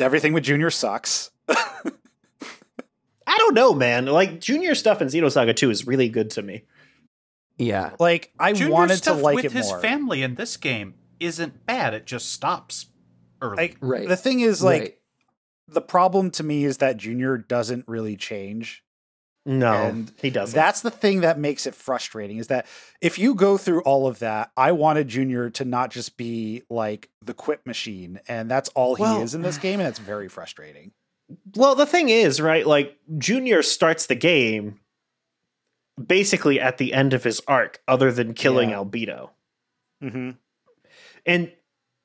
[0.00, 1.30] everything with Junior sucks.
[1.48, 4.06] I don't know, man.
[4.06, 6.64] Like junior stuff in Xenosaga 2 is really good to me.
[7.58, 7.90] Yeah.
[7.98, 9.80] like I Junior wanted to like with it his more.
[9.80, 11.92] family in this game isn't bad.
[11.92, 12.86] It just stops
[13.42, 13.56] early.
[13.56, 14.06] Like Right.
[14.08, 14.98] the thing is like Right.
[15.66, 18.84] the problem to me is that Junior doesn't really change.
[19.44, 20.54] No, And he doesn't.
[20.54, 22.66] That's the thing that makes it frustrating is that
[23.00, 27.08] if you go through all of that, I wanted Junior to not just be like
[27.24, 30.92] the quip machine, and that's all he is in this game, and it's very frustrating.
[31.56, 32.66] Well, the thing is, right?
[32.66, 34.80] Like Junior starts the game
[36.04, 38.76] basically at the end of his arc, other than killing Yeah.
[38.76, 39.30] Albedo,
[40.02, 40.30] Mm-hmm.
[41.26, 41.52] and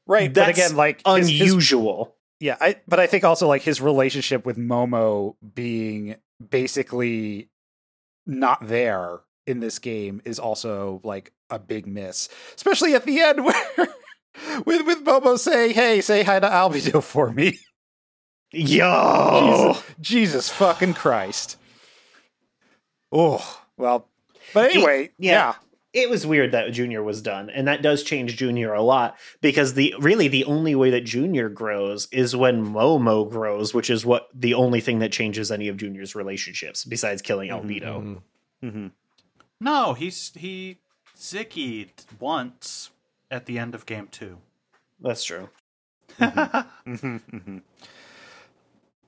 [0.07, 2.15] Right, but again, like his- his- unusual.
[2.39, 6.15] yeah, I but I think also like his relationship with Momo being
[6.49, 7.49] basically
[8.25, 13.45] not there in this game is also like a big miss, especially at the end
[13.45, 13.87] where
[14.65, 17.59] with with Momo saying, "Hey, say hi to Albedo for me."
[18.53, 21.57] Yo, Jesus, Jesus fucking Christ.
[23.11, 24.07] Oh, well.
[24.53, 25.31] But anyway, yeah.
[25.31, 25.53] yeah.
[25.93, 29.73] it was weird that Junior was done, and that does change Junior a lot because
[29.73, 34.29] the really the only way that Junior grows is when Momo grows, which is what
[34.33, 38.21] the only thing that changes any of Junior's relationships besides killing Albedo.
[38.63, 38.71] Mhm.
[38.71, 38.91] Mhm.
[39.59, 40.77] no, he's he
[41.17, 42.91] zickied once
[43.31, 44.37] at the end of game two.
[44.99, 45.49] That's true.
[46.19, 47.61] Mhm, mhm.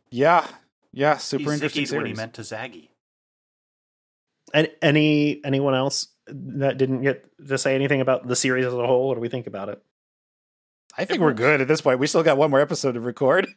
[0.09, 0.45] Yeah.
[0.92, 2.90] Yeah, super he interesting zickied What he meant to zaggy.
[4.53, 8.88] And any anyone else that didn't get to say anything about the series as a
[8.88, 9.08] whole?
[9.09, 9.82] What do we think about it?
[10.98, 12.00] I think we're good at this point.
[12.00, 13.48] We still got one more episode to record.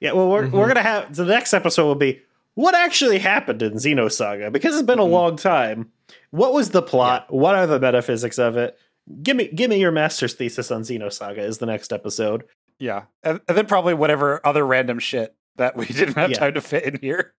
[0.00, 0.52] Yeah, well, we're Mhm.
[0.52, 2.22] we're gonna have the next episode will be
[2.54, 5.10] what actually happened in Xenosaga because it's been a Mhm.
[5.10, 5.92] long time.
[6.30, 7.32] What was the plot?
[7.32, 8.76] What are the metaphysics of it?
[9.22, 12.44] Give me give me your master's thesis on Xenosaga is the next episode.
[12.80, 13.04] Yeah.
[13.22, 16.38] And, and then probably whatever other random shit that we didn't have Yeah.
[16.38, 17.34] time to fit in here.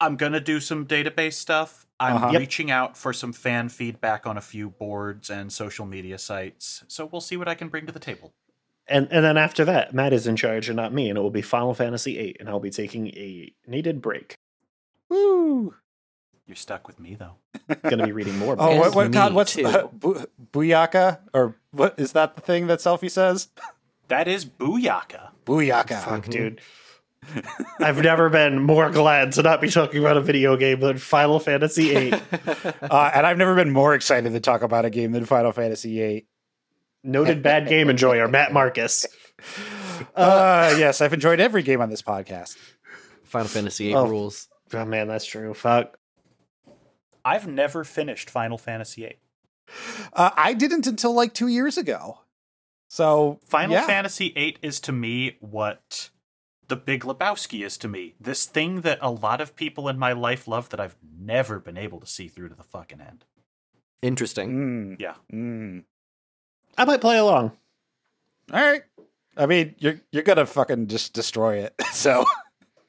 [0.00, 1.86] I'm gonna do some database stuff.
[2.00, 2.30] I'm Uh-huh.
[2.32, 2.40] Yep.
[2.40, 6.82] reaching out for some fan feedback on a few boards and social media sites.
[6.88, 8.32] So we'll see what I can bring to the table.
[8.88, 11.30] And and then after that, Matt is in charge and not me, and it will
[11.30, 14.34] be Final Fantasy VIII, and I'll be taking a needed break.
[15.08, 15.74] Woo.
[16.46, 17.36] You're stuck with me though.
[17.88, 18.56] Gonna be reading more.
[18.58, 19.34] Oh, And what, what God?
[19.34, 19.66] What's too.
[19.66, 21.20] uh, bu- Booyaka?
[21.32, 23.48] Or what is that the thing that Selphie says?
[24.08, 25.30] That is Booyaka.
[25.46, 26.02] Booyaka.
[26.02, 26.60] Fuck, dude.
[27.78, 31.38] I've never been more glad to not be talking about a video game than Final
[31.40, 32.20] Fantasy VIII.
[32.82, 35.96] Uh, and I've never been more excited to talk about a game than Final Fantasy
[35.98, 36.26] VIII.
[37.04, 39.06] Noted bad game enjoyer, Matt Marcus.
[40.14, 42.56] Uh, yes, I've enjoyed every game on this podcast.
[43.24, 44.06] Final Fantasy VIII Oh.
[44.08, 44.48] rules.
[44.74, 45.54] Oh man, that's true.
[45.54, 45.96] Fuck.
[47.24, 49.16] I've never finished Final Fantasy VIII.
[50.12, 52.18] Uh, I didn't until like two years ago.
[52.88, 53.86] So Final yeah.
[53.86, 56.10] Fantasy VIII is to me what
[56.72, 58.14] The Big Lebowski is to me.
[58.18, 61.76] This thing that a lot of people in my life love that I've never been
[61.76, 63.26] able to see through to the fucking end.
[64.00, 64.94] Interesting.
[64.96, 65.16] Mm, Yeah.
[65.30, 65.84] mm.
[66.78, 67.52] I might play along.
[68.50, 68.84] All right.
[69.36, 71.74] I mean, you're you're gonna fucking just destroy it.
[71.92, 72.24] So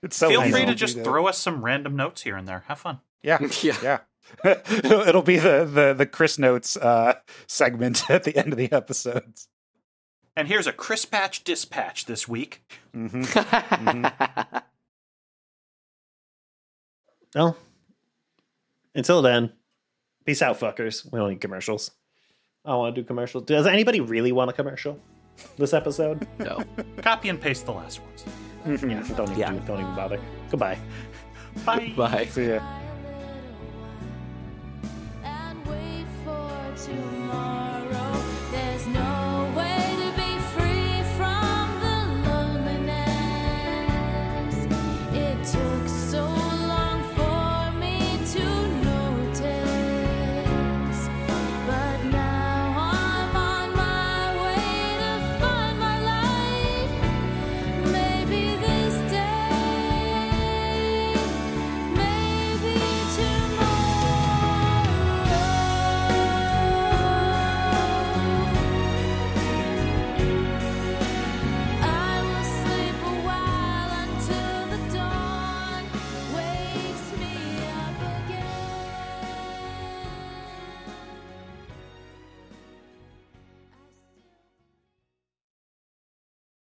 [0.02, 2.64] it's so Feel easy free to just throw us some random notes here and there.
[2.70, 3.02] Have fun.
[3.22, 3.76] Yeah, Yeah.
[3.84, 4.00] yeah.
[4.46, 7.16] it'll, it'll be the the the Chris notes uh,
[7.48, 9.50] segment at the end of the episodes.
[10.36, 12.62] And here's a Chris Patch dispatch this week.
[12.94, 13.24] hmm
[17.36, 17.58] Well,
[18.94, 19.52] until then,
[20.24, 21.12] peace out, fuckers.
[21.12, 21.90] We don't need commercials.
[22.64, 23.46] I don't want to do commercials.
[23.46, 25.00] Does anybody really want a commercial
[25.58, 26.28] this episode?
[26.40, 26.64] no.
[27.02, 28.24] Copy and paste the last ones.
[28.84, 29.52] yeah, don't even Yeah.
[29.52, 30.20] do, don't even bother.
[30.52, 30.78] Goodbye.
[31.66, 31.92] Bye.
[31.98, 32.26] Bye.
[32.28, 32.62] See ya.